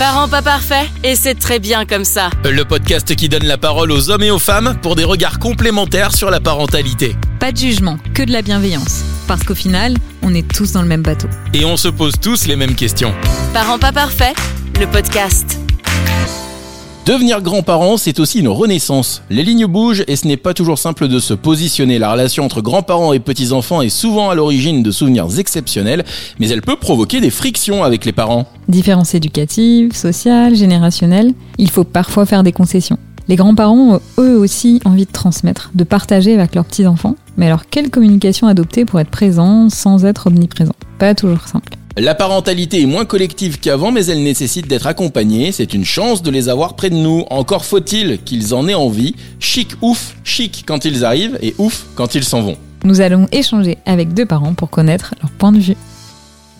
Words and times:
Parents 0.00 0.28
pas 0.28 0.40
parfaits, 0.40 0.88
et 1.04 1.14
c'est 1.14 1.34
très 1.34 1.58
bien 1.58 1.84
comme 1.84 2.06
ça. 2.06 2.30
Le 2.42 2.64
podcast 2.64 3.14
qui 3.14 3.28
donne 3.28 3.44
la 3.44 3.58
parole 3.58 3.92
aux 3.92 4.08
hommes 4.08 4.22
et 4.22 4.30
aux 4.30 4.38
femmes 4.38 4.78
pour 4.80 4.96
des 4.96 5.04
regards 5.04 5.38
complémentaires 5.38 6.16
sur 6.16 6.30
la 6.30 6.40
parentalité. 6.40 7.14
Pas 7.38 7.52
de 7.52 7.58
jugement, 7.58 7.98
que 8.14 8.22
de 8.22 8.32
la 8.32 8.40
bienveillance. 8.40 9.04
Parce 9.28 9.42
qu'au 9.42 9.54
final, 9.54 9.94
on 10.22 10.32
est 10.34 10.50
tous 10.50 10.72
dans 10.72 10.80
le 10.80 10.88
même 10.88 11.02
bateau. 11.02 11.28
Et 11.52 11.66
on 11.66 11.76
se 11.76 11.88
pose 11.88 12.14
tous 12.18 12.46
les 12.46 12.56
mêmes 12.56 12.76
questions. 12.76 13.12
Parents 13.52 13.78
pas 13.78 13.92
parfaits, 13.92 14.34
le 14.80 14.86
podcast. 14.86 15.59
Devenir 17.06 17.40
grand-parent, 17.40 17.96
c'est 17.96 18.20
aussi 18.20 18.40
une 18.40 18.48
renaissance. 18.48 19.22
Les 19.30 19.42
lignes 19.42 19.66
bougent 19.66 20.04
et 20.06 20.16
ce 20.16 20.26
n'est 20.28 20.36
pas 20.36 20.52
toujours 20.52 20.78
simple 20.78 21.08
de 21.08 21.18
se 21.18 21.32
positionner. 21.32 21.98
La 21.98 22.12
relation 22.12 22.44
entre 22.44 22.60
grands-parents 22.60 23.14
et 23.14 23.20
petits-enfants 23.20 23.80
est 23.80 23.88
souvent 23.88 24.28
à 24.28 24.34
l'origine 24.34 24.82
de 24.82 24.90
souvenirs 24.90 25.38
exceptionnels, 25.38 26.04
mais 26.38 26.48
elle 26.50 26.60
peut 26.60 26.76
provoquer 26.76 27.20
des 27.20 27.30
frictions 27.30 27.82
avec 27.82 28.04
les 28.04 28.12
parents. 28.12 28.46
Différences 28.68 29.14
éducatives, 29.14 29.94
sociales, 29.94 30.54
générationnelles, 30.54 31.32
il 31.58 31.70
faut 31.70 31.84
parfois 31.84 32.26
faire 32.26 32.42
des 32.42 32.52
concessions. 32.52 32.98
Les 33.28 33.36
grands-parents 33.36 33.94
ont 33.94 34.00
eux 34.18 34.36
aussi 34.36 34.80
envie 34.84 35.06
de 35.06 35.12
transmettre, 35.12 35.70
de 35.74 35.84
partager 35.84 36.34
avec 36.34 36.54
leurs 36.54 36.66
petits-enfants. 36.66 37.16
Mais 37.38 37.46
alors, 37.46 37.64
quelle 37.70 37.88
communication 37.88 38.46
adopter 38.46 38.84
pour 38.84 39.00
être 39.00 39.10
présent 39.10 39.70
sans 39.70 40.04
être 40.04 40.26
omniprésent 40.26 40.74
Pas 40.98 41.14
toujours 41.14 41.48
simple. 41.48 41.79
La 41.96 42.14
parentalité 42.14 42.80
est 42.82 42.86
moins 42.86 43.04
collective 43.04 43.58
qu'avant, 43.58 43.90
mais 43.90 44.06
elle 44.06 44.22
nécessite 44.22 44.68
d'être 44.68 44.86
accompagnée. 44.86 45.50
C'est 45.50 45.74
une 45.74 45.84
chance 45.84 46.22
de 46.22 46.30
les 46.30 46.48
avoir 46.48 46.74
près 46.74 46.88
de 46.88 46.94
nous. 46.94 47.24
Encore 47.30 47.64
faut-il 47.64 48.22
qu'ils 48.22 48.54
en 48.54 48.68
aient 48.68 48.74
envie. 48.74 49.16
Chic 49.40 49.72
ouf, 49.82 50.14
chic 50.22 50.62
quand 50.66 50.84
ils 50.84 51.04
arrivent 51.04 51.36
et 51.42 51.54
ouf 51.58 51.86
quand 51.96 52.14
ils 52.14 52.24
s'en 52.24 52.42
vont. 52.42 52.56
Nous 52.84 53.00
allons 53.00 53.26
échanger 53.32 53.76
avec 53.86 54.14
deux 54.14 54.24
parents 54.24 54.54
pour 54.54 54.70
connaître 54.70 55.14
leur 55.20 55.32
point 55.32 55.50
de 55.50 55.58
vue. 55.58 55.76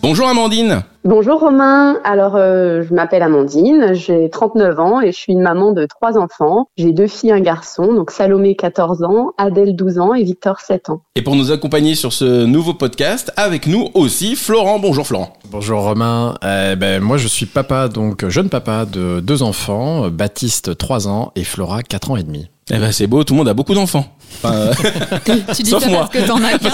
Bonjour 0.01 0.27
Amandine. 0.27 0.81
Bonjour 1.03 1.39
Romain, 1.39 1.99
alors 2.03 2.35
euh, 2.35 2.81
je 2.81 2.91
m'appelle 2.91 3.21
Amandine, 3.21 3.93
j'ai 3.93 4.31
39 4.31 4.79
ans 4.79 4.99
et 4.99 5.11
je 5.11 5.17
suis 5.17 5.33
une 5.33 5.41
maman 5.41 5.73
de 5.73 5.85
trois 5.85 6.17
enfants. 6.17 6.69
J'ai 6.75 6.91
deux 6.91 7.05
filles 7.05 7.29
et 7.29 7.33
un 7.33 7.39
garçon, 7.39 7.93
donc 7.93 8.09
Salomé 8.09 8.55
14 8.55 9.03
ans, 9.03 9.33
Adèle 9.37 9.75
12 9.75 9.99
ans 9.99 10.15
et 10.15 10.23
Victor 10.23 10.59
7 10.59 10.89
ans. 10.89 11.01
Et 11.15 11.21
pour 11.21 11.35
nous 11.35 11.51
accompagner 11.51 11.93
sur 11.93 12.13
ce 12.13 12.45
nouveau 12.45 12.73
podcast, 12.73 13.31
avec 13.37 13.67
nous 13.67 13.89
aussi 13.93 14.35
Florent. 14.35 14.79
Bonjour 14.79 15.05
Florent. 15.05 15.33
Bonjour 15.51 15.81
Romain, 15.81 16.33
Eh 16.41 16.75
ben, 16.75 16.99
moi 16.99 17.17
je 17.17 17.27
suis 17.27 17.45
papa, 17.45 17.87
donc 17.87 18.27
jeune 18.27 18.49
papa 18.49 18.85
de 18.85 19.19
deux 19.19 19.43
enfants, 19.43 20.09
Baptiste 20.09 20.75
3 20.75 21.07
ans 21.07 21.31
et 21.35 21.43
Flora 21.43 21.83
4 21.83 22.09
ans 22.09 22.17
et 22.17 22.23
demi. 22.23 22.49
Eh 22.71 22.77
ben 22.77 22.91
c'est 22.91 23.05
beau, 23.07 23.23
tout 23.23 23.33
le 23.33 23.39
monde 23.39 23.49
a 23.49 23.53
beaucoup 23.53 23.75
d'enfants. 23.75 24.05
Enfin, 24.43 24.53
euh, 24.55 24.73
Tu 25.55 25.63
dis 25.63 25.69
Sauf 25.69 25.83
ça 25.83 25.89
moi. 25.89 25.99
parce 25.99 26.09
que 26.09 26.27
t'en 26.27 26.37
as 26.37 26.57
qu'un 26.57 26.69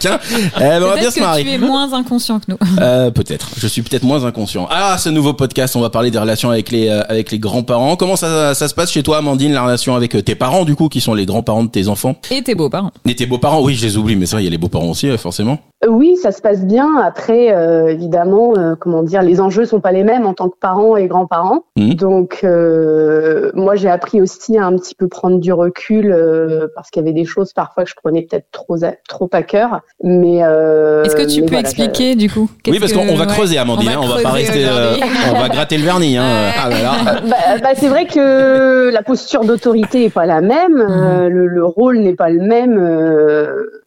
Chacun. 0.00 0.18
Eh 0.56 0.60
ben, 0.60 0.82
on 0.82 0.86
va 0.86 0.94
bien 0.94 0.94
Peut-être 0.94 1.10
se 1.12 1.18
que 1.18 1.24
marrer. 1.24 1.42
tu 1.42 1.50
es 1.50 1.58
moins 1.58 1.92
inconscient 1.92 2.38
que 2.40 2.44
nous. 2.48 2.56
Euh, 2.80 3.10
peut-être. 3.10 3.50
Je 3.56 3.66
suis 3.66 3.82
peut-être 3.82 4.02
moins 4.02 4.24
inconscient. 4.24 4.66
Ah, 4.70 4.96
ce 4.98 5.08
nouveau 5.08 5.32
podcast, 5.32 5.76
on 5.76 5.80
va 5.80 5.90
parler 5.90 6.10
des 6.10 6.18
relations 6.18 6.50
avec 6.50 6.70
les 6.70 6.88
euh, 6.88 7.02
avec 7.08 7.30
les 7.30 7.38
grands-parents. 7.38 7.96
Comment 7.96 8.16
ça, 8.16 8.54
ça 8.54 8.68
se 8.68 8.74
passe 8.74 8.90
chez 8.90 9.02
toi, 9.02 9.18
Amandine, 9.18 9.52
la 9.52 9.62
relation 9.62 9.94
avec 9.94 10.14
euh, 10.16 10.22
tes 10.22 10.34
parents, 10.34 10.64
du 10.64 10.74
coup, 10.74 10.88
qui 10.88 11.00
sont 11.00 11.14
les 11.14 11.24
grands-parents 11.26 11.64
de 11.64 11.70
tes 11.70 11.88
enfants? 11.88 12.16
Et 12.30 12.42
tes 12.42 12.54
beaux-parents. 12.54 12.90
Et 13.08 13.14
tes 13.14 13.26
beaux-parents, 13.26 13.62
oui, 13.62 13.74
je 13.74 13.86
les 13.86 13.96
oublie, 13.96 14.16
mais 14.16 14.26
vrai, 14.26 14.42
il 14.42 14.44
y 14.44 14.48
a 14.48 14.50
les 14.50 14.58
beaux-parents 14.58 14.90
aussi, 14.90 15.16
forcément. 15.18 15.58
Oui, 15.88 16.16
ça 16.20 16.32
se 16.32 16.40
passe 16.40 16.64
bien. 16.64 16.96
Après, 17.02 17.52
euh, 17.54 17.88
évidemment, 17.88 18.54
euh, 18.56 18.74
comment 18.78 19.02
dire, 19.02 19.22
les 19.22 19.40
enjeux 19.40 19.66
sont 19.66 19.80
pas 19.80 19.92
les 19.92 20.02
mêmes 20.04 20.26
en 20.26 20.32
tant 20.34 20.48
que 20.48 20.56
parents 20.58 20.96
et 20.96 21.06
grands-parents. 21.06 21.64
Mhm. 21.76 21.94
Donc, 21.94 22.40
euh, 22.42 23.50
moi, 23.54 23.76
j'ai 23.76 23.88
appris 23.90 24.20
aussi 24.20 24.56
à 24.56 24.64
un 24.66 24.76
petit 24.76 24.94
peu 24.94 25.08
prendre 25.08 25.38
du 25.38 25.52
recul 25.52 26.10
euh, 26.12 26.68
parce 26.74 26.90
qu'il 26.94 27.02
y 27.02 27.04
avait 27.04 27.12
des 27.12 27.24
choses 27.24 27.52
parfois 27.52 27.84
que 27.84 27.90
je 27.90 27.94
prenais 28.02 28.22
peut-être 28.22 28.46
trop 28.52 28.82
à, 28.84 28.92
trop 29.08 29.28
à 29.32 29.42
cœur. 29.42 29.80
Mais 30.02 30.42
euh, 30.44 31.02
Est-ce 31.04 31.16
que 31.16 31.22
tu 31.26 31.40
peux 31.42 31.46
voilà, 31.48 31.60
expliquer 31.60 32.14
du 32.14 32.30
coup 32.30 32.48
Oui, 32.68 32.78
parce 32.78 32.92
que- 32.92 32.98
qu'on 32.98 33.08
on 33.08 33.16
va 33.16 33.26
ouais. 33.26 33.32
creuser, 33.32 33.58
Amandine. 33.58 33.90
hein, 33.90 34.00
On 34.02 34.06
va, 34.06 34.22
pas 34.22 34.30
rester. 34.30 34.64
euh, 34.64 34.94
on 35.34 35.40
va 35.40 35.48
gratter 35.48 35.76
le 35.76 35.84
vernis. 35.84 36.16
Hein. 36.16 36.22
Ouais. 36.22 36.52
Ah 36.64 36.68
là 36.70 36.82
là. 36.82 37.20
bah, 37.28 37.36
bah, 37.62 37.68
c'est 37.76 37.88
vrai 37.88 38.06
que 38.06 38.90
la 38.92 39.02
posture 39.02 39.44
d'autorité 39.44 40.04
est 40.04 40.10
pas 40.10 40.26
la 40.26 40.40
même, 40.40 40.78
euh, 40.80 41.28
le, 41.28 41.46
le 41.48 41.64
rôle 41.64 41.98
n'est 41.98 42.14
pas 42.14 42.30
le 42.30 42.40
même. 42.40 42.78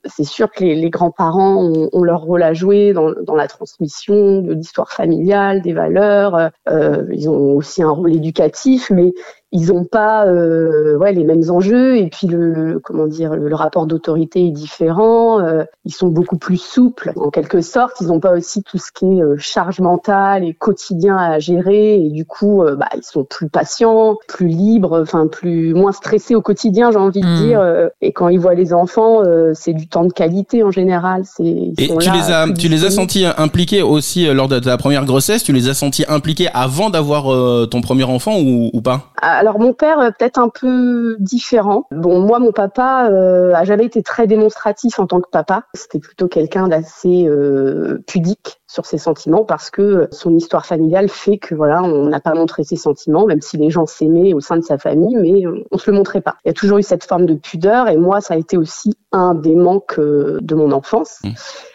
C'est 0.08 0.24
sûr 0.24 0.52
que 0.52 0.64
les, 0.64 0.76
les 0.76 0.90
grands-parents 0.90 1.56
ont, 1.64 1.90
ont 1.92 2.04
leur 2.04 2.22
rôle 2.22 2.44
à 2.44 2.54
jouer 2.54 2.94
dans, 2.94 3.12
dans 3.24 3.36
la 3.36 3.48
transmission 3.48 4.42
de 4.42 4.54
l'histoire 4.54 4.92
familiale, 4.92 5.62
des 5.62 5.74
valeurs. 5.74 6.50
euh, 6.70 7.04
ils 7.12 7.30
ont 7.30 7.56
aussi 7.56 7.84
un 7.84 7.90
rôle 7.92 8.14
éducatif, 8.16 8.90
mais 8.92 9.14
ils 9.54 9.68
n'ont 9.68 9.86
pas 9.86 10.26
euh, 10.28 10.98
ouais, 10.98 11.14
les 11.14 11.24
mêmes 11.24 11.50
enjeux. 11.50 11.98
Et 11.98 12.10
puis 12.10 12.28
le, 12.28 12.52
le- 12.54 12.80
comment 12.80 13.08
dire, 13.08 13.34
le, 13.36 13.48
le 13.48 13.56
rapport 13.56 13.86
d'autorité 13.88 14.46
est 14.46 14.52
différent. 14.52 15.40
euh, 15.40 15.64
ils 15.86 15.94
sont 15.94 16.08
beaucoup 16.10 16.38
plus 16.38 16.58
souples, 16.58 17.14
en 17.16 17.30
quelque 17.30 17.62
sorte. 17.62 18.02
Ils 18.02 18.08
n'ont 18.08 18.20
pas 18.20 18.34
aussi 18.34 18.62
tout 18.64 18.78
ce 18.78 18.92
qui 18.92 19.06
est 19.06 19.24
euh, 19.24 19.36
charge 19.38 19.80
mentale 19.80 20.44
et 20.44 20.54
quotidien 20.54 21.16
à 21.18 21.40
gérer. 21.40 21.96
Et 21.96 22.10
du 22.10 22.26
coup, 22.26 22.62
euh, 22.64 22.76
bah, 22.76 22.90
ils 22.96 23.04
sont 23.04 23.24
plus 23.24 23.50
patients, 23.50 24.18
plus 24.28 24.48
libres, 24.48 25.00
enfin 25.02 25.28
plus 25.28 25.74
moins 25.74 25.94
stressés 25.94 26.36
au 26.36 26.42
quotidien, 26.42 26.92
j'ai 26.92 26.98
envie 26.98 27.22
de 27.24 27.28
Mm. 27.28 27.34
dire. 27.34 27.60
euh, 27.62 27.88
et 28.02 28.12
quand 28.14 28.28
ils 28.30 28.40
voient 28.40 28.54
les 28.54 28.74
enfants, 28.74 29.24
euh, 29.24 29.52
c'est 29.54 29.74
du 29.74 29.88
temps 29.88 29.97
de 30.06 30.14
qualité 30.14 30.64
en 30.64 30.72
général. 30.72 31.24
C'est 31.26 31.44
Et 31.44 31.74
tu 32.00 32.10
là, 32.10 32.14
les 32.16 32.32
as, 32.32 32.54
tu 32.54 32.68
les 32.68 32.86
as 32.86 32.92
sentis 32.92 33.26
impliqués 33.38 33.82
aussi 33.82 34.28
euh, 34.28 34.34
lors 34.34 34.48
de 34.48 34.60
ta 34.60 34.78
première 34.78 35.06
grossesse. 35.06 35.44
Tu 35.44 35.54
les 35.54 35.70
as 35.70 35.74
sentis 35.74 36.06
impliqués 36.08 36.50
avant 36.54 36.90
d'avoir 36.90 37.32
euh, 37.32 37.68
ton 37.70 37.82
premier 37.82 38.04
enfant 38.04 38.38
ou, 38.40 38.70
ou 38.74 38.82
pas? 38.82 39.12
Alors 39.22 39.60
mon 39.60 39.74
père 39.74 40.00
euh, 40.00 40.10
peut-être 40.18 40.40
un 40.40 40.50
peu 40.50 41.18
différent. 41.20 41.86
Bon 41.92 42.20
moi 42.22 42.40
mon 42.40 42.52
papa 42.52 43.10
euh, 43.12 43.54
a 43.54 43.64
jamais 43.64 43.86
été 43.86 44.04
très 44.04 44.28
démonstratif 44.28 45.00
en 45.00 45.08
tant 45.08 45.22
que 45.22 45.30
papa. 45.32 45.64
C'était 45.74 46.00
plutôt 46.00 46.28
quelqu'un 46.28 46.68
d'assez 46.68 47.26
euh, 47.26 48.04
pudique 48.08 48.60
sur 48.68 48.86
ses 48.86 48.98
sentiments 48.98 49.46
parce 49.46 49.70
que 49.70 50.08
son 50.12 50.36
histoire 50.36 50.66
familiale 50.66 51.10
fait 51.10 51.38
que 51.38 51.56
voilà 51.56 51.82
on 51.84 52.08
n'a 52.08 52.20
pas 52.20 52.34
montré 52.34 52.64
ses 52.64 52.76
sentiments 52.76 53.26
même 53.26 53.42
si 53.42 53.58
les 53.58 53.70
gens 53.70 53.86
s'aimaient 53.86 54.34
au 54.34 54.42
sein 54.42 54.58
de 54.58 54.64
sa 54.64 54.78
famille 54.78 55.16
mais 55.16 55.46
euh, 55.46 55.64
on 55.72 55.78
se 55.78 55.90
le 55.90 55.98
montrait 55.98 56.22
pas. 56.22 56.36
Il 56.46 56.50
y 56.50 56.52
a 56.52 56.54
toujours 56.54 56.78
eu 56.78 56.84
cette 56.84 57.06
forme 57.06 57.26
de 57.26 57.36
pudeur 57.36 57.88
et 57.88 57.98
moi 57.98 58.22
ça 58.22 58.34
a 58.34 58.38
été 58.38 58.58
aussi 58.58 58.94
un 59.12 59.34
des 59.34 59.56
manques 59.56 60.00
euh, 60.00 60.40
de 60.42 60.56
mon 60.56 60.72
enfance. 60.72 61.20
Mmh. 61.24 61.30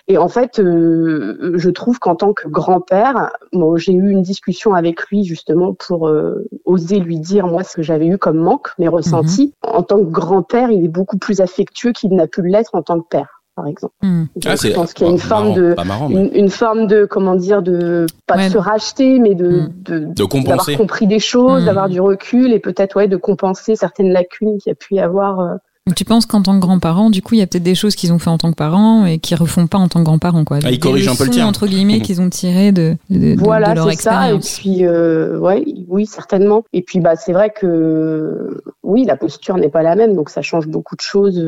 Et 0.08 0.19
en 0.19 0.28
fait, 0.28 0.58
euh, 0.58 1.53
je 1.54 1.70
trouve 1.70 1.98
qu'en 1.98 2.16
tant 2.16 2.32
que 2.32 2.48
grand-père, 2.48 3.30
moi, 3.53 3.78
j'ai 3.78 3.92
eu 3.92 4.10
une 4.10 4.22
discussion 4.22 4.74
avec 4.74 5.06
lui 5.09 5.24
justement 5.24 5.74
pour 5.74 6.09
euh, 6.09 6.48
oser 6.64 6.98
lui 6.98 7.19
dire 7.19 7.47
moi 7.47 7.62
ce 7.62 7.76
que 7.76 7.82
j'avais 7.82 8.06
eu 8.06 8.19
comme 8.19 8.38
manque, 8.38 8.69
mes 8.78 8.88
ressentis. 8.88 9.54
En 9.62 9.82
tant 9.82 9.98
que 9.98 10.10
grand-père, 10.10 10.70
il 10.70 10.84
est 10.84 10.88
beaucoup 10.88 11.19
plus 11.19 11.41
affectueux 11.41 11.92
qu'il 11.92 12.14
n'a 12.14 12.26
pu 12.26 12.42
l'être 12.42 12.74
en 12.74 12.82
tant 12.82 13.00
que 13.00 13.06
père, 13.09 13.41
par 13.62 13.68
exemple. 13.68 13.94
Hmm. 14.02 14.24
Donc, 14.34 14.44
Ah, 14.46 14.54
je 14.60 14.72
pense 14.72 14.92
qu'il 14.92 15.06
y 15.06 15.10
a 15.10 15.12
une 15.12 15.18
forme 15.18 15.44
marrant, 15.50 15.56
de 15.56 15.74
Pas 15.74 15.84
marrant, 15.84 16.08
mais 16.08 16.16
une, 16.16 16.30
une 16.34 16.48
forme 16.50 16.86
de 16.88 17.04
comment 17.04 17.36
dire 17.36 17.62
de 17.62 18.06
pas 18.26 18.36
Ouais. 18.36 18.48
de 18.48 18.52
se 18.52 18.58
racheter, 18.58 19.18
mais 19.20 19.34
de 19.36 19.48
Mm. 19.48 19.70
de 19.84 19.98
de 20.00 20.44
d'avoir 20.44 20.66
compris 20.76 21.06
des 21.06 21.20
choses, 21.20 21.62
Mm. 21.62 21.66
d'avoir 21.66 21.88
du 21.88 22.00
recul 22.00 22.52
et 22.52 22.58
peut-être 22.58 22.96
ouais 22.96 23.06
de 23.08 23.16
compenser 23.16 23.76
certaines 23.76 24.10
lacunes 24.10 24.58
qu'il 24.58 24.70
y 24.70 24.72
a 24.72 24.74
pu 24.74 24.94
y 24.96 25.00
avoir. 25.00 25.38
euh, 25.40 25.54
tu 25.96 26.04
penses 26.04 26.26
qu'en 26.26 26.42
tant 26.42 26.54
que 26.54 26.60
grand-parent, 26.60 27.10
du 27.10 27.22
coup, 27.22 27.34
il 27.34 27.38
y 27.38 27.42
a 27.42 27.46
peut-être 27.48 27.64
des 27.64 27.74
choses 27.74 27.96
qu'ils 27.96 28.12
ont 28.12 28.20
fait 28.20 28.30
en 28.30 28.38
tant 28.38 28.50
que 28.52 28.56
parents 28.56 29.04
et 29.04 29.18
qu'ils 29.18 29.36
refont 29.36 29.66
pas 29.66 29.78
en 29.78 29.88
tant 29.88 29.98
que 29.98 30.04
grands-parents, 30.04 30.44
quoi. 30.44 30.58
Ah, 30.62 30.68
ils 30.70 30.74
Des 30.74 30.78
corrigent 30.78 31.08
un 31.10 31.16
peu 31.16 31.24
le 31.24 31.30
tir. 31.30 31.44
entre 31.44 31.66
guillemets, 31.66 32.00
qu'ils 32.00 32.20
ont 32.20 32.30
tirées 32.30 32.70
de, 32.70 32.94
de, 33.10 33.34
Voilà, 33.36 33.70
de 33.70 33.74
leur 33.74 33.90
c'est 33.90 34.00
ça. 34.00 34.30
Et 34.30 34.34
expérience. 34.34 34.58
puis, 34.60 34.86
euh, 34.86 35.38
ouais, 35.40 35.64
oui, 35.88 36.06
certainement. 36.06 36.62
Et 36.72 36.82
puis, 36.82 37.00
bah, 37.00 37.16
c'est 37.16 37.32
vrai 37.32 37.50
que, 37.50 38.62
oui, 38.84 39.04
la 39.04 39.16
posture 39.16 39.56
n'est 39.56 39.70
pas 39.70 39.82
la 39.82 39.96
même, 39.96 40.14
donc 40.14 40.30
ça 40.30 40.40
change 40.40 40.68
beaucoup 40.68 40.94
de 40.94 41.00
choses. 41.00 41.42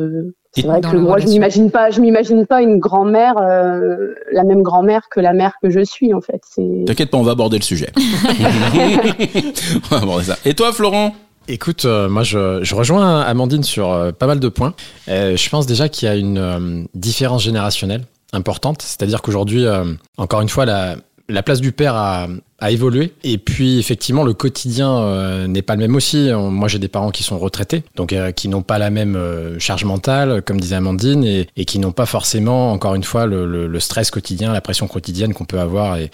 C'est 0.54 0.62
vrai 0.66 0.80
que 0.80 0.96
moi, 0.96 1.18
je 1.18 1.26
m'imagine 1.26 1.70
pas, 1.70 1.90
je 1.90 2.00
m'imagine 2.00 2.46
pas 2.46 2.62
une 2.62 2.78
grand-mère, 2.78 3.34
euh, 3.38 4.14
la 4.32 4.44
même 4.44 4.62
grand-mère 4.62 5.08
que 5.10 5.20
la 5.20 5.32
mère 5.32 5.54
que 5.62 5.70
je 5.70 5.84
suis, 5.84 6.14
en 6.14 6.20
fait. 6.20 6.40
T'inquiète 6.86 7.10
pas, 7.10 7.18
on 7.18 7.22
va 7.22 7.32
aborder 7.32 7.58
le 7.58 7.64
sujet. 7.64 7.90
on 9.90 9.94
va 9.94 10.02
aborder 10.02 10.24
ça. 10.24 10.36
Et 10.44 10.54
toi, 10.54 10.72
Florent? 10.72 11.14
Écoute, 11.46 11.84
euh, 11.84 12.08
moi 12.08 12.22
je, 12.22 12.60
je 12.62 12.74
rejoins 12.74 13.20
Amandine 13.20 13.64
sur 13.64 13.92
euh, 13.92 14.12
pas 14.12 14.26
mal 14.26 14.40
de 14.40 14.48
points. 14.48 14.72
Euh, 15.08 15.36
je 15.36 15.50
pense 15.50 15.66
déjà 15.66 15.90
qu'il 15.90 16.08
y 16.08 16.10
a 16.10 16.16
une 16.16 16.38
euh, 16.38 16.84
différence 16.94 17.42
générationnelle 17.42 18.06
importante, 18.32 18.80
c'est-à-dire 18.80 19.20
qu'aujourd'hui, 19.20 19.66
euh, 19.66 19.84
encore 20.16 20.40
une 20.40 20.48
fois, 20.48 20.64
la, 20.64 20.96
la 21.28 21.42
place 21.42 21.60
du 21.60 21.72
père 21.72 21.94
a, 21.94 22.28
a 22.64 22.70
évolué. 22.70 23.12
Et 23.22 23.38
puis 23.38 23.78
effectivement, 23.78 24.24
le 24.24 24.32
quotidien 24.32 24.98
euh, 24.98 25.46
n'est 25.46 25.62
pas 25.62 25.74
le 25.74 25.80
même 25.80 25.94
aussi. 25.96 26.30
Moi, 26.32 26.68
j'ai 26.68 26.78
des 26.78 26.88
parents 26.88 27.10
qui 27.10 27.22
sont 27.22 27.38
retraités, 27.38 27.84
donc 27.94 28.12
euh, 28.12 28.32
qui 28.32 28.48
n'ont 28.48 28.62
pas 28.62 28.78
la 28.78 28.90
même 28.90 29.16
euh, 29.16 29.58
charge 29.58 29.84
mentale, 29.84 30.42
comme 30.42 30.60
disait 30.60 30.76
Amandine, 30.76 31.24
et, 31.24 31.46
et 31.56 31.64
qui 31.64 31.78
n'ont 31.78 31.92
pas 31.92 32.06
forcément, 32.06 32.72
encore 32.72 32.94
une 32.94 33.04
fois, 33.04 33.26
le, 33.26 33.80
stress 33.80 34.10
quotidien, 34.10 34.52
la 34.52 34.62
pression 34.62 34.86
quotidienne 34.86 35.34
qu'on 35.34 35.44
peut 35.44 35.60
avoir, 35.60 35.98
et, 35.98 36.10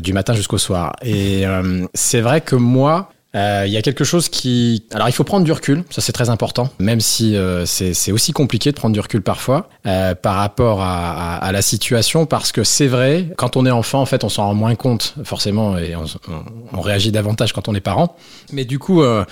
du 0.00 0.12
matin 0.12 0.34
jusqu'au 0.34 0.56
soir. 0.56 0.94
Et 1.02 1.44
c'est 1.92 2.20
vrai 2.20 2.40
que 2.40 2.54
moi, 2.54 3.10
euh, 3.34 3.64
Il 3.66 3.72
y 3.72 3.76
a 3.76 3.82
quelque 3.82 4.04
chose 4.04 4.28
qui... 4.28 4.84
Alors 4.92 5.08
il 5.08 5.12
faut 5.12 5.24
prendre 5.24 5.44
du 5.44 5.52
recul, 5.52 5.84
ça 5.90 6.00
c'est 6.00 6.12
très 6.12 6.30
important, 6.30 6.68
même 6.78 7.00
si 7.00 7.36
euh, 7.36 7.66
c'est 7.66 8.12
aussi 8.12 8.32
compliqué 8.32 8.70
de 8.70 8.76
prendre 8.76 8.92
du 8.94 9.00
recul 9.00 9.22
parfois 9.22 9.68
euh, 9.86 10.14
par 10.14 10.36
rapport 10.36 10.80
à, 10.82 11.36
à- 11.36 11.36
à 11.44 11.52
la 11.52 11.62
situation, 11.62 12.26
parce 12.26 12.52
que 12.52 12.64
c'est 12.64 12.86
vrai, 12.86 13.28
quand 13.36 13.56
on 13.56 13.66
est 13.66 13.70
enfant, 13.70 14.00
en 14.00 14.06
fait, 14.06 14.24
on 14.24 14.28
s'en 14.28 14.44
rend 14.46 14.54
moins 14.54 14.74
compte 14.74 15.14
forcément, 15.24 15.76
et 15.78 15.94
on, 15.96 16.04
on- 16.04 16.76
on 16.78 16.80
réagit 16.80 17.12
davantage 17.12 17.52
quand 17.52 17.68
on 17.68 17.74
est 17.74 17.80
parent. 17.80 18.16
Mais 18.52 18.64
du 18.64 18.78
coup... 18.78 19.02
euh, 19.02 19.24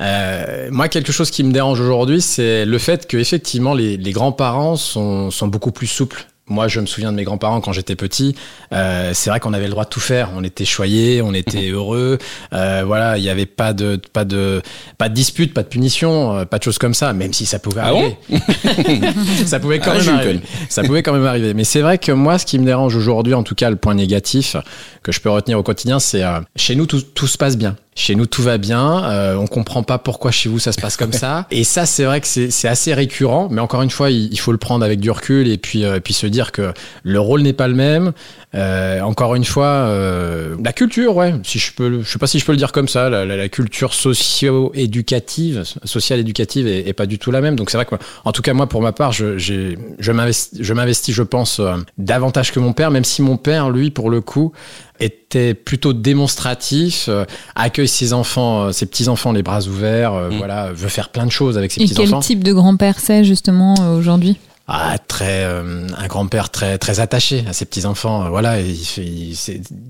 euh, 0.00 0.68
moi, 0.70 0.86
quelque 0.88 1.10
chose 1.10 1.32
qui 1.32 1.42
me 1.42 1.50
dérange 1.50 1.80
aujourd'hui, 1.80 2.20
c'est 2.20 2.64
le 2.64 2.78
fait 2.78 3.08
que 3.08 3.16
effectivement 3.16 3.74
les, 3.74 3.96
les 3.96 4.12
grands-parents 4.12 4.76
sont, 4.76 5.32
sont 5.32 5.48
beaucoup 5.48 5.72
plus 5.72 5.88
souples 5.88 6.26
moi, 6.48 6.68
je 6.68 6.80
me 6.80 6.86
souviens 6.86 7.12
de 7.12 7.16
mes 7.16 7.24
grands-parents 7.24 7.60
quand 7.60 7.72
j'étais 7.72 7.96
petit. 7.96 8.34
Euh, 8.72 9.12
c'est 9.14 9.30
vrai 9.30 9.40
qu'on 9.40 9.52
avait 9.52 9.64
le 9.64 9.70
droit 9.70 9.84
de 9.84 9.88
tout 9.88 10.00
faire. 10.00 10.30
On 10.34 10.44
était 10.44 10.64
choyés, 10.64 11.22
on 11.22 11.34
était 11.34 11.68
heureux. 11.70 12.18
Euh, 12.52 12.82
voilà, 12.86 13.18
il 13.18 13.22
n'y 13.22 13.30
avait 13.30 13.46
pas 13.46 13.72
de, 13.72 14.00
pas 14.12 14.24
de, 14.24 14.62
pas 14.96 15.08
de 15.08 15.14
dispute, 15.14 15.54
pas 15.54 15.62
de 15.62 15.68
punition, 15.68 16.36
euh, 16.36 16.44
pas 16.44 16.58
de 16.58 16.62
choses 16.62 16.78
comme 16.78 16.94
ça. 16.94 17.12
Même 17.12 17.32
si 17.32 17.46
ça 17.46 17.58
pouvait 17.58 17.80
Ah 17.82 17.88
arriver. 17.88 18.16
ça 19.46 19.60
pouvait 19.60 19.78
quand 19.78 19.90
Ah, 19.92 19.94
même 19.94 20.02
j'ai 20.02 20.10
eu 20.10 20.14
arriver. 20.14 20.40
Ça 20.68 20.82
pouvait 20.82 21.02
quand 21.02 21.12
même 21.12 21.26
arriver. 21.26 21.54
Mais 21.54 21.64
c'est 21.64 21.80
vrai 21.80 21.98
que 21.98 22.12
moi, 22.12 22.38
ce 22.38 22.46
qui 22.46 22.58
me 22.58 22.64
dérange 22.64 22.96
aujourd'hui, 22.96 23.34
en 23.34 23.42
tout 23.42 23.54
cas, 23.54 23.70
le 23.70 23.76
point 23.76 23.94
négatif 23.94 24.56
que 25.02 25.12
je 25.12 25.20
peux 25.20 25.30
retenir 25.30 25.58
au 25.58 25.62
quotidien, 25.62 25.98
c'est 25.98 26.22
euh, 26.22 26.40
chez 26.56 26.74
nous 26.74 26.86
tout, 26.86 27.00
tout 27.00 27.26
se 27.26 27.38
passe 27.38 27.56
bien. 27.56 27.76
Chez 27.94 28.14
nous 28.14 28.26
tout 28.26 28.42
va 28.42 28.58
bien. 28.58 29.04
Euh, 29.04 29.34
on 29.34 29.48
comprend 29.48 29.82
pas 29.82 29.98
pourquoi 29.98 30.30
chez 30.30 30.48
vous 30.48 30.60
ça 30.60 30.70
se 30.70 30.80
passe 30.80 30.96
comme 30.96 31.12
ça. 31.12 31.46
Et 31.50 31.64
ça, 31.64 31.84
c'est 31.84 32.04
vrai 32.04 32.20
que 32.20 32.28
c'est 32.28 32.50
c'est 32.50 32.68
assez 32.68 32.94
récurrent. 32.94 33.48
Mais 33.50 33.60
encore 33.60 33.82
une 33.82 33.90
fois, 33.90 34.10
il, 34.10 34.32
il 34.32 34.38
faut 34.38 34.52
le 34.52 34.58
prendre 34.58 34.84
avec 34.84 35.00
du 35.00 35.10
recul 35.10 35.48
et 35.48 35.58
puis 35.58 35.82
et 35.82 36.00
puis 36.00 36.14
se 36.14 36.28
dire 36.28 36.37
que 36.52 36.72
le 37.02 37.20
rôle 37.20 37.42
n'est 37.42 37.52
pas 37.52 37.68
le 37.68 37.74
même. 37.74 38.12
Euh, 38.54 39.00
encore 39.02 39.34
une 39.34 39.44
fois, 39.44 39.66
euh, 39.66 40.54
la 40.64 40.72
culture, 40.72 41.14
ouais. 41.16 41.34
Si 41.44 41.58
je 41.58 41.72
peux, 41.72 42.02
je 42.02 42.08
sais 42.08 42.18
pas 42.18 42.26
si 42.26 42.38
je 42.38 42.44
peux 42.46 42.52
le 42.52 42.58
dire 42.58 42.72
comme 42.72 42.88
ça. 42.88 43.10
La, 43.10 43.24
la- 43.24 43.36
la 43.36 43.48
culture 43.48 43.92
socio-éducative, 43.94 45.64
sociale 45.84 46.20
éducative 46.20 46.66
est, 46.66 46.88
est 46.88 46.92
pas 46.92 47.06
du 47.06 47.18
tout 47.18 47.30
la 47.30 47.40
même. 47.40 47.56
Donc 47.56 47.70
c'est 47.70 47.76
vrai 47.76 47.84
que, 47.84 47.90
moi- 47.94 48.00
en 48.24 48.32
tout 48.32 48.42
cas 48.42 48.54
moi, 48.54 48.66
pour 48.68 48.82
ma 48.82 48.92
part, 48.92 49.12
je, 49.12 49.38
j'ai- 49.38 49.78
je 49.98 50.12
m'investis, 50.12 50.58
je 50.62 50.72
m'investis, 50.74 51.14
je 51.14 51.22
pense, 51.22 51.60
euh, 51.60 51.74
davantage 51.98 52.52
que 52.52 52.60
mon 52.60 52.72
père, 52.72 52.90
même 52.90 53.04
si 53.04 53.22
mon 53.22 53.36
père, 53.36 53.70
lui, 53.70 53.90
pour 53.90 54.10
le 54.10 54.20
coup, 54.20 54.52
était 55.00 55.54
plutôt 55.54 55.92
démonstratif, 55.92 57.06
euh, 57.08 57.24
accueille 57.54 57.86
ses 57.88 58.12
enfants, 58.12 58.64
euh, 58.66 58.72
ses 58.72 58.86
petits 58.86 59.08
enfants 59.08 59.32
les 59.32 59.42
bras 59.42 59.62
ouverts, 59.66 60.14
euh, 60.14 60.30
Mm. 60.30 60.36
voilà, 60.38 60.72
veut 60.72 60.88
faire 60.88 61.10
plein 61.10 61.26
de 61.26 61.30
choses 61.30 61.56
avec 61.56 61.70
ses 61.72 61.80
Et 61.80 61.84
petits 61.84 61.94
quel 61.94 62.08
enfants. 62.08 62.20
type 62.20 62.42
de 62.42 62.52
grand-père 62.52 62.98
c'est 62.98 63.24
justement 63.24 63.74
euh, 63.80 63.96
aujourd'hui? 63.98 64.36
Ah, 64.70 64.98
très 64.98 65.44
euh, 65.44 65.86
un 65.96 66.06
grand-père 66.08 66.50
très 66.50 66.76
très 66.76 67.00
attaché 67.00 67.42
à 67.48 67.54
ses 67.54 67.64
petits 67.64 67.86
enfants. 67.86 68.28
voilà, 68.28 68.60
il, 68.60 68.76
il, 68.98 69.36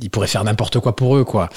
il 0.00 0.10
pourrait 0.10 0.28
faire 0.28 0.44
n'importe 0.44 0.78
quoi 0.78 0.94
pour 0.94 1.16
eux, 1.16 1.24
quoi. 1.24 1.48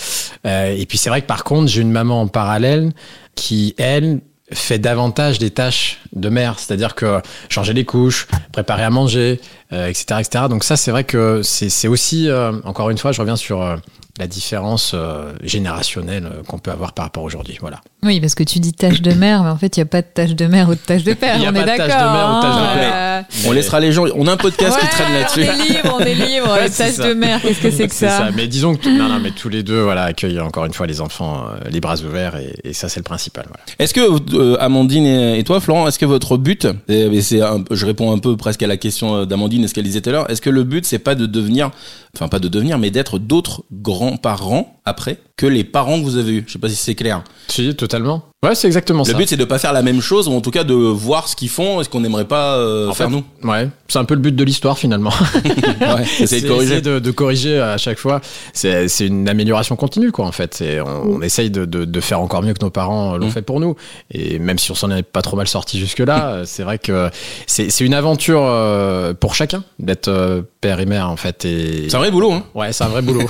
Euh, 0.47 0.75
et 0.75 0.87
puis 0.87 0.97
c'est 0.97 1.11
vrai 1.11 1.21
que 1.21 1.27
par 1.27 1.43
contre, 1.43 1.67
j'ai 1.67 1.81
une 1.81 1.91
maman 1.91 2.21
en 2.21 2.27
parallèle 2.27 2.91
qui 3.35 3.75
elle 3.77 4.21
fait 4.53 4.79
davantage 4.79 5.39
des 5.39 5.51
tâches 5.51 5.99
de 6.13 6.29
mère, 6.29 6.59
c'est-à-dire 6.59 6.95
que 6.95 7.21
changer 7.49 7.73
les 7.73 7.85
couches, 7.85 8.27
préparer 8.51 8.83
à 8.83 8.89
manger, 8.89 9.39
euh, 9.71 9.87
etc., 9.87 10.19
etc. 10.19 10.45
Donc 10.49 10.63
ça, 10.63 10.75
c'est 10.75 10.91
vrai 10.91 11.03
que 11.03 11.41
c'est 11.43 11.69
c'est 11.69 11.87
aussi 11.87 12.29
euh, 12.29 12.51
encore 12.63 12.89
une 12.89 12.97
fois, 12.97 13.11
je 13.11 13.21
reviens 13.21 13.35
sur 13.35 13.61
euh, 13.61 13.77
la 14.21 14.27
différence 14.27 14.91
euh, 14.93 15.33
générationnelle 15.43 16.25
euh, 16.25 16.43
qu'on 16.47 16.59
peut 16.59 16.71
avoir 16.71 16.93
par 16.93 17.05
rapport 17.05 17.23
aujourd'hui. 17.23 17.57
Voilà. 17.59 17.81
Oui, 18.03 18.19
parce 18.19 18.35
que 18.35 18.43
tu 18.43 18.59
dis 18.59 18.73
tâche 18.73 19.01
de 19.01 19.11
mère, 19.13 19.43
mais 19.43 19.49
en 19.49 19.57
fait, 19.57 19.75
il 19.77 19.79
n'y 19.79 19.83
a 19.83 19.87
pas 19.87 20.01
de 20.01 20.07
tâche 20.13 20.35
de 20.35 20.45
mère 20.45 20.69
ou 20.69 20.75
de 20.75 20.79
tâche 20.79 21.03
de 21.03 21.13
père. 21.13 21.35
Il 21.37 21.43
y 21.43 21.45
a 21.45 21.49
on 21.49 21.53
pas 21.53 21.59
est 21.59 21.63
de 21.63 21.67
tâche 21.67 21.77
de 21.79 21.87
d'accord. 21.87 22.13
mère 22.13 22.29
ou 22.29 22.35
de 22.37 22.41
tâche 22.41 22.55
de 22.55 22.61
hein, 22.61 22.73
père. 22.75 23.25
On 23.47 23.51
laissera 23.51 23.79
les 23.79 23.91
gens. 23.91 24.05
On 24.15 24.27
a 24.27 24.33
un 24.33 24.37
podcast 24.37 24.77
qui 24.79 24.85
ouais, 24.85 24.91
traîne 24.91 25.13
là-dessus. 25.13 25.41
On 25.43 25.53
est 25.53 25.67
libre, 25.73 25.97
on 25.99 25.99
est 25.99 26.13
libre. 26.15 26.47
Ouais, 26.61 26.69
ça. 26.69 26.91
de 27.07 27.13
mère, 27.13 27.41
qu'est-ce 27.41 27.61
que 27.61 27.71
c'est 27.71 27.87
que 27.87 27.93
ça, 27.95 28.29
Mais 28.35 28.47
disons 28.47 28.75
que 28.75 28.89
non, 28.89 29.07
non, 29.07 29.19
mais 29.19 29.31
tous 29.31 29.49
les 29.49 29.63
deux, 29.63 29.81
voilà, 29.81 30.03
accueillent 30.03 30.39
encore 30.39 30.65
une 30.65 30.73
fois 30.73 30.85
les 30.87 31.01
enfants, 31.01 31.45
euh, 31.47 31.69
les 31.69 31.79
bras 31.79 31.95
ouverts, 32.01 32.35
et, 32.35 32.53
et 32.69 32.73
ça 32.73 32.89
c'est 32.89 32.99
le 32.99 33.03
principal. 33.03 33.45
Voilà. 33.47 33.63
Est-ce 33.79 33.93
que 33.93 34.35
euh, 34.35 34.57
Amandine 34.59 35.05
et, 35.05 35.39
et 35.39 35.43
toi, 35.43 35.59
Florent, 35.59 35.87
est-ce 35.87 35.97
que 35.99 36.05
votre 36.05 36.37
but, 36.37 36.67
et, 36.89 37.01
et 37.03 37.21
c'est, 37.21 37.41
un- 37.41 37.63
je 37.71 37.85
réponds 37.85 38.11
un 38.11 38.17
peu 38.19 38.35
presque 38.37 38.61
à 38.63 38.67
la 38.67 38.77
question 38.77 39.25
d'Amandine 39.25 39.63
et 39.63 39.67
ce 39.67 39.73
qu'elle 39.73 39.85
disait 39.85 40.01
tout 40.01 40.09
à 40.09 40.13
l'heure, 40.13 40.29
est-ce 40.29 40.41
que 40.41 40.49
le 40.49 40.63
but 40.63 40.85
c'est 40.85 40.99
pas 40.99 41.15
de 41.15 41.25
devenir, 41.25 41.71
enfin 42.15 42.27
pas 42.27 42.39
de 42.39 42.47
devenir, 42.47 42.77
mais 42.77 42.91
d'être 42.91 43.19
d'autres 43.19 43.63
grands-parents 43.71 44.79
après 44.85 45.19
que 45.41 45.47
les 45.47 45.63
parents 45.63 45.97
que 45.99 46.03
vous 46.03 46.17
avez 46.17 46.33
eus 46.33 46.43
Je 46.45 46.53
sais 46.53 46.59
pas 46.59 46.69
si 46.69 46.75
c'est 46.75 46.93
clair. 46.95 47.23
Si, 47.47 47.75
totalement. 47.75 48.23
Ouais, 48.43 48.55
c'est 48.55 48.65
exactement 48.67 49.03
Le 49.03 49.11
ça. 49.11 49.17
but 49.17 49.29
c'est 49.29 49.37
de 49.37 49.45
pas 49.45 49.59
faire 49.59 49.71
la 49.73 49.83
même 49.83 50.01
chose 50.01 50.27
ou 50.27 50.31
en 50.33 50.41
tout 50.41 50.49
cas 50.49 50.63
de 50.63 50.73
voir 50.73 51.27
ce 51.27 51.35
qu'ils 51.35 51.49
font 51.49 51.79
et 51.79 51.83
ce 51.83 51.89
qu'on 51.89 51.99
n'aimerait 51.99 52.25
pas 52.27 52.55
euh, 52.55 52.89
En 52.89 52.93
faire 52.93 53.07
fait, 53.09 53.13
nous. 53.13 53.23
Ouais, 53.47 53.69
c'est 53.87 53.99
un 53.99 54.03
peu 54.05 54.15
le 54.15 54.19
but 54.19 54.35
de 54.35 54.43
l'histoire 54.43 54.77
finalement. 54.77 55.11
Ouais, 55.81 56.03
essayer 56.19 56.41
de 56.41 56.47
corriger. 56.47 56.65
essayer 56.75 56.81
de, 56.81 56.99
de 56.99 57.11
corriger 57.11 57.59
à 57.59 57.77
chaque 57.77 57.97
fois. 57.99 58.21
C'est 58.53 58.87
c'est 58.87 59.07
une 59.07 59.27
amélioration 59.29 59.75
continue, 59.75 60.11
quoi, 60.11 60.25
en 60.25 60.31
fait. 60.31 60.63
On, 60.85 61.17
on 61.17 61.21
essaye 61.21 61.49
de, 61.49 61.65
de, 61.65 61.85
de 61.85 61.99
faire 62.01 62.19
encore 62.21 62.41
mieux 62.43 62.53
que 62.53 62.63
nos 62.63 62.69
parents 62.71 63.17
l'ont 63.17 63.27
Mm. 63.27 63.31
fait 63.31 63.41
pour 63.41 63.59
nous. 63.59 63.75
Et 64.11 64.37
même 64.39 64.57
si 64.59 64.71
on 64.71 64.75
s'en 64.75 64.89
est 64.91 65.03
pas 65.03 65.21
trop 65.21 65.37
mal 65.37 65.47
sorti 65.47 65.79
jusque-là, 65.79 66.27
euh, 66.33 66.43
c'est 66.45 66.63
vrai 66.63 66.77
que 66.79 67.09
c'est 67.47 67.69
c'est 67.69 67.83
une 67.85 67.93
aventure 67.93 68.41
euh, 68.43 69.13
pour 69.13 69.33
chacun 69.35 69.63
d'être 69.79 70.07
euh, 70.07 70.41
père 70.61 70.79
et 70.79 70.85
mère, 70.85 71.09
en 71.09 71.15
fait. 71.17 71.45
Et... 71.45 71.87
C'est 71.89 71.95
un 71.95 71.99
vrai 71.99 72.11
boulot. 72.11 72.31
Hein. 72.31 72.43
Ouais, 72.55 72.73
c'est 72.73 72.83
un 72.83 72.89
vrai 72.89 73.01
boulot. 73.01 73.27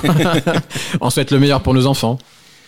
on 1.01 1.09
souhaite 1.09 1.31
le 1.31 1.39
meilleur 1.39 1.61
pour 1.61 1.73
nos 1.73 1.85
enfants. 1.85 2.00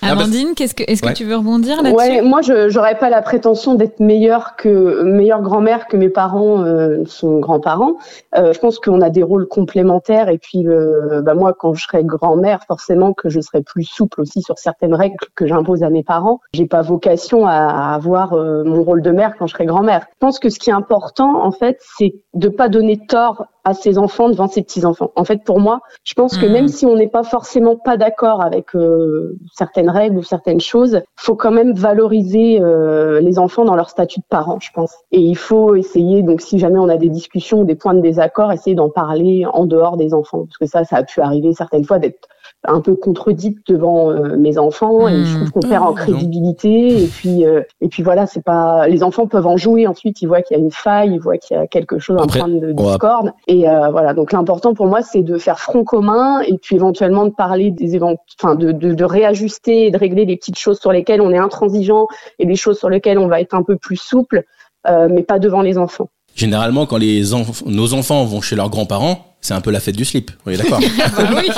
Ah 0.06 0.12
Amandine, 0.12 0.50
qu'est-ce 0.54 0.76
que, 0.76 0.84
est-ce 0.86 1.02
que 1.02 1.08
Ouais. 1.08 1.14
tu 1.14 1.24
veux 1.24 1.38
rebondir 1.38 1.82
là-dessus 1.82 1.96
Ouais, 1.96 2.22
moi 2.22 2.42
je 2.42 2.68
j'aurais 2.68 2.98
pas 2.98 3.10
la 3.10 3.22
prétention 3.22 3.76
d'être 3.76 4.02
meilleure 4.02 4.58
que 4.58 5.02
meilleure 5.04 5.42
grand-mère 5.42 5.88
que 5.88 5.96
mes 5.96 6.10
parents 6.10 6.62
euh, 6.62 7.06
sont 7.06 7.40
grands-parents. 7.40 7.94
Euh, 8.36 8.52
je 8.52 8.60
pense 8.60 8.80
qu'on 8.80 9.00
a 9.00 9.10
des 9.10 9.24
rôles 9.24 9.48
complémentaires 9.48 10.28
et 10.28 10.40
puis 10.40 10.68
euh, 10.68 11.22
bah 11.22 11.36
moi 11.36 11.54
quand 11.58 11.74
je 11.74 11.84
serai 11.86 12.04
grand-mère, 12.04 12.66
forcément 12.68 13.14
que 13.14 13.30
je 13.30 13.40
serai 13.40 13.62
plus 13.64 13.86
souple 13.86 14.20
aussi 14.20 14.42
sur 14.42 14.58
certaines 14.60 14.94
règles 14.94 15.16
que 15.36 15.48
j'impose 15.48 15.84
à 15.84 15.90
mes 15.90 16.04
parents. 16.04 16.42
J'ai 16.54 16.66
pas 16.66 16.82
vocation 16.82 17.48
à, 17.48 17.54
à 17.54 17.94
avoir 17.96 18.34
euh, 18.34 18.66
mon 18.66 18.84
rôle 18.84 19.04
de 19.04 19.12
mère 19.12 19.36
quand 19.40 19.48
je 19.48 19.54
serai 19.54 19.66
grand-mère. 19.66 20.02
Je 20.12 20.18
pense 20.20 20.38
que 20.38 20.50
ce 20.50 20.60
qui 20.60 20.70
est 20.70 20.74
important 20.74 21.46
en 21.46 21.54
fait, 21.54 21.78
c'est 21.98 22.14
de 22.34 22.50
pas 22.50 22.68
donner 22.68 23.00
tort 23.08 23.46
à 23.66 23.74
ses 23.74 23.98
enfants 23.98 24.30
devant 24.30 24.48
ses 24.48 24.62
petits-enfants. 24.62 25.12
En 25.16 25.24
fait, 25.24 25.44
pour 25.44 25.60
moi, 25.60 25.80
je 26.04 26.14
pense 26.14 26.38
que 26.38 26.46
Mhm. 26.46 26.52
même 26.52 26.68
si 26.68 26.86
on 26.86 26.96
n'est 26.96 27.08
pas 27.08 27.24
forcément 27.24 27.76
pas 27.78 27.98
d'accord 27.98 28.42
avec 28.44 28.76
euh, 28.76 29.38
certaines 29.54 29.90
règles 29.90 30.18
ou 30.18 30.24
certaines 30.24 30.60
choses, 30.60 31.02
faut 31.16 31.36
quand 31.36 31.52
même 31.52 31.74
valoriser 31.74 32.60
euh, 32.62 33.22
les 33.22 33.40
enfants 33.40 33.66
dans 33.66 33.76
leur 33.76 33.90
statut 33.90 34.20
de 34.20 34.26
parents, 34.30 34.60
je 34.60 34.70
pense. 34.74 34.94
Et 35.12 35.20
il 35.20 35.38
faut 35.38 35.76
essayer, 35.76 36.24
donc 36.24 36.42
si 36.42 36.60
jamais 36.60 36.80
on 36.80 36.90
a 36.90 36.98
des 36.98 37.10
discussions 37.10 37.62
ou 37.62 37.64
des 37.64 37.76
points 37.76 37.94
de 37.94 38.02
désaccord, 38.02 38.52
essayer 38.52 38.76
d'en 38.76 38.90
parler 38.90 39.46
en 39.52 39.66
dehors 39.66 39.98
des 39.98 40.14
enfants, 40.14 40.46
parce 40.46 40.58
que 40.58 40.66
ça, 40.66 40.84
ça 40.84 40.98
a 40.98 41.04
pu 41.04 41.22
arriver 41.22 41.54
certaines 41.54 41.86
fois 41.86 42.00
d'être 42.00 42.28
un 42.66 42.80
peu 42.82 42.96
contredite 42.96 43.58
devant 43.68 44.10
euh, 44.12 44.38
mes 44.38 44.58
enfants 44.58 45.08
et 45.10 45.26
je 45.26 45.36
trouve 45.36 45.52
qu'on 45.52 45.60
perd 45.62 45.84
Ah, 45.84 45.88
en 45.88 45.90
non. 45.90 45.94
crédibilité 45.96 47.04
et 47.04 47.08
puis 47.08 47.46
euh, 47.46 47.62
et 47.82 47.88
puis 47.90 48.04
voilà 48.04 48.26
c'est 48.26 48.44
pas 48.44 48.88
les 48.88 49.04
enfants 49.04 49.28
peuvent 49.28 49.48
en 49.48 49.58
jouer 49.58 49.86
ensuite 49.88 50.22
ils 50.22 50.28
voient 50.28 50.42
qu'il 50.42 50.56
y 50.58 50.60
a 50.60 50.64
une 50.64 50.72
faille 50.72 51.12
ils 51.14 51.20
voient 51.20 51.38
qu'il 51.38 51.58
y 51.58 51.60
a 51.60 51.68
quelque 51.68 52.00
chose 52.00 52.18
Après, 52.22 52.40
en 52.42 52.46
train 52.46 52.54
de 52.54 52.68
va- 52.68 52.74
discorde 52.74 53.32
et 53.48 53.68
euh, 53.70 53.90
voilà 53.90 54.14
donc 54.14 54.32
l'important 54.32 54.74
pour 54.74 54.88
moi 54.88 55.02
c'est 55.02 55.24
de 55.24 55.38
faire 55.38 55.60
front 55.60 55.84
commun 55.84 56.40
et 56.42 56.58
puis 56.58 56.76
éventuellement 56.78 57.26
de 57.26 57.32
parler 57.32 57.72
des 57.72 58.00
enfin 58.02 58.56
de, 58.56 58.72
de 58.72 58.94
de 58.94 59.04
réajuster 59.04 59.88
et 59.88 59.92
de 59.92 59.98
régler 59.98 60.26
les 60.26 60.38
petites 60.38 60.58
choses 60.58 60.80
sur 60.80 60.92
lesquelles 60.92 61.22
on 61.22 61.32
est 61.32 61.38
intransigeant 61.38 62.08
et 62.40 62.46
des 62.46 62.56
choses 62.56 62.78
sur 62.80 62.90
lesquelles 62.90 63.18
on 63.20 63.28
va 63.28 63.42
être 63.42 63.54
un 63.56 63.64
peu 63.64 63.76
plus 63.78 63.98
souple 63.98 64.44
euh, 64.88 65.08
mais 65.12 65.24
pas 65.24 65.40
devant 65.40 65.62
les 65.62 65.78
enfants 65.78 66.10
Généralement, 66.36 66.88
quand 66.88 66.98
les 66.98 67.32
enf- 67.34 67.64
nos 67.68 67.94
enfants 67.94 68.26
vont 68.26 68.42
chez 68.42 68.56
leurs 68.56 68.72
grands-parents, 68.72 69.18
c'est 69.44 69.54
un 69.54 69.62
peu 69.62 69.70
la 69.70 69.80
fête 69.80 69.96
du 69.96 70.06
slip. 70.06 70.32
Oui, 70.48 70.58
d'accord. 70.58 70.80
Bah 71.18 71.30
oui. 71.36 71.50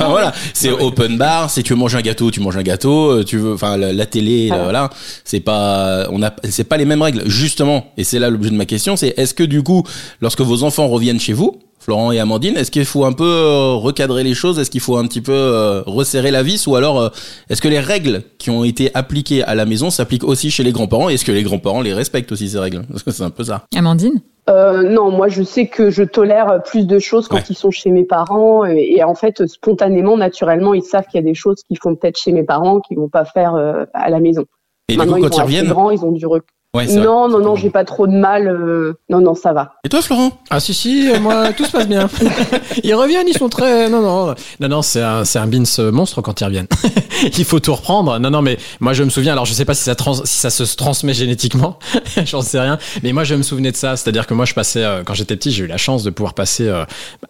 Ah, 0.00 0.08
voilà, 0.08 0.34
c'est 0.54 0.70
open 0.70 1.16
bar. 1.18 1.48
Si 1.50 1.62
tu 1.62 1.72
veux 1.74 1.78
manger 1.78 1.98
un 1.98 2.02
gâteau, 2.02 2.30
tu 2.32 2.40
manges 2.40 2.56
un 2.56 2.62
gâteau. 2.62 3.10
euh, 3.12 3.22
Tu 3.24 3.36
veux, 3.38 3.52
enfin, 3.52 3.76
la, 3.76 3.92
la 3.92 4.06
télé, 4.06 4.48
Ah. 4.50 4.56
là, 4.56 4.62
voilà. 4.64 4.90
C'est 5.24 5.40
pas, 5.40 6.08
on 6.10 6.22
a, 6.22 6.32
c'est 6.48 6.64
pas 6.64 6.76
les 6.78 6.84
mêmes 6.86 7.02
règles. 7.02 7.22
Justement, 7.26 7.92
et 7.96 8.02
c'est 8.04 8.18
là 8.18 8.30
l'objet 8.30 8.50
de 8.50 8.56
ma 8.56 8.64
question, 8.66 8.96
c'est 8.96 9.14
est-ce 9.16 9.34
que 9.34 9.44
du 9.44 9.62
coup, 9.62 9.84
lorsque 10.20 10.40
vos 10.40 10.62
enfants 10.64 10.88
reviennent 10.88 11.20
chez 11.20 11.32
vous, 11.34 11.60
Florent 11.86 12.10
et 12.10 12.18
Amandine, 12.18 12.56
est-ce 12.56 12.72
qu'il 12.72 12.84
faut 12.84 13.04
un 13.04 13.12
peu 13.12 13.22
euh, 13.24 13.74
recadrer 13.74 14.24
les 14.24 14.34
choses? 14.34 14.58
Est-ce 14.58 14.72
qu'il 14.72 14.80
faut 14.80 14.96
un 14.96 15.06
petit 15.06 15.20
peu 15.20 15.30
euh, 15.32 15.82
resserrer 15.86 16.32
la 16.32 16.42
vis? 16.42 16.66
Ou 16.66 16.74
alors, 16.74 17.00
euh, 17.00 17.08
est-ce 17.48 17.62
que 17.62 17.68
les 17.68 17.78
règles 17.78 18.22
qui 18.38 18.50
ont 18.50 18.64
été 18.64 18.90
appliquées 18.94 19.44
à 19.44 19.54
la 19.54 19.66
maison 19.66 19.88
s'appliquent 19.90 20.24
aussi 20.24 20.50
chez 20.50 20.64
les 20.64 20.72
grands-parents? 20.72 21.08
Est-ce 21.10 21.24
que 21.24 21.30
les 21.30 21.44
grands-parents 21.44 21.82
les 21.82 21.94
respectent 21.94 22.32
aussi 22.32 22.48
ces 22.48 22.58
règles? 22.58 22.82
Parce 22.90 23.04
que 23.04 23.12
c'est 23.12 23.22
un 23.22 23.30
peu 23.30 23.44
ça. 23.44 23.66
Amandine? 23.76 24.20
Euh, 24.50 24.82
non, 24.82 25.12
moi 25.12 25.28
je 25.28 25.44
sais 25.44 25.68
que 25.68 25.90
je 25.90 26.02
tolère 26.02 26.60
plus 26.64 26.88
de 26.88 26.98
choses 26.98 27.28
quand 27.28 27.36
Ouais. 27.36 27.42
ils 27.50 27.56
sont 27.56 27.70
chez 27.70 27.90
mes 27.92 28.04
parents 28.04 28.64
et, 28.64 28.94
et 28.96 29.04
en 29.04 29.14
fait 29.14 29.46
spontanément, 29.46 30.16
naturellement, 30.16 30.74
ils 30.74 30.82
savent 30.82 31.04
qu'il 31.06 31.20
y 31.20 31.24
a 31.24 31.26
des 31.26 31.34
choses 31.34 31.62
qu'ils 31.68 31.78
font 31.78 31.94
peut-être 31.94 32.18
chez 32.18 32.32
mes 32.32 32.42
parents 32.42 32.80
qu'ils 32.80 32.96
vont 32.96 33.08
pas 33.08 33.24
faire 33.24 33.54
euh, 33.54 33.84
à 33.94 34.10
la 34.10 34.18
maison. 34.18 34.44
Et 34.88 34.94
du 34.94 34.98
Maintenant, 34.98 35.16
coup, 35.18 35.22
quand 35.28 35.36
ils 35.38 35.42
reviennent, 35.42 35.68
grands, 35.68 35.90
ils 35.90 36.04
ont 36.04 36.10
du 36.12 36.26
recul. 36.26 36.50
Ouais. 36.76 36.86
Non, 36.94 37.28
non, 37.28 37.40
non, 37.40 37.56
j'ai 37.56 37.70
pas 37.70 37.84
trop 37.84 38.06
de 38.06 38.12
mal. 38.12 38.46
euh, 38.48 38.94
Non, 39.08 39.20
non, 39.20 39.34
ça 39.34 39.52
va. 39.52 39.74
Et 39.84 39.88
toi, 39.88 40.02
Florent? 40.02 40.38
Ah 40.50 40.60
si 40.60 40.74
si, 40.74 41.10
euh, 41.10 41.18
moi 41.20 41.52
tout 41.56 41.64
se 41.64 41.72
passe 41.72 41.88
bien. 41.88 42.08
ils 42.84 42.94
reviennent, 42.94 43.26
ils 43.28 43.36
sont 43.36 43.48
très 43.48 43.88
non 43.88 44.00
non 44.02 44.34
non 44.60 44.68
non 44.68 44.82
c'est 44.82 45.02
un 45.02 45.24
c'est 45.24 45.38
un 45.38 45.46
beans 45.46 45.62
euh, 45.78 45.90
monstre 45.90 46.20
quand 46.22 46.40
ils 46.40 46.44
reviennent. 46.44 46.66
Il 47.38 47.44
faut 47.44 47.60
tout 47.60 47.74
reprendre. 47.74 48.18
Non 48.18 48.30
non 48.30 48.42
mais 48.42 48.58
moi 48.80 48.92
je 48.92 49.02
me 49.02 49.08
souviens 49.10 49.32
alors 49.32 49.46
je 49.46 49.52
sais 49.54 49.64
pas 49.64 49.74
si 49.74 49.82
ça 49.84 49.94
trans, 49.94 50.14
si 50.14 50.38
ça 50.38 50.50
se 50.50 50.62
transmet 50.76 51.14
génétiquement, 51.14 51.78
j'en 52.24 52.42
sais 52.42 52.60
rien. 52.60 52.78
Mais 53.02 53.12
moi 53.12 53.24
je 53.24 53.34
me 53.34 53.42
souvenais 53.42 53.72
de 53.72 53.76
ça, 53.76 53.96
c'est-à-dire 53.96 54.26
que 54.26 54.34
moi 54.34 54.44
je 54.44 54.54
passais 54.54 54.84
euh, 54.84 55.02
quand 55.04 55.14
j'étais 55.14 55.36
petit 55.36 55.50
j'ai 55.50 55.64
eu 55.64 55.66
la 55.66 55.78
chance 55.78 56.02
de 56.04 56.10
pouvoir 56.10 56.34
passer 56.34 56.68
euh, 56.68 56.84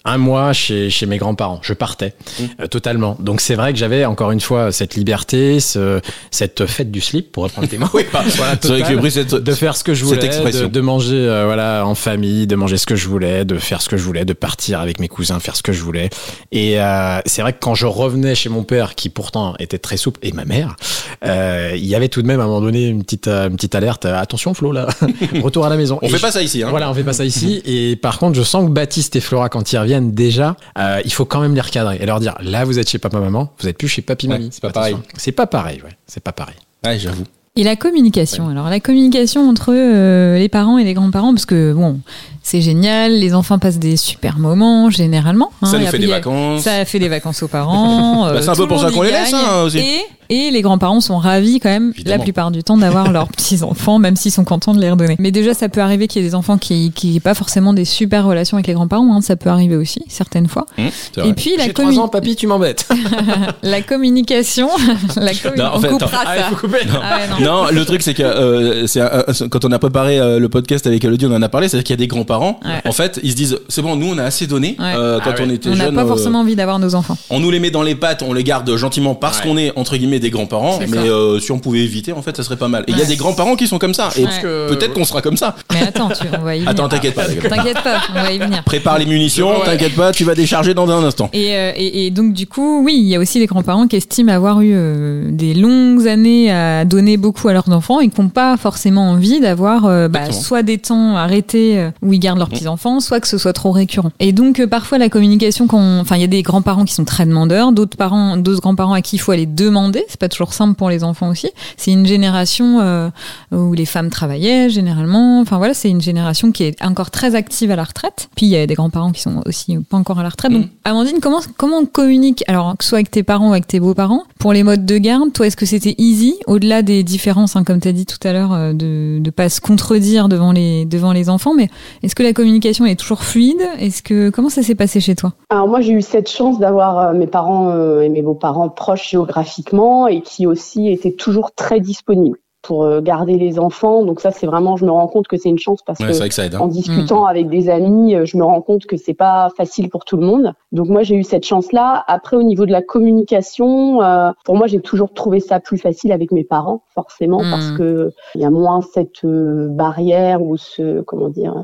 un 0.04 0.18
mois 0.18 0.52
chez 0.52 0.90
chez 0.90 1.06
mes 1.06 1.18
grands-parents. 1.18 1.60
Je 1.62 1.72
partais 1.72 2.14
euh, 2.60 2.66
totalement. 2.66 3.16
Donc 3.20 3.40
c'est 3.40 3.54
vrai 3.54 3.72
que 3.72 3.78
j'avais 3.78 4.04
encore 4.04 4.32
une 4.32 4.40
fois 4.40 4.72
cette 4.72 4.94
liberté, 4.96 5.60
ce, 5.60 6.00
cette 6.30 6.66
fête 6.66 6.90
du 6.90 7.00
slip 7.00 7.30
pour 7.32 7.44
reprendre 7.44 7.68
tes 7.68 7.78
mots. 7.78 7.86
Oui, 7.94 8.04
bah, 8.12 8.22
Voilà, 8.36 8.54
c'est 8.60 8.68
vrai 8.68 8.78
que 8.80 8.82
totale. 8.82 8.94
j'ai 8.94 8.96
pris 9.00 9.10
cette 9.10 9.34
ce- 9.36 9.42
de 9.42 9.52
faire 9.52 9.76
ce 9.76 9.84
que 9.84 9.94
je 9.94 10.04
voulais, 10.04 10.28
de, 10.28 10.66
de 10.66 10.80
manger 10.80 11.16
euh, 11.16 11.44
voilà 11.46 11.86
en 11.86 11.94
famille, 11.94 12.46
de 12.46 12.56
manger 12.56 12.76
ce 12.76 12.86
que 12.86 12.96
je 12.96 13.08
voulais, 13.08 13.44
de 13.44 13.56
faire 13.58 13.80
ce 13.82 13.88
que 13.88 13.96
je 13.96 14.02
voulais, 14.02 14.24
de 14.24 14.32
partir 14.32 14.80
avec 14.80 15.00
mes 15.00 15.08
cousins, 15.08 15.38
faire 15.40 15.56
ce 15.56 15.62
que 15.62 15.72
je 15.72 15.82
voulais. 15.82 16.10
Et 16.52 16.80
euh, 16.80 17.18
c'est 17.26 17.42
vrai 17.42 17.52
que 17.52 17.58
quand 17.60 17.74
je 17.74 17.86
revenais 17.86 18.34
chez 18.34 18.48
mon 18.48 18.62
père, 18.64 18.94
qui 18.94 19.08
pourtant 19.08 19.54
était 19.58 19.78
très 19.78 19.96
souple, 19.96 20.20
et 20.22 20.32
ma 20.32 20.44
mère, 20.44 20.76
euh, 21.24 21.72
il 21.74 21.84
y 21.86 21.94
avait 21.94 22.08
tout 22.08 22.22
de 22.22 22.26
même 22.26 22.40
à 22.40 22.44
un 22.44 22.46
moment 22.46 22.60
donné 22.60 22.86
une 22.86 23.02
petite 23.04 23.28
une 23.28 23.56
petite 23.56 23.74
alerte. 23.74 24.04
Attention 24.06 24.54
Flo 24.54 24.72
là, 24.72 24.88
retour 25.42 25.64
à 25.66 25.68
la 25.68 25.76
maison. 25.76 25.98
On 26.02 26.06
Et 26.06 26.10
fait 26.10 26.16
je- 26.18 26.22
pas 26.22 26.32
ça 26.32 26.42
ici. 26.42 26.62
Hein. 26.62 26.68
Voilà, 26.70 26.90
on 26.90 26.94
fait 26.94 27.04
pas 27.04 27.12
ça 27.12 27.24
ici. 27.24 27.62
Et 27.64 27.96
par 27.96 28.18
contre, 28.18 28.36
je 28.36 28.42
sens 28.42 28.66
que 28.66 28.70
Baptiste 28.72 29.16
et 29.16 29.20
Flora, 29.20 29.48
quand 29.48 29.72
ils 29.72 29.78
reviennent 29.78 30.12
déjà, 30.12 30.56
il 31.04 31.12
faut 31.12 31.24
quand 31.24 31.40
même 31.40 31.54
les 31.54 31.60
recadrer 31.60 31.98
et 32.00 32.06
leur 32.06 32.20
dire 32.20 32.34
là, 32.40 32.64
vous 32.64 32.78
êtes 32.78 32.88
chez 32.90 32.98
papa 32.98 33.18
maman, 33.20 33.52
vous 33.60 33.68
êtes 33.68 33.78
plus 33.78 33.88
chez 33.88 34.02
papy 34.02 34.26
Ouais, 34.26 34.34
mamie. 34.38 34.48
c'est 34.52 34.60
pas 34.60 34.68
Attention. 34.68 34.96
pareil. 34.98 35.08
C'est 35.16 35.32
pas 35.32 35.46
pareil, 35.46 35.80
ouais. 35.84 35.90
C'est 36.06 36.22
pas 36.22 36.32
pareil. 36.32 36.56
Ouais, 36.84 36.98
j'avoue. 36.98 37.24
Et 37.58 37.64
la 37.64 37.75
communication. 37.75 38.48
Alors 38.50 38.68
la 38.68 38.80
communication 38.80 39.48
entre 39.48 39.72
euh, 39.75 40.38
les 40.38 40.48
parents 40.50 40.76
et 40.76 40.84
les 40.84 40.92
grands-parents, 40.92 41.32
parce 41.32 41.46
que 41.46 41.72
bon, 41.72 42.00
c'est 42.42 42.60
génial, 42.60 43.12
les 43.18 43.32
enfants 43.34 43.58
passent 43.58 43.78
des 43.78 43.96
super 43.96 44.38
moments 44.38 44.90
généralement. 44.90 45.50
hein, 45.62 45.66
Ça 45.66 45.78
nous 45.78 45.86
fait 45.86 45.98
des 45.98 46.06
vacances. 46.06 46.62
Ça 46.62 46.84
fait 46.84 46.98
des 46.98 47.08
vacances 47.08 47.42
aux 47.42 47.48
parents. 47.48 48.26
Bah, 48.32 48.42
c'est 48.42 48.48
un 48.50 48.52
tout 48.54 48.62
peu 48.62 48.68
pour 48.68 48.80
ça 48.80 48.90
qu'on 48.90 49.02
les 49.02 49.10
laisse, 49.10 49.32
hein, 49.32 49.62
aussi. 49.64 49.78
Et, 49.78 50.00
et 50.28 50.50
les 50.50 50.62
grands-parents 50.62 51.00
sont 51.00 51.18
ravis 51.18 51.61
quand 51.61 51.68
même, 51.68 51.92
Évidemment. 51.95 52.16
la 52.18 52.23
plupart 52.23 52.50
du 52.50 52.62
temps, 52.62 52.76
d'avoir 52.78 53.11
leurs 53.12 53.28
petits-enfants, 53.37 53.99
même 53.99 54.16
s'ils 54.16 54.33
sont 54.33 54.45
contents 54.45 54.75
de 54.75 54.80
les 54.80 54.90
redonner. 54.90 55.16
Mais 55.18 55.30
déjà, 55.30 55.54
ça 55.54 55.68
peut 55.68 55.80
arriver 55.80 56.06
qu'il 56.09 56.23
y 56.23 56.25
ait 56.25 56.28
des 56.28 56.35
enfants 56.35 56.59
qui 56.59 56.92
qui 56.92 57.09
n'aient 57.12 57.21
pas 57.21 57.35
forcément 57.35 57.73
des 57.73 57.85
super 57.85 58.25
relations 58.26 58.56
avec 58.56 58.66
les 58.66 58.75
grands-parents. 58.75 59.14
hein, 59.16 59.21
ça 59.21 59.37
peut 59.37 59.50
arriver 59.50 59.76
aussi, 59.76 60.00
certaines 60.09 60.49
fois. 60.49 60.66
C'est 60.76 61.21
vrai. 61.21 61.28
Et 61.30 61.33
puis 61.35 61.56
la, 61.56 61.64
J'ai 61.64 61.71
commu- 61.73 61.92
trois 61.92 62.04
ans, 62.04 62.09
papy, 62.09 62.37
tu 62.37 62.47
m'embêtes. 62.47 62.88
la 63.62 63.83
communication, 63.83 64.68
la 65.16 65.33
commu- 65.33 65.56
Non, 65.59 65.64
en 65.66 65.76
on 65.76 65.80
fait, 65.80 65.88
coupera 65.88 66.23
Ah, 66.26 66.37
il 66.37 66.40
ça. 66.42 66.49
faut 66.50 66.56
couper. 66.56 66.78
Ah 67.02 67.16
ouais, 67.16 67.45
non. 67.45 67.64
Non, 67.64 67.71
le 67.71 67.85
truc 67.85 68.02
c'est 68.02 68.14
que 68.14 68.23
euh, 68.23 68.87
c'est 68.87 69.00
un- 69.00 69.25
un- 69.28 69.49
quand 69.49 69.64
on 69.64 69.73
a 69.73 69.78
préparé 69.78 70.18
euh, 70.18 70.38
le 70.38 70.49
podcast 70.49 70.87
avec 70.87 71.04
Elodie, 71.04 71.26
on 71.26 71.35
en 71.35 71.42
a 71.42 71.49
parlé, 71.49 71.68
c'est 71.68 71.83
qu'il 71.83 71.90
y 71.90 71.95
a 71.95 71.97
des 71.97 72.06
grands-parents. 72.06 72.61
Ouais. 72.64 72.80
En 72.88 72.92
fait, 72.92 73.21
ils 73.23 73.30
se 73.33 73.37
disent 73.37 73.59
c'est 73.68 73.83
bon, 73.83 73.97
nous 73.97 74.06
on 74.09 74.18
a 74.18 74.25
assez 74.25 74.47
donné 74.47 74.76
Ouais. 74.78 74.85
euh, 74.97 75.18
quand 75.23 75.30
Ah 75.37 75.40
ouais. 75.40 75.47
on 75.47 75.50
était 75.50 75.68
On 75.71 75.75
n'a 75.76 75.85
jeunes. 75.87 75.95
pas 75.95 76.02
euh, 76.04 76.06
forcément 76.09 76.40
envie 76.40 76.56
d'avoir 76.56 76.78
nos 76.78 76.95
enfants. 76.95 77.16
on 77.30 77.40
nous 77.40 77.50
les 77.50 77.61
met 77.61 77.71
dans 77.71 77.83
les 77.83 77.95
pattes, 77.95 78.23
on 78.23 78.33
les 78.33 78.45
garde 78.45 78.75
gentiment 78.76 79.14
parce 79.14 79.38
Ouais. 79.40 79.45
qu'on 79.45 79.56
est 79.56 79.73
entre 79.76 79.97
guillemets 79.97 80.15
des 80.18 80.30
grands-parents. 80.30 80.78
Mais 80.88 80.96
euh, 80.99 81.38
si 81.40 81.52
on 81.52 81.58
pouvait 81.58 81.80
éviter, 81.80 82.12
en 82.12 82.23
fait, 82.23 82.37
ça 82.37 82.42
serait 82.42 82.56
pas 82.56 82.68
mal. 82.68 82.85
Et 82.87 82.92
il 82.92 82.99
y 82.99 83.02
a 83.02 83.06
des 83.06 83.16
grands-parents 83.16 83.56
qui 83.56 83.66
sont 83.66 83.78
comme 83.78 83.94
ça. 83.94 84.08
Et 84.16 84.25
Ouais. 84.25 84.30
peut-être 84.68 84.92
qu'on 84.94 85.04
sera 85.04 85.23
comme 85.23 85.37
ça. 85.37 85.54
Mais 85.73 85.82
attends, 85.82 86.08
tu, 86.08 86.26
on 86.38 86.44
va 86.44 86.54
y 86.56 86.58
venir. 86.58 86.70
Attends, 86.70 86.88
t'inquiète 86.88 87.14
pas. 87.14 87.25
t'inquiète 87.26 87.42
pas. 87.49 87.56
T'inquiète 87.56 87.82
pas, 87.82 88.00
on 88.11 88.23
va 88.23 88.32
y 88.32 88.38
venir. 88.38 88.62
Prépare 88.64 88.99
les 88.99 89.06
munitions, 89.06 89.50
t'inquiète 89.64 89.94
pas, 89.94 90.12
tu 90.12 90.25
vas 90.25 90.35
décharger 90.35 90.75
dans 90.75 90.90
un 90.90 91.02
instant. 91.04 91.30
Et, 91.32 91.54
euh, 91.56 91.73
et, 91.76 92.06
et 92.06 92.11
donc 92.11 92.32
du 92.32 92.46
coup, 92.46 92.82
oui, 92.85 92.94
il 92.99 93.06
y 93.08 93.14
a 93.16 93.18
aussi 93.20 93.38
des 93.38 93.46
grands-parents 93.46 93.87
qui 93.87 93.96
estiment 93.96 94.32
avoir 94.32 94.61
eu 94.61 94.73
euh, 94.75 95.28
des 95.30 95.54
longues 95.54 96.06
années 96.08 96.50
à 96.52 96.85
donner 96.85 97.16
beaucoup 97.16 97.49
à 97.49 97.52
leurs 97.52 97.70
enfants 97.70 98.00
et 98.00 98.08
qui 98.08 98.20
n'ont 98.20 98.28
pas 98.28 98.56
forcément 98.56 99.11
envie 99.11 99.40
d'avoir 99.40 99.82
bah, 100.08 100.32
soit 100.32 100.62
des 100.62 100.78
temps 100.78 101.16
arrêtés 101.16 101.88
où 102.02 102.12
ils 102.12 102.18
gardent 102.18 102.38
leurs 102.38 102.49
petits-enfants, 102.49 103.00
soit 103.00 103.20
que 103.20 103.28
ce 103.28 103.38
soit 103.38 103.52
trop 103.52 103.70
récurrent. 103.73 104.11
Et 104.20 104.32
donc 104.32 104.64
parfois 104.66 104.99
la 104.99 105.08
communication, 105.08 105.66
quand 105.66 105.78
on- 105.78 106.00
enfin 106.00 106.16
il 106.16 106.20
y 106.20 106.25
a 106.25 106.28
des 106.28 106.42
grands-parents 106.42 106.85
qui 106.85 106.94
sont 106.94 107.04
très 107.04 107.26
demandeurs, 107.26 107.73
d'autres 107.73 107.96
parents, 107.96 108.37
d'autres 108.37 108.61
grands-parents 108.61 108.92
à 108.94 109.02
qui 109.02 109.16
il 109.16 109.18
faut 109.18 109.32
aller 109.32 109.46
demander. 109.46 110.04
C'est 110.08 110.20
pas 110.20 110.28
toujours 110.28 110.52
simple 110.52 110.75
pour 110.76 110.90
les 110.90 111.04
enfants 111.04 111.28
aussi. 111.28 111.50
C'est 111.76 111.92
une 111.92 112.06
génération 112.06 112.80
euh, 112.80 113.08
où 113.52 113.72
les 113.72 113.86
femmes 113.86 114.10
travaillaient 114.10 114.68
généralement. 114.70 115.40
Enfin 115.40 115.58
voilà, 115.58 115.75
c'est 115.75 115.90
une 115.90 116.00
génération 116.00 116.52
qui 116.52 116.64
est 116.64 116.84
encore 116.84 117.10
très 117.10 117.34
active 117.34 117.70
à 117.70 117.76
la 117.76 117.84
retraite. 117.84 118.28
Puis 118.36 118.46
il 118.46 118.50
y 118.50 118.56
a 118.56 118.66
des 118.66 118.75
grands-parents 118.75 119.12
qui 119.12 119.22
sont 119.22 119.42
aussi 119.46 119.76
pas 119.78 119.96
encore 119.96 120.18
à 120.18 120.22
la 120.22 120.28
retraite. 120.28 120.52
Donc 120.52 120.62
Mhm. 120.62 120.70
Amandine, 120.84 121.18
comment 121.20 121.40
comment 121.56 121.78
on 121.78 121.86
communique 121.86 122.44
Alors 122.48 122.76
que 122.76 122.84
ce 122.84 122.90
soit 122.90 122.98
avec 122.98 123.10
tes 123.10 123.22
parents 123.22 123.48
ou 123.48 123.52
avec 123.52 123.66
tes 123.66 123.80
beaux-parents 123.80 124.22
pour 124.38 124.52
les 124.52 124.62
modes 124.62 124.86
de 124.86 124.98
garde? 124.98 125.32
Toi, 125.32 125.46
est-ce 125.46 125.56
que 125.56 125.66
c'était 125.66 125.94
easy 125.98 126.36
au-delà 126.46 126.82
des 126.82 127.02
différences, 127.02 127.56
hein, 127.56 127.64
comme 127.64 127.80
tu 127.80 127.88
as 127.88 127.92
dit 127.92 128.06
tout 128.06 128.18
à 128.26 128.32
l'heure, 128.32 128.52
euh, 128.52 128.72
de 128.72 129.18
de 129.18 129.30
pas 129.30 129.48
se 129.48 129.60
contredire 129.60 130.28
devant 130.28 130.52
les 130.52 130.84
devant 130.84 131.12
les 131.12 131.28
enfants, 131.28 131.54
mais 131.54 131.68
est-ce 132.02 132.14
que 132.14 132.22
la 132.22 132.32
communication 132.32 132.84
est 132.86 132.96
toujours 132.96 133.22
fluide? 133.22 133.60
Est-ce 133.80 134.02
que 134.02 134.30
comment 134.30 134.48
ça 134.48 134.62
s'est 134.62 134.75
passé 134.75 135.00
chez 135.00 135.14
toi? 135.14 135.32
Alors 135.50 135.68
moi 135.68 135.80
j'ai 135.80 135.92
eu 135.92 136.02
cette 136.02 136.28
chance 136.30 136.58
d'avoir 136.58 136.98
euh, 136.98 137.12
mes 137.12 137.26
parents 137.26 137.70
euh, 137.70 138.00
et 138.02 138.08
mes 138.08 138.22
beaux-parents 138.22 138.68
proches 138.68 139.10
géographiquement 139.10 139.95
et 140.06 140.20
qui 140.20 140.46
aussi 140.46 140.88
étaient 140.88 141.12
toujours 141.12 141.52
très 141.52 141.80
disponibles 141.80 142.38
pour 142.62 142.82
euh, 142.84 143.00
garder 143.00 143.38
les 143.38 143.60
enfants. 143.60 144.04
Donc 144.04 144.18
ça 144.20 144.32
c'est 144.32 144.46
vraiment, 144.46 144.76
je 144.76 144.84
me 144.84 144.90
rends 144.90 145.06
compte 145.06 145.28
que 145.28 145.36
c'est 145.36 145.48
une 145.48 145.58
chance 145.58 145.80
parce 145.86 146.00
Ouais, 146.00 146.06
que 146.08 146.12
c'est 146.12 146.18
vrai 146.18 146.28
que 146.30 146.34
ça 146.34 146.46
aide. 146.46 146.56
hein. 146.56 146.60
en 146.62 146.66
discutant 146.66 147.24
avec 147.24 147.48
des 147.48 147.68
amis, 147.68 148.16
euh, 148.16 148.24
je 148.24 148.36
me 148.36 148.42
rends 148.42 148.60
compte 148.60 148.86
que 148.86 148.96
c'est 148.96 149.14
pas 149.14 149.50
facile 149.56 149.88
pour 149.88 150.04
tout 150.04 150.16
le 150.16 150.26
monde. 150.26 150.52
Donc 150.72 150.88
moi 150.88 151.04
j'ai 151.04 151.14
eu 151.14 151.22
cette 151.22 151.46
chance-là. 151.46 152.02
Après 152.08 152.36
au 152.36 152.42
niveau 152.42 152.66
de 152.66 152.72
la 152.72 152.82
communication, 152.82 154.02
euh, 154.02 154.32
pour 154.44 154.56
moi 154.56 154.66
j'ai 154.66 154.80
toujours 154.80 155.12
trouvé 155.14 155.38
ça 155.40 155.60
plus 155.60 155.78
facile 155.78 156.10
avec 156.12 156.32
mes 156.32 156.42
parents, 156.44 156.82
forcément, 156.94 157.40
Mhm. 157.42 157.50
parce 157.50 157.70
que 157.72 158.10
il 158.34 158.40
y 158.40 158.44
a 158.44 158.50
moins 158.50 158.80
cette 158.80 159.24
euh, 159.24 159.68
barrière 159.70 160.42
ou 160.42 160.56
ce 160.56 161.02
comment 161.02 161.28
dire. 161.28 161.54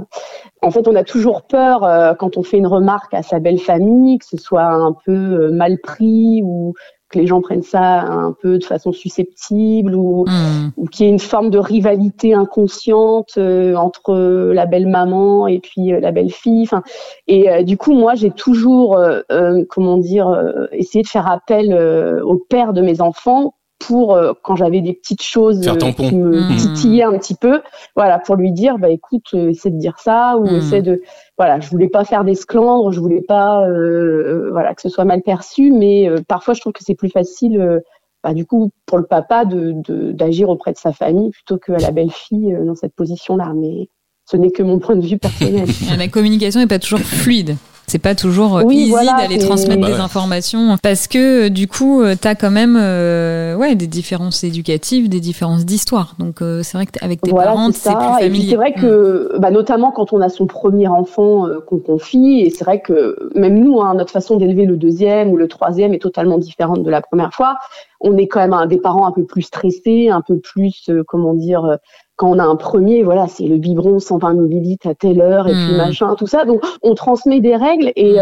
En 0.62 0.70
fait, 0.70 0.86
on 0.86 0.94
a 0.94 1.02
toujours 1.02 1.42
peur 1.42 1.82
euh, 1.84 2.14
quand 2.14 2.36
on 2.36 2.44
fait 2.44 2.58
une 2.58 2.68
remarque 2.68 3.12
à 3.14 3.22
sa 3.22 3.40
belle 3.40 3.58
famille 3.58 4.18
que 4.18 4.24
ce 4.26 4.36
soit 4.36 4.62
un 4.66 4.94
peu 5.04 5.12
euh, 5.12 5.50
mal 5.50 5.78
pris 5.82 6.42
ou 6.44 6.74
que 7.12 7.19
les 7.19 7.26
gens 7.28 7.40
prennent 7.40 7.62
ça 7.62 8.00
un 8.02 8.33
peu 8.33 8.59
de 8.59 8.64
façon 8.64 8.92
susceptible 8.92 9.95
ou 9.95 10.25
Hmm. 10.26 10.71
ou 10.76 10.87
qu'il 10.87 11.07
y 11.07 11.09
ait 11.09 11.12
une 11.12 11.19
forme 11.19 11.50
de 11.50 11.59
rivalité 11.59 12.35
inconsciente 12.35 13.35
euh, 13.38 13.75
entre 13.75 14.14
euh, 14.14 14.54
la 14.54 14.66
belle 14.66 14.87
maman 14.87 15.47
et 15.47 15.59
puis 15.59 15.92
euh, 15.92 16.00
la 16.00 16.12
belle 16.12 16.31
fille. 16.31 16.62
Enfin, 16.62 16.83
et 17.26 17.50
euh, 17.50 17.62
du 17.62 17.76
coup, 17.76 17.92
moi, 17.92 18.14
j'ai 18.14 18.31
toujours, 18.31 18.97
euh, 18.97 19.21
euh, 19.31 19.64
comment 19.69 19.99
dire, 19.99 20.28
euh, 20.28 20.66
essayé 20.73 21.02
de 21.02 21.09
faire 21.09 21.31
appel 21.31 21.73
euh, 21.73 22.23
au 22.25 22.37
père 22.37 22.73
de 22.73 22.81
mes 22.83 23.00
enfants 23.00 23.54
pour 23.86 24.14
euh, 24.14 24.32
quand 24.42 24.56
j'avais 24.56 24.80
des 24.80 24.92
petites 24.94 25.22
choses 25.22 25.66
euh, 25.68 25.74
qui 26.08 26.14
me 26.16 26.40
titillaient 26.56 27.02
un 27.04 27.18
petit 27.18 27.34
peu, 27.34 27.60
voilà, 27.96 28.18
pour 28.18 28.36
lui 28.36 28.52
dire, 28.52 28.78
bah 28.78 28.88
écoute, 28.90 29.26
euh, 29.34 29.50
essaie 29.50 29.70
de 29.70 29.78
dire 29.78 29.98
ça 29.98 30.36
ou 30.38 30.46
Mhm. 30.46 30.56
essaie 30.56 30.82
de, 30.82 31.02
voilà, 31.38 31.60
je 31.60 31.68
voulais 31.70 31.88
pas 31.88 32.04
faire 32.04 32.24
d'esclandre, 32.24 32.92
je 32.92 33.00
voulais 33.00 33.22
pas, 33.22 33.66
euh, 33.66 33.72
euh, 33.72 34.48
voilà, 34.52 34.74
que 34.74 34.82
ce 34.82 34.88
soit 34.88 35.04
mal 35.04 35.22
perçu, 35.22 35.70
mais 35.72 36.08
euh, 36.08 36.18
parfois 36.26 36.54
je 36.54 36.60
trouve 36.60 36.72
que 36.72 36.84
c'est 36.84 36.94
plus 36.94 37.10
facile. 37.10 37.60
euh, 37.60 37.80
bah, 38.24 38.34
du 38.34 38.46
coup, 38.46 38.70
pour 38.86 38.98
le 38.98 39.04
papa, 39.04 39.44
de 39.44 39.72
de- 39.72 40.12
d'agir 40.12 40.48
auprès 40.48 40.72
de 40.72 40.78
sa 40.78 40.92
famille 40.92 41.30
plutôt 41.30 41.58
qu'à 41.58 41.76
la 41.78 41.90
belle-fille 41.90 42.54
euh, 42.54 42.64
dans 42.64 42.76
cette 42.76 42.94
position-là. 42.94 43.52
Mais 43.56 43.88
ce 44.30 44.36
n'est 44.36 44.52
que 44.52 44.62
mon 44.62 44.78
point 44.78 44.94
de 44.94 45.04
vue 45.04 45.18
personnel. 45.18 45.66
La 45.98 46.06
communication 46.06 46.60
n'est 46.60 46.68
pas 46.68 46.78
toujours 46.78 47.00
fluide. 47.00 47.56
C'est 47.86 47.98
pas 47.98 48.14
toujours 48.14 48.56
euh, 48.58 48.62
Oui, 48.64 48.76
easy 48.76 48.90
voilà, 48.90 49.16
d'aller 49.18 49.38
transmettre 49.38 49.80
Bah 49.80 49.88
des 49.88 49.92
ouais. 49.94 50.00
informations 50.00 50.76
parce 50.82 51.08
que 51.08 51.46
euh, 51.46 51.48
du 51.50 51.68
coup, 51.68 52.00
euh, 52.00 52.14
t'as 52.18 52.34
quand 52.34 52.50
même 52.50 52.78
euh, 52.80 53.54
ouais 53.56 53.74
des 53.74 53.86
différences 53.86 54.44
éducatives, 54.44 55.08
des 55.08 55.20
différences 55.20 55.64
d'histoire. 55.66 56.14
Donc 56.18 56.40
euh, 56.40 56.62
c'est 56.62 56.78
vrai 56.78 56.86
que 56.86 56.92
t- 56.92 57.04
avec 57.04 57.20
tes 57.20 57.30
voilà, 57.30 57.52
parents, 57.52 57.70
c'est 57.72 57.90
plus 57.94 58.24
familier. 58.24 58.50
c'est 58.50 58.56
vrai 58.56 58.72
que, 58.72 59.32
bah, 59.38 59.50
notamment 59.50 59.90
quand 59.90 60.12
on 60.12 60.20
a 60.20 60.28
son 60.30 60.46
premier 60.46 60.88
enfant 60.88 61.46
euh, 61.46 61.58
qu'on 61.60 61.78
confie, 61.80 62.40
et 62.40 62.50
c'est 62.50 62.64
vrai 62.64 62.80
que 62.80 63.16
même 63.34 63.58
nous, 63.58 63.80
hein, 63.82 63.94
notre 63.94 64.12
façon 64.12 64.36
d'élever 64.36 64.64
le 64.64 64.76
deuxième 64.76 65.30
ou 65.30 65.36
le 65.36 65.48
troisième 65.48 65.92
est 65.92 65.98
totalement 66.02 66.38
différente 66.38 66.82
de 66.82 66.90
la 66.90 67.02
première 67.02 67.34
fois. 67.34 67.56
On 68.00 68.16
est 68.16 68.26
quand 68.26 68.40
même 68.40 68.52
un, 68.52 68.66
des 68.66 68.78
parents 68.78 69.06
un 69.06 69.12
peu 69.12 69.24
plus 69.24 69.42
stressés, 69.42 70.08
un 70.08 70.22
peu 70.22 70.38
plus, 70.38 70.88
euh, 70.88 71.04
comment 71.06 71.34
dire, 71.34 71.64
euh, 71.64 71.76
quand 72.22 72.30
on 72.30 72.38
a 72.38 72.44
un 72.44 72.54
premier, 72.56 73.02
voilà, 73.02 73.26
c'est 73.26 73.44
le 73.44 73.56
biberon 73.56 73.98
120 73.98 74.34
millilitres 74.34 74.86
à 74.86 74.94
telle 74.94 75.20
heure 75.20 75.48
et 75.48 75.52
puis 75.52 75.74
Mm. 75.74 75.76
machin, 75.76 76.14
tout 76.16 76.28
ça. 76.28 76.44
Donc 76.44 76.60
on 76.82 76.94
transmet 76.94 77.40
des 77.40 77.56
règles 77.56 77.90
et 77.96 78.16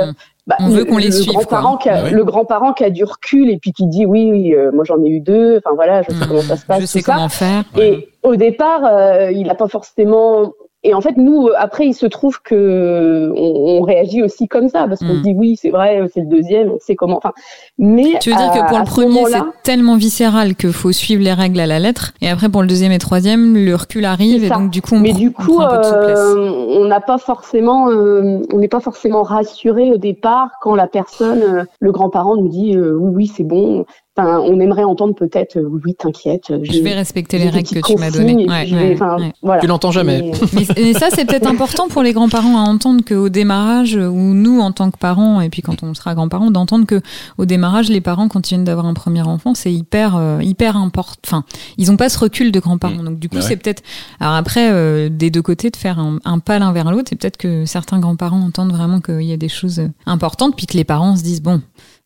bah, 0.47 0.57
On 0.61 0.69
veut 0.69 0.79
le- 0.79 0.85
qu'on 0.87 0.97
les 0.97 1.07
le 1.07 1.13
suive, 1.13 1.35
grand-parent 1.35 1.73
quoi. 1.73 1.79
qui 1.83 1.89
a- 1.91 1.97
Bah 1.97 2.03
oui. 2.07 2.11
le 2.13 2.25
grand-parent 2.25 2.73
qui 2.73 2.83
a 2.85 2.89
du 2.91 3.05
recul 3.05 3.51
et 3.51 3.59
puis 3.59 3.73
qui 3.73 3.87
dit 3.87 4.07
oui, 4.07 4.31
oui, 4.33 4.55
euh, 4.55 4.71
moi 4.73 4.85
j'en 4.87 5.03
ai 5.05 5.09
eu 5.09 5.21
deux. 5.21 5.59
Enfin 5.59 5.75
voilà, 5.75 6.01
je 6.03 6.09
sais 6.13 6.25
Mm. 6.25 6.29
comment 6.29 6.41
ça 6.41 6.57
se 6.57 6.65
passe. 6.67 6.81
Je 6.81 6.87
sais 6.87 7.01
tout 7.01 7.05
ça. 7.05 7.15
comment 7.15 7.29
faire. 7.29 7.65
Et 7.79 8.09
au 8.23 8.37
départ, 8.37 8.81
euh, 8.85 9.31
il 9.33 9.47
n'a 9.47 9.55
pas 9.55 9.69
forcément. 9.69 10.53
Et 10.83 10.95
en 10.95 11.01
fait, 11.03 11.17
nous, 11.19 11.49
euh, 11.49 11.53
après, 11.59 11.87
il 11.87 11.93
se 11.93 12.07
trouve 12.07 12.41
que 12.43 13.31
on, 13.37 13.79
on 13.79 13.83
réagit 13.83 14.23
aussi 14.23 14.49
comme 14.49 14.69
ça 14.71 14.87
parce 14.89 15.01
qu'on 15.01 15.13
Mm. 15.15 15.19
se 15.19 15.23
dit 15.23 15.35
oui, 15.37 15.59
c'est 15.61 15.69
vrai, 15.71 16.07
c'est 16.15 16.21
le 16.21 16.27
deuxième, 16.27 16.71
on 16.71 16.79
sait 16.81 16.95
comment. 16.97 17.19
Enfin, 17.19 17.33
mais 17.79 18.15
Tu 18.21 18.31
veux 18.31 18.37
dire 18.37 18.51
que 18.51 18.69
pour 18.69 18.79
le 18.79 18.85
premier, 18.85 19.25
c'est 19.27 19.43
tellement 19.63 19.97
viscéral 19.97 20.55
qu'il 20.55 20.73
faut 20.73 20.93
suivre 20.93 21.23
les 21.23 21.35
règles 21.35 21.61
à 21.61 21.67
la 21.67 21.79
lettre, 21.79 22.13
et 22.23 22.29
après 22.31 22.49
pour 22.49 22.63
le 22.63 22.69
deuxième 22.69 22.93
et 22.93 22.99
troisième, 22.99 23.57
le 23.57 23.75
recul 23.75 24.05
arrive, 24.07 24.43
et 24.45 24.49
donc 24.49 24.71
du 24.71 24.81
coup, 24.81 24.95
on, 24.95 25.01
mais 25.01 25.13
du 25.13 25.29
on 25.39 25.43
coup, 25.43 25.57
prend 25.57 25.67
un 25.67 25.69
peu 25.69 25.79
de 25.79 25.83
souplesse. 25.85 26.19
euh, 26.19 26.67
on 26.81 26.85
n'a 26.87 27.01
pas 27.01 27.19
forcément, 27.19 27.91
euh, 27.91 28.39
on 28.53 28.59
n'est 28.59 28.69
pas 28.69 28.81
forcément 28.81 29.23
rassuré 29.23 29.91
au 29.91 29.99
départ 29.99 30.49
quand 30.63 30.75
la 30.75 30.87
personne, 30.87 31.43
euh, 31.43 31.65
le 31.81 31.93
grand-parent 31.93 32.37
nous 32.37 32.49
dit 32.49 32.75
euh, 32.75 32.95
oui, 32.99 33.13
oui, 33.15 33.27
c'est 33.27 33.45
bon. 33.45 33.85
Enfin, 34.21 34.41
on 34.41 34.61
aimerait 34.61 34.85
entendre 34.85 35.15
peut-être 35.15 35.57
euh, 35.57 35.63
oui, 35.65 35.81
oui, 35.85 35.95
t'inquiète. 35.95 36.45
Je 36.49 36.81
vais 36.83 36.95
respecter 36.95 37.39
les 37.39 37.49
règles 37.49 37.69
que 37.69 37.87
tu 37.87 37.97
m'as 37.97 38.11
données. 38.11 38.49
Ouais, 38.49 38.97
voilà. 39.43 39.61
Tu 39.61 39.67
l'entends 39.67 39.91
jamais. 39.91 40.23
Mais, 40.23 40.33
Mais, 40.53 40.67
mais 40.77 40.93
ça, 40.95 41.09
c'est 41.11 41.25
peut-être 41.25 41.47
important 41.51 41.89
pour 41.89 42.03
les 42.03 42.13
grands-parents 42.13 42.59
à 42.59 42.69
entendre 42.69 43.03
qu'au 43.07 43.29
démarrage, 43.29 43.95
ou 43.95 44.35
nous 44.35 44.61
en 44.61 44.73
tant 44.73 44.91
que 44.91 44.99
parents, 44.99 45.41
et 45.41 45.49
puis 45.49 45.63
quand 45.63 45.83
on 45.83 45.95
sera 45.95 46.15
grands-parents, 46.15 46.51
d'entendre 46.51 46.87
que 46.87 47.01
au 47.39 47.45
démarrage, 47.47 47.89
les 47.89 48.01
parents, 48.01 48.29
quand 48.29 48.51
ils 48.51 48.55
viennent 48.55 48.65
d'avoir 48.65 48.87
un 48.87 48.95
premier 48.95 49.23
enfant, 49.23 49.55
c'est 49.55 49.73
hyper, 49.73 50.17
euh, 50.17 50.41
hyper 50.43 50.77
important. 50.77 51.21
Enfin, 51.27 51.45
ils 51.79 51.91
ont 51.91 51.97
pas 51.97 52.09
ce 52.09 52.19
recul 52.19 52.53
de 52.53 52.61
grands-parents. 52.61 53.03
Donc 53.03 53.19
du 53.19 53.29
coup, 53.29 53.37
Bah 53.37 53.41
ouais. 53.43 53.47
c'est 53.47 53.57
peut-être. 53.57 53.83
Alors 54.21 54.35
après, 54.35 54.71
euh, 54.71 55.09
des 55.09 55.31
deux 55.31 55.43
côtés, 55.43 55.71
de 55.71 55.77
faire 55.77 55.99
un, 55.99 56.19
un 56.25 56.39
pas 56.39 56.59
l'un 56.59 56.73
vers 56.73 56.91
l'autre, 56.91 57.13
et 57.13 57.17
peut-être 57.17 57.37
que 57.37 57.65
certains 57.65 57.99
grands-parents 58.01 58.41
entendent 58.41 58.73
vraiment 58.73 59.01
qu'il 59.01 59.23
y 59.23 59.33
a 59.33 59.37
des 59.37 59.49
choses 59.49 59.79
euh, 59.81 59.89
importantes, 60.07 60.55
puis 60.57 60.67
que 60.67 60.77
les 60.77 60.85
parents 60.85 61.17
se 61.17 61.23
disent 61.23 61.43
bon, 61.43 61.61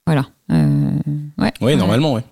voilà. 0.06 0.26
Euh, 0.52 0.90
ouais. 1.38 1.52
Oui, 1.60 1.66
Ouais. 1.66 1.76
normalement, 1.76 2.14
ouais. 2.14 2.22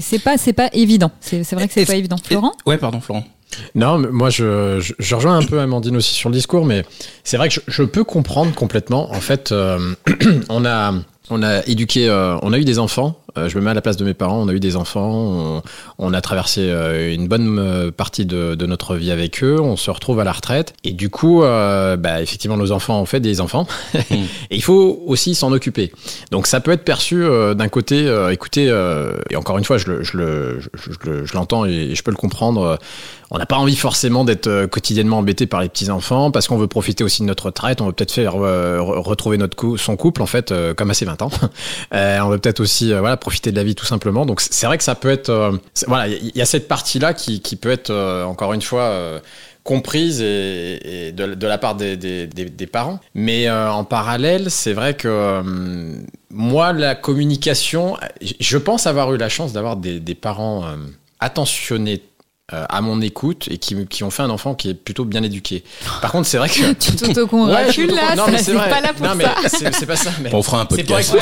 C'est- 0.00 0.22
pas, 0.22 0.36
c'est 0.36 0.52
pas 0.52 0.68
évident. 0.72 1.10
C'est 1.20 1.42
vrai 1.52 1.66
que 1.66 1.74
c'est 1.74 1.86
pas 1.86 1.94
évident. 1.96 2.16
Florent. 2.22 2.52
Ouais, 2.66 2.76
pardon, 2.78 3.00
Florent. 3.00 3.24
Non, 3.74 3.98
mais 3.98 4.08
moi 4.10 4.30
je, 4.30 4.80
je, 4.80 4.92
je 4.98 5.14
rejoins 5.14 5.36
un 5.36 5.42
peu 5.42 5.60
Amandine 5.60 5.96
aussi 5.96 6.14
sur 6.14 6.28
le 6.30 6.34
discours, 6.34 6.64
mais 6.64 6.84
c'est 7.24 7.36
vrai 7.36 7.48
que 7.48 7.54
je, 7.54 7.60
je 7.66 7.82
peux 7.82 8.04
comprendre 8.04 8.54
complètement. 8.54 9.10
En 9.10 9.20
fait, 9.20 9.50
euh, 9.52 9.94
on 10.48 10.64
a 10.64 10.94
on 11.32 11.42
a 11.42 11.66
éduqué, 11.66 12.08
euh, 12.08 12.36
on 12.42 12.52
a 12.52 12.58
eu 12.58 12.64
des 12.64 12.78
enfants. 12.78 13.18
euh, 13.38 13.48
je 13.48 13.56
me 13.58 13.62
mets 13.64 13.70
à 13.70 13.74
la 13.74 13.80
place 13.80 13.96
de 13.96 14.04
mes 14.04 14.14
parents. 14.14 14.40
On 14.42 14.48
a 14.48 14.52
eu 14.52 14.60
des 14.60 14.76
enfants. 14.76 15.10
On, 15.10 15.62
on 15.98 16.14
a 16.14 16.20
traversé 16.20 16.60
euh, 16.68 17.14
une 17.14 17.28
bonne 17.28 17.90
partie 17.96 18.26
de, 18.26 18.54
de 18.54 18.66
notre 18.66 18.94
vie 18.96 19.10
avec 19.10 19.42
eux. 19.42 19.58
On 19.60 19.76
se 19.76 19.90
retrouve 19.90 20.20
à 20.20 20.24
la 20.24 20.32
retraite. 20.32 20.74
Et 20.84 20.92
du 20.92 21.08
coup, 21.10 21.40
bah, 21.42 22.20
effectivement, 22.22 22.56
nos 22.56 22.72
enfants 22.72 23.00
ont 23.00 23.06
fait 23.06 23.20
des 23.20 23.40
enfants. 23.40 23.66
et 23.94 24.26
il 24.50 24.62
faut 24.62 25.02
aussi 25.06 25.34
s'en 25.34 25.52
occuper. 25.52 25.92
Donc 26.30 26.46
ça 26.46 26.60
peut 26.60 26.70
être 26.72 26.84
perçu 26.84 27.24
d'un 27.56 27.68
côté, 27.68 28.06
écoutez, 28.30 28.66
et 29.30 29.36
encore 29.36 29.58
une 29.58 29.64
fois, 29.64 29.78
je 29.78 29.90
le- 29.90 30.02
je 30.02 30.16
le- 30.16 30.60
je- 30.60 30.68
je 30.92 31.10
le- 31.10 31.24
je 31.26 31.34
l'entends 31.34 31.64
et 31.64 31.94
je 31.94 32.02
peux 32.02 32.10
le 32.10 32.16
comprendre. 32.16 32.78
On 33.32 33.38
n'a 33.38 33.46
pas 33.46 33.56
envie 33.56 33.76
forcément 33.76 34.24
d'être 34.24 34.46
euh, 34.46 34.66
quotidiennement 34.66 35.18
embêté 35.18 35.46
par 35.46 35.62
les 35.62 35.70
petits 35.70 35.88
enfants 35.90 36.30
parce 36.30 36.48
qu'on 36.48 36.58
veut 36.58 36.66
profiter 36.66 37.02
aussi 37.02 37.22
de 37.22 37.26
notre 37.26 37.46
retraite. 37.46 37.80
On 37.80 37.86
veut 37.86 37.92
peut-être 37.92 38.12
faire 38.12 38.34
euh, 38.36 38.78
re- 38.78 38.98
retrouver 38.98 39.38
notre 39.38 39.56
cou- 39.56 39.78
son 39.78 39.96
couple 39.96 40.20
en 40.20 40.26
fait, 40.26 40.52
euh, 40.52 40.74
comme 40.74 40.90
à 40.90 40.94
ses 40.94 41.06
20 41.06 41.22
ans. 41.22 41.30
On 41.92 42.28
veut 42.28 42.38
peut-être 42.38 42.60
aussi 42.60 42.92
voilà 42.92 43.16
profiter 43.16 43.50
de 43.50 43.56
la 43.56 43.64
vie 43.64 43.74
tout 43.74 43.86
simplement. 43.86 44.26
Donc 44.26 44.42
c'est 44.42 44.66
vrai 44.66 44.76
que 44.76 44.84
ça 44.84 44.94
peut 44.94 45.10
être 45.10 45.32
voilà, 45.86 46.08
il 46.08 46.36
y, 46.36 46.42
a 46.42 46.44
cette 46.44 46.68
partie 46.68 46.98
là 46.98 47.14
qui, 47.14 47.40
qui 47.40 47.56
peut 47.56 47.70
être 47.70 47.90
encore 48.24 48.52
une 48.52 48.62
fois. 48.62 49.20
comprise 49.64 50.18
de, 50.18 51.46
la 51.46 51.58
part 51.58 51.74
des, 51.74 52.68
parents. 52.70 53.00
Mais 53.14 53.50
en 53.50 53.84
parallèle, 53.84 54.50
c'est 54.50 54.72
vrai 54.72 54.94
que 54.94 55.42
moi, 56.30 56.72
la 56.72 56.94
communication, 56.94 57.96
je 58.40 58.58
pense 58.58 58.86
avoir 58.86 59.12
eu 59.14 59.18
la 59.18 59.28
chance 59.28 59.52
d'avoir 59.52 59.76
des, 59.76 60.14
parents 60.14 60.64
attentionnés 61.20 62.02
euh, 62.52 62.64
à 62.68 62.80
mon 62.80 63.00
écoute 63.00 63.48
et 63.50 63.58
qui, 63.58 63.86
qui 63.86 64.04
ont 64.04 64.10
fait 64.10 64.22
un 64.22 64.30
enfant 64.30 64.54
qui 64.54 64.70
est 64.70 64.74
plutôt 64.74 65.04
bien 65.04 65.22
éduqué. 65.22 65.62
Par 66.00 66.12
contre, 66.12 66.26
c'est 66.26 66.38
vrai 66.38 66.48
que... 66.48 66.72
Tu 66.82 66.92
Ouais, 66.92 66.96
t'autocongratules 67.14 67.90
je- 67.90 67.94
là, 67.94 68.14
non, 68.16 68.24
mais 68.30 68.38
ça, 68.38 68.44
c'est 68.44 68.54
pas 68.54 68.80
là 68.80 68.92
pour 68.92 69.06
non, 69.06 69.14
mais 69.14 69.24
ça. 69.24 69.70
c'est 69.72 69.86
pas 69.86 69.96
ça. 69.96 70.10
Mais 70.22 70.30
On 70.32 70.42
fera 70.42 70.60
un 70.60 70.64
podcast. 70.66 71.14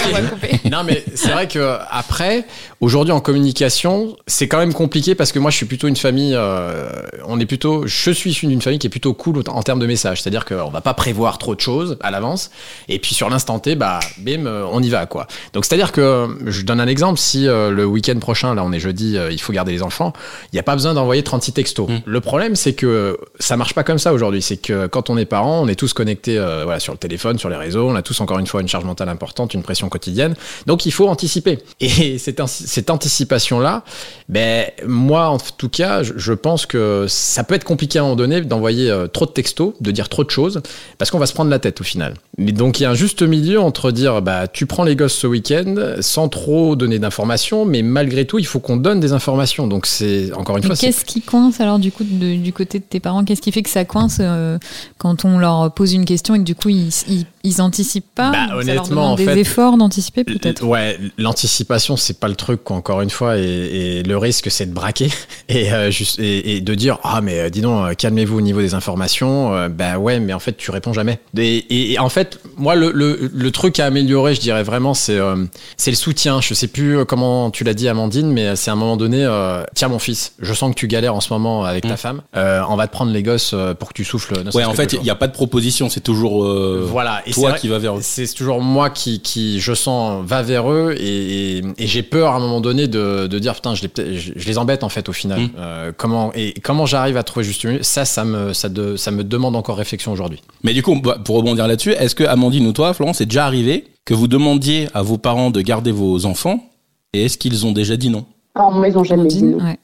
Non, 0.71 0.85
mais 0.85 1.05
c'est 1.15 1.31
vrai 1.31 1.49
que 1.49 1.79
après, 1.91 2.45
aujourd'hui 2.81 3.13
en 3.13 3.21
communication, 3.21 4.17
c'est 4.27 4.49
quand 4.49 4.59
même 4.59 4.73
compliqué 4.75 5.15
parce 5.15 5.33
que 5.33 5.39
moi, 5.39 5.51
je 5.51 5.57
suis 5.57 5.67
plutôt 5.67 5.89
une 5.89 5.97
famille. 5.97 6.35
euh, 6.35 6.91
on 7.27 7.39
est 7.41 7.47
plutôt, 7.47 7.87
je 7.87 8.11
suis 8.13 8.31
issu 8.31 8.47
d'une 8.47 8.63
famille 8.63 8.79
qui 8.79 8.87
est 8.87 8.91
plutôt 8.91 9.15
cool 9.15 9.43
en 9.49 9.63
termes 9.63 9.79
de 9.81 9.87
messages. 9.87 10.23
C'est-à-dire 10.23 10.45
qu'on 10.45 10.71
va 10.71 10.81
pas 10.81 10.95
prévoir 10.95 11.39
trop 11.39 11.55
de 11.55 11.61
choses 11.61 11.97
à 12.01 12.11
l'avance. 12.11 12.51
Et 12.89 12.99
puis 12.99 13.15
sur 13.15 13.29
l'instant 13.31 13.59
T, 13.59 13.75
bah, 13.75 14.01
bim, 14.19 14.47
euh, 14.47 14.65
on 14.71 14.83
y 14.83 14.89
va, 14.89 15.07
quoi. 15.07 15.27
Donc 15.53 15.65
c'est-à-dire 15.65 15.93
que, 15.93 16.29
je 16.47 16.63
donne 16.63 16.81
un 16.81 16.87
exemple. 16.89 17.19
Si 17.19 17.47
euh, 17.47 17.71
le 17.71 17.85
week-end 17.85 18.19
prochain, 18.19 18.55
là, 18.55 18.65
on 18.65 18.73
est 18.73 18.81
jeudi, 18.81 19.17
euh, 19.17 19.31
il 19.31 19.41
faut 19.41 19.53
garder 19.53 19.73
les 19.73 19.83
enfants, 19.83 20.13
il 20.53 20.57
n'y 20.57 20.61
a 20.61 20.63
pas 20.63 20.75
besoin 20.75 20.95
d'envoyer 20.95 21.20
36 21.23 21.53
textos. 21.53 21.89
Le 22.05 22.21
problème, 22.21 22.57
c'est 22.57 22.73
que 22.73 23.19
ça 23.39 23.57
marche 23.57 23.75
pas 23.75 23.85
comme 23.85 23.99
ça 23.99 24.13
aujourd'hui. 24.13 24.43
C'est 24.43 24.57
que 24.57 24.87
quand 24.87 25.11
on 25.11 25.17
est 25.17 25.25
parent, 25.25 25.63
on 25.63 25.69
est 25.69 25.75
tous 25.75 25.93
connectés, 25.93 26.39
euh, 26.39 26.65
voilà, 26.65 26.81
sur 26.81 26.93
le 26.93 26.99
téléphone, 26.99 27.39
sur 27.39 27.49
les 27.49 27.57
réseaux. 27.57 27.89
On 27.89 27.95
a 27.95 28.03
tous 28.03 28.21
encore 28.21 28.39
une 28.39 28.47
fois 28.47 28.61
une 28.61 28.69
charge 28.69 28.85
mentale 28.85 29.09
importante, 29.09 29.55
une 29.55 29.63
pression 29.63 29.89
quotidienne. 29.89 30.35
Donc 30.67 30.87
il 30.87 30.93
faut 30.93 31.09
anticiper. 31.09 31.59
Et 31.81 32.19
cette, 32.19 32.91
anticipation-là, 32.91 33.85
ben, 34.29 34.67
moi, 34.87 35.29
en 35.29 35.39
tout 35.39 35.69
cas, 35.69 36.03
je, 36.03 36.13
je 36.17 36.33
pense 36.33 36.67
que 36.67 37.07
ça 37.09 37.45
peut 37.45 37.55
être 37.55 37.65
compliqué 37.65 37.99
à 37.99 38.03
un 38.03 38.05
moment 38.05 38.17
donné 38.17 38.41
d'envoyer 38.41 38.91
euh, 38.91 39.07
trop 39.07 39.27
de 39.27 39.31
textos, 39.31 39.75
de 39.81 39.91
dire 39.91 40.09
trop 40.09 40.25
de 40.25 40.31
choses, 40.31 40.61
parce 40.99 41.11
qu'on 41.11 41.19
va 41.19 41.27
se 41.27 41.35
prendre 41.35 41.51
la 41.51 41.59
tête 41.59 41.81
au 41.81 41.85
final. 41.85 42.15
Mais 42.39 42.53
donc 42.53 42.81
il 42.81 42.85
y 42.85 42.87
a 42.87 42.91
un 42.91 42.95
juste 42.95 43.23
milieu 43.23 43.61
entre 43.61 43.91
dire, 43.91 44.23
bah, 44.23 44.49
tu 44.49 44.67
prends 44.67 44.85
les 44.85 44.97
gosses 44.97 45.15
ce 45.15 45.27
week-end 45.27 45.75
sans 46.01 46.29
trop 46.29 46.77
donner 46.77 46.99
d'informations, 46.99 47.65
mais 47.65 47.83
malgré 47.83 48.25
tout, 48.25 48.39
il 48.39 48.47
faut 48.47 48.61
qu'on 48.61 48.77
donne 48.77 49.01
des 49.01 49.13
informations. 49.13 49.67
Donc 49.67 49.87
c'est, 49.87 50.33
encore 50.33 50.57
une 50.57 50.63
Mais 50.63 50.69
fois, 50.69 50.77
c'est 50.77 50.93
qu'est-ce 51.01 51.15
qui 51.15 51.23
coince 51.23 51.61
alors 51.61 51.79
du 51.79 51.91
coup 51.93 52.05
de- 52.05 52.37
du 52.37 52.53
côté 52.53 52.79
de 52.79 52.85
tes 52.85 53.01
parents? 53.01 53.25
Qu'est-ce 53.25 53.41
qui 53.43 53.53
fait 53.53 53.63
que 53.63 53.71
ça 53.71 53.85
coince 53.85 54.19
euh, 54.21 54.59
quand 54.99 55.25
on 55.25 55.39
leur 55.39 55.73
pose 55.73 55.93
une 55.95 56.05
question 56.05 56.35
et 56.35 56.39
que 56.39 56.45
du 56.45 56.55
coup 56.55 56.69
ils, 56.69 56.91
ils, 57.09 57.27
ils 57.45 57.61
anticipent 57.63 58.15
pas 58.15 58.31
Bah, 58.31 58.39
Ça 58.39 58.47
leur 58.49 58.57
honnêtement, 58.59 58.85
demande 58.89 59.13
en 59.13 59.15
des 59.17 59.25
fait, 59.25 59.39
efforts 59.39 59.77
d'anticiper 59.77 60.25
peut-être. 60.25 60.65
Ouais, 60.65 60.99
l'anticipation, 61.19 61.97
c'est 61.97 62.19
pas 62.19 62.29
le 62.29 62.35
truc, 62.35 62.63
quoi, 62.65 62.77
encore 62.77 63.01
une 63.01 63.11
fois, 63.11 63.39
et, 63.39 63.43
et 63.43 64.03
le 64.03 64.17
risque, 64.19 64.51
c'est 64.51 64.67
de 64.67 64.73
braquer 64.75 65.09
et, 65.49 65.73
euh, 65.73 65.91
juste, 65.91 66.19
et, 66.19 66.57
et 66.57 66.61
de 66.61 66.75
dire 66.75 66.99
Ah, 67.03 67.21
mais 67.23 67.39
euh, 67.41 67.51
dis 67.51 67.61
donc, 67.61 67.87
euh, 67.87 67.95
calmez-vous 67.95 68.39
au 68.39 68.41
niveau 68.41 68.61
des 68.61 68.75
informations. 68.75 69.55
Euh, 69.55 69.69
bah 69.69 69.99
ouais, 69.99 70.21
mais 70.21 70.33
en 70.33 70.39
fait, 70.39 70.57
tu 70.57 70.71
réponds 70.71 70.93
jamais. 70.93 71.21
Et, 71.37 71.57
et- 71.57 71.93
et 71.93 71.99
en 71.99 72.09
fait, 72.09 72.41
moi, 72.57 72.75
le, 72.75 72.91
le, 72.93 73.31
le 73.33 73.51
truc 73.51 73.79
à 73.81 73.87
améliorer, 73.87 74.35
je 74.35 74.41
dirais 74.41 74.63
vraiment, 74.63 74.95
c'est 74.95 75.17
euh, 75.19 75.45
c'est 75.77 75.91
le 75.91 75.97
soutien. 75.97 76.41
Je 76.41 76.55
sais 76.55 76.67
plus 76.69 77.05
comment 77.07 77.51
tu 77.51 77.65
l'as 77.65 77.75
dit, 77.75 77.89
Amandine, 77.89 78.31
mais 78.31 78.57
c'est 78.57 78.71
à 78.71 78.75
un 78.75 78.77
moment 78.77 78.97
donné 78.97 79.25
euh, 79.25 79.63
Tiens, 79.75 79.89
mon 79.89 79.99
fils, 79.99 80.35
je 80.41 80.53
sens 80.55 80.71
que 80.75 80.79
tu 80.79 80.89
galères 80.89 81.15
en 81.15 81.21
ce 81.21 81.33
moment 81.33 81.65
avec 81.65 81.85
ta 81.87 81.97
femme. 81.97 82.23
Euh, 82.37 82.61
on 82.69 82.77
va 82.77 82.87
te 82.87 82.93
prendre 82.93 83.13
les 83.13 83.23
gosses 83.23 83.55
pour 83.79 83.89
que 83.89 83.95
tu 83.95 84.05
souffles. 84.05 84.35
Ouais, 84.55 84.65
en 84.65 84.75
fait, 84.75 84.93
il 84.93 85.01
n'y 85.03 85.11
a 85.11 85.15
pas 85.15 85.27
de 85.27 85.33
proposition, 85.33 85.89
c'est 85.89 86.01
toujours 86.01 86.45
euh, 86.45 86.87
Voilà, 86.91 87.23
et 87.31 87.33
toi 87.35 87.51
vrai- 87.51 87.59
qui 87.59 87.69
va 87.69 87.79
vers 87.79 87.97
eux. 87.97 88.01
c'est 88.03 88.27
toujours 88.35 88.61
moi 88.61 88.91
qui, 88.91 89.21
qui, 89.21 89.61
je 89.61 89.73
sens, 89.75 90.25
va 90.27 90.43
vers 90.43 90.71
eux 90.71 90.95
et, 90.99 91.59
et, 91.59 91.63
et 91.79 91.87
j'ai 91.87 92.03
peur 92.03 92.33
à 92.33 92.37
un 92.37 92.41
moment 92.41 92.61
donné 92.61 92.87
de, 92.89 93.27
de 93.27 93.39
dire 93.39 93.55
putain, 93.55 93.75
je 93.75 93.83
les, 93.83 94.19
je, 94.19 94.33
je 94.37 94.47
les 94.47 94.59
embête 94.59 94.85
en 94.85 94.89
fait 94.89 95.09
au 95.09 95.13
final. 95.13 95.41
Mm. 95.41 95.49
Euh, 95.59 95.93
comment 95.97 96.33
et 96.35 96.55
comment 96.63 96.87
j'arrive 96.87 97.17
à 97.17 97.23
trouver 97.23 97.45
juste 97.45 97.65
milieu 97.65 97.83
Ça, 97.83 98.05
ça 98.05 98.25
me, 98.25 98.53
ça, 98.53 98.69
de, 98.69 98.97
ça 98.97 99.11
me 99.11 99.25
demande 99.25 99.57
encore 99.57 99.77
réflexion 99.77 100.13
aujourd'hui. 100.13 100.41
Mais 100.63 100.73
du 100.73 100.83
coup, 100.83 100.99
bah, 101.01 101.19
pour 101.25 101.37
rebondir 101.37 101.67
là-dessus, 101.67 101.93
est-ce 101.93 102.15
que 102.15 102.25
Amandine 102.25 102.67
ou 102.67 102.73
toi, 102.73 102.93
Florence, 102.95 103.19
c'est 103.19 103.27
déjà 103.27 103.47
arrivé 103.47 103.85
que 104.05 104.15
vous 104.15 104.29
demandiez 104.29 104.89
à 104.95 105.03
vos 105.03 105.19
parents 105.19 105.51
de 105.51 105.61
garder 105.61 105.93
vos 105.93 106.27
enfants 106.27 106.65
et 107.13 107.25
est-ce 107.25 107.39
qu'ils 107.39 107.67
ont 107.67 107.73
déjà 107.73 107.97
dit 107.97 108.11
non? 108.11 108.25
Non, 108.57 108.73
mais 108.73 108.91
ils 108.91 108.99
ont 108.99 109.05
jamais 109.05 109.29
dit 109.29 109.43
non. 109.45 109.59
ouais. 109.59 109.79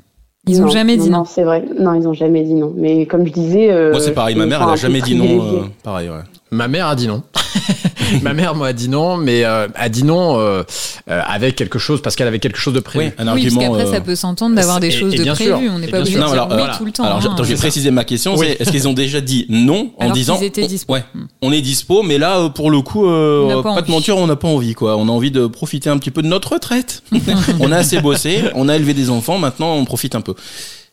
Ils 0.48 0.60
ont 0.62 0.66
Non, 0.66 0.70
jamais 0.70 0.96
dit 0.96 1.10
non. 1.10 1.24
c'est 1.24 1.42
vrai. 1.42 1.64
Non, 1.78 1.94
ils 1.94 2.06
ont 2.06 2.12
jamais 2.12 2.44
dit 2.44 2.54
non. 2.54 2.72
Mais 2.76 3.04
comme 3.06 3.26
je 3.26 3.32
disais. 3.32 3.68
euh, 3.70 3.90
Moi, 3.90 4.00
c'est 4.00 4.12
pareil, 4.12 4.36
ma 4.36 4.46
mère, 4.46 4.60
elle 4.62 4.68
a 4.68 4.70
un 4.70 4.74
peu 4.74 4.78
jamais 4.80 5.00
dit 5.00 5.16
non. 5.16 5.24
euh, 5.44 5.62
pareil, 5.82 6.08
ouais. 6.08 6.20
Ma 6.50 6.68
mère 6.68 6.86
a 6.86 6.94
dit 6.96 7.08
non. 7.08 7.22
Ma 8.22 8.34
mère 8.34 8.54
moi 8.54 8.68
a 8.68 8.72
dit 8.72 8.88
non, 8.88 9.16
mais 9.16 9.44
euh, 9.44 9.66
a 9.74 9.88
dit 9.88 10.04
non 10.04 10.38
euh, 10.38 10.62
euh, 11.10 11.20
avec 11.26 11.56
quelque 11.56 11.78
chose 11.80 12.00
parce 12.00 12.14
qu'elle 12.14 12.28
avait 12.28 12.38
quelque 12.38 12.58
chose 12.58 12.72
de 12.74 12.78
prévu. 12.78 13.06
Oui, 13.06 13.12
un 13.18 13.34
Oui, 13.34 13.42
parce 13.42 13.54
argument. 13.56 13.60
qu'après 13.78 13.88
euh, 13.88 13.92
ça 13.94 14.00
peut 14.00 14.14
s'entendre 14.14 14.54
d'avoir 14.54 14.78
des 14.78 14.86
et- 14.86 14.90
choses 14.92 15.12
et 15.12 15.18
de 15.18 15.34
sûr, 15.34 15.58
On 15.58 15.78
n'est 15.80 15.88
pas 15.88 15.98
obligé 15.98 16.14
de 16.16 16.22
dire 16.22 16.30
alors, 16.32 16.46
oui 16.48 16.54
voilà. 16.56 16.76
tout 16.76 16.84
le 16.84 16.92
temps. 16.92 17.02
Alors, 17.02 17.16
hein. 17.16 17.20
attends, 17.32 17.38
je 17.38 17.42
vais 17.42 17.46
c'est 17.48 17.56
ça. 17.56 17.62
préciser 17.62 17.90
ma 17.90 18.04
question. 18.04 18.36
Oui. 18.36 18.46
Est-ce 18.60 18.70
qu'ils 18.70 18.86
ont 18.86 18.92
déjà 18.92 19.20
dit 19.20 19.46
non 19.48 19.90
en 19.98 20.02
Alors 20.04 20.12
disant 20.14 20.38
étaient 20.40 20.62
on- 20.62 20.68
dispo. 20.68 20.92
Ouais, 20.92 21.04
Mm. 21.14 21.20
on 21.42 21.52
est 21.52 21.60
dispo, 21.60 22.02
mais 22.04 22.18
là, 22.18 22.38
euh, 22.38 22.48
pour 22.48 22.70
le 22.70 22.80
coup, 22.80 23.06
euh, 23.06 23.42
On 23.42 23.58
on 23.58 23.62
pas 23.64 23.74
pas 23.74 23.80
te 23.82 23.86
envie. 23.86 23.92
mentir, 23.92 24.16
on 24.16 24.26
n'a 24.28 24.36
pas 24.36 24.48
envie, 24.48 24.74
quoi. 24.74 24.96
On 24.96 25.08
a 25.08 25.10
envie 25.10 25.32
de 25.32 25.48
profiter 25.48 25.90
un 25.90 25.98
petit 25.98 26.12
peu 26.12 26.22
de 26.22 26.28
notre 26.28 26.52
retraite. 26.52 27.02
on 27.60 27.72
a 27.72 27.76
assez 27.78 28.00
bossé, 28.00 28.42
on 28.54 28.68
a 28.68 28.76
élevé 28.76 28.94
des 28.94 29.10
enfants, 29.10 29.38
maintenant 29.38 29.74
on 29.74 29.84
profite 29.84 30.14
un 30.14 30.20
peu. 30.20 30.34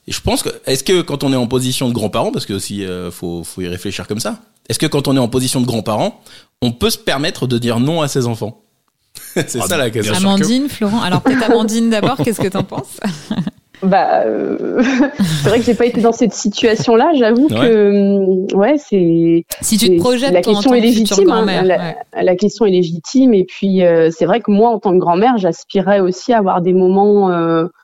Et 0.08 0.12
je 0.12 0.20
pense 0.22 0.44
que, 0.44 0.50
est-ce 0.66 0.84
que 0.84 1.02
quand 1.02 1.24
on 1.24 1.32
est 1.32 1.38
en 1.38 1.48
position 1.48 1.88
de 1.88 1.94
grands-parents, 1.94 2.32
parce 2.32 2.46
que 2.46 2.54
aussi, 2.54 2.86
euh, 2.86 3.10
faut, 3.12 3.44
faut 3.44 3.62
y 3.62 3.68
réfléchir 3.68 4.06
comme 4.08 4.20
ça, 4.20 4.40
est-ce 4.70 4.80
que 4.80 4.86
quand 4.88 5.08
on 5.08 5.16
est 5.16 5.20
en 5.20 5.30
position 5.30 5.62
de 5.62 5.66
grands-parents, 5.66 6.20
on 6.62 6.72
peut 6.72 6.90
se 6.90 6.98
permettre 6.98 7.48
de 7.48 7.58
dire 7.58 7.80
non 7.80 8.02
à 8.02 8.08
ses 8.08 8.28
enfants 8.28 8.62
C'est 9.36 9.60
Ah, 9.62 9.68
ça 9.68 9.78
la 9.78 9.90
question. 9.90 10.14
Amandine, 10.16 10.68
Florent. 10.70 11.02
Alors 11.02 11.22
peut-être 11.22 11.44
Amandine 11.44 11.90
d'abord. 11.90 12.18
Qu'est-ce 12.18 12.42
que 12.42 12.48
t'en 12.48 12.64
penses? 12.64 13.00
Bah, 13.82 14.22
euh, 14.26 14.82
c'est 15.44 15.50
vrai 15.50 15.60
que 15.60 15.66
j'ai 15.66 15.74
pas 15.74 15.86
été 15.86 16.00
dans 16.02 16.14
cette 16.14 16.34
situation-là. 16.34 17.12
J'avoue 17.18 17.48
Ouais. 17.48 17.68
que, 17.68 18.48
hum, 18.54 18.60
ouais, 18.60 18.76
c'est. 18.78 19.44
Si 19.62 19.78
tu 19.78 19.90
te 19.90 20.00
projettes 20.00 20.32
la 20.34 20.42
question 20.42 20.70
tant 20.72 20.76
est 20.76 20.80
légitime. 20.82 21.30
hein. 21.30 21.34
grand-mère, 21.36 21.64
la, 21.66 21.78
ouais. 21.78 21.96
la 22.24 22.36
question 22.36 22.66
est 22.66 22.72
légitime. 22.72 23.34
Et 23.34 23.44
puis, 23.46 23.84
euh, 23.84 24.10
c'est 24.10 24.26
vrai 24.26 24.40
que 24.40 24.52
moi, 24.52 24.70
en 24.70 24.80
tant 24.80 24.92
que 24.94 25.00
grand-mère, 25.00 25.38
j'aspirais 25.38 26.00
aussi 26.00 26.32
à 26.34 26.38
avoir 26.38 26.62
des 26.62 26.74
moments, 26.74 27.30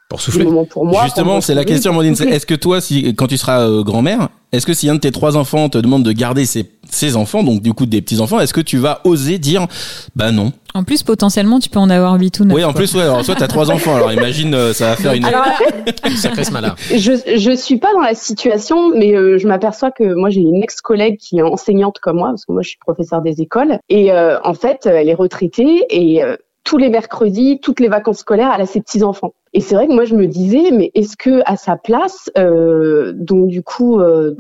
Pour 0.10 0.17
des 0.17 0.24
souffler. 0.26 0.43
moments 0.43 0.65
pour 0.65 0.86
moi. 0.86 1.04
Justement, 1.04 1.39
c'est 1.39 1.54
la 1.54 1.65
question, 1.65 1.93
souffler. 1.93 2.32
Est-ce 2.32 2.45
que 2.48 2.56
toi, 2.56 2.82
si, 2.82 3.13
quand 3.15 3.28
tu 3.28 3.38
seras 3.38 3.62
euh, 3.62 3.84
grand-mère, 3.84 4.30
est-ce 4.52 4.65
que 4.65 4.74
si 4.74 4.89
un 4.89 4.95
de 4.95 5.00
tes 5.00 5.12
trois 5.12 5.38
enfants 5.38 5.69
te 5.69 5.78
demande 5.78 6.02
de 6.02 6.12
garder 6.12 6.45
ses, 6.45 6.65
ses 6.89 7.15
enfants, 7.15 7.43
donc 7.43 7.62
du 7.62 7.74
coup 7.74 7.86
des 7.86 8.02
petits-enfants, 8.02 8.39
est-ce 8.39 8.54
que 8.54 8.62
tu 8.62 8.78
vas 8.80 9.02
oser 9.04 9.38
dire, 9.38 9.67
bah 10.15 10.32
non? 10.32 10.52
En 10.74 10.84
plus, 10.84 11.04
potentiellement, 11.04 11.60
tu 11.60 11.69
peux 11.69 11.78
en 11.78 11.91
avoir 11.91 12.15
8 12.19 12.39
ou 12.39 12.45
9. 12.45 12.56
Oui, 12.56 12.63
en 12.63 12.74
plus, 12.74 12.93
ouais, 12.95 13.04
alors 13.04 13.24
toi, 13.24 13.36
t'as 13.38 13.48
trois 13.48 13.69
enfants, 13.69 13.95
alors 13.95 14.12
imagine, 14.12 14.56
euh, 14.56 14.74
ça 14.74 14.88
va 14.89 14.95
faire 14.95 15.13
une... 15.13 15.26
Alors 15.26 15.43
après, 15.43 16.15
Sacré 16.15 16.43
ce 16.43 16.52
malin. 16.52 16.76
je 16.89 17.12
je 17.38 17.56
suis 17.56 17.78
pas 17.78 17.93
dans 17.93 18.02
la 18.02 18.15
situation, 18.15 18.89
mais 18.95 19.15
euh, 19.15 19.38
je 19.38 19.48
m'aperçois 19.48 19.91
que 19.91 20.15
moi 20.15 20.30
j'ai 20.32 20.41
une 20.41 20.63
ex-collègue 20.63 21.17
qui 21.17 21.38
est 21.38 21.43
enseignante 21.43 22.00
comme 22.00 22.17
moi, 22.17 22.30
parce 22.30 22.45
que 22.45 22.52
moi 22.52 22.63
je 22.63 22.69
suis 22.69 22.78
professeur 22.80 23.22
des 23.22 23.41
écoles, 23.41 23.78
et 23.89 24.12
euh, 24.12 24.39
en 24.43 24.56
fait 24.56 24.88
elle 24.88 25.10
est 25.10 25.13
retraitée 25.13 25.86
et 25.91 26.24
euh, 26.24 26.36
tous 26.69 26.77
les 26.77 26.89
mercredis, 26.89 27.60
toutes 27.60 27.79
les 27.79 27.88
vacances 27.88 28.19
scolaires, 28.19 28.51
elle 28.53 28.62
a 28.62 28.67
ses 28.67 28.79
petits 28.79 29.01
enfants. 29.01 29.34
Et 29.53 29.60
c'est 29.60 29.73
vrai 29.73 29.88
que 29.88 29.91
moi 29.91 30.05
je 30.05 30.13
me 30.13 30.27
disais, 30.27 30.69
mais 30.71 30.91
est-ce 30.93 31.17
que 31.17 31.41
à 31.47 31.58
sa 31.58 31.77
place, 31.77 32.29
euh, 32.38 33.12
donc 33.15 33.47
du 33.47 33.63
coup, 33.63 33.99
euh, 33.99 34.36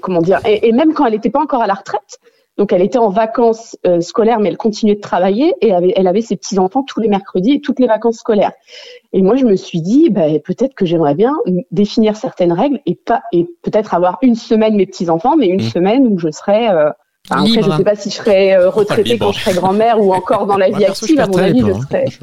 comment 0.00 0.20
dire, 0.20 0.40
et, 0.44 0.66
et 0.66 0.72
même 0.72 0.92
quand 0.92 1.06
elle 1.06 1.12
n'était 1.12 1.30
pas 1.30 1.40
encore 1.40 1.62
à 1.62 1.68
la 1.68 1.74
retraite. 1.74 2.18
Donc 2.56 2.72
elle 2.72 2.82
était 2.82 2.98
en 2.98 3.10
vacances 3.10 3.76
euh, 3.86 4.00
scolaires, 4.00 4.40
mais 4.40 4.48
elle 4.48 4.56
continuait 4.56 4.96
de 4.96 5.00
travailler 5.00 5.54
et 5.60 5.72
avait, 5.72 5.92
elle 5.94 6.08
avait 6.08 6.20
ses 6.20 6.34
petits 6.34 6.58
enfants 6.58 6.82
tous 6.82 6.98
les 6.98 7.08
mercredis 7.08 7.52
et 7.52 7.60
toutes 7.60 7.78
les 7.78 7.86
vacances 7.86 8.18
scolaires. 8.18 8.52
Et 9.12 9.22
moi, 9.22 9.36
je 9.36 9.44
me 9.44 9.54
suis 9.54 9.80
dit, 9.80 10.10
ben, 10.10 10.40
peut-être 10.40 10.74
que 10.74 10.84
j'aimerais 10.84 11.14
bien 11.14 11.32
définir 11.70 12.16
certaines 12.16 12.52
règles 12.52 12.80
et 12.86 12.96
pas 12.96 13.22
et 13.32 13.46
peut-être 13.62 13.94
avoir 13.94 14.18
une 14.22 14.34
semaine 14.34 14.74
mes 14.74 14.86
petits 14.86 15.10
enfants, 15.10 15.36
mais 15.36 15.46
une 15.46 15.62
Mmh. 15.62 15.70
semaine 15.70 16.06
où 16.08 16.18
je 16.18 16.30
serais 16.30 16.70
euh, 16.70 16.90
Enfin, 17.30 17.40
après, 17.42 17.62
je 17.62 17.76
sais 17.78 17.84
pas 17.84 17.94
si 17.94 18.10
je 18.10 18.16
serais 18.16 18.52
euh, 18.54 18.68
retraitée 18.68 19.16
quand 19.16 19.32
je 19.32 19.40
serais 19.40 19.54
grand-mère 19.54 19.98
ou 19.98 20.12
encore 20.12 20.44
dans 20.46 20.58
la 20.58 20.68
vie 20.70 20.84
active. 20.84 21.18
À 21.18 21.26
mon 21.26 21.38
avis, 21.38 21.60
je 21.60 21.66
hein. 21.72 21.80
serais. 21.88 22.04
Je- 22.10 22.18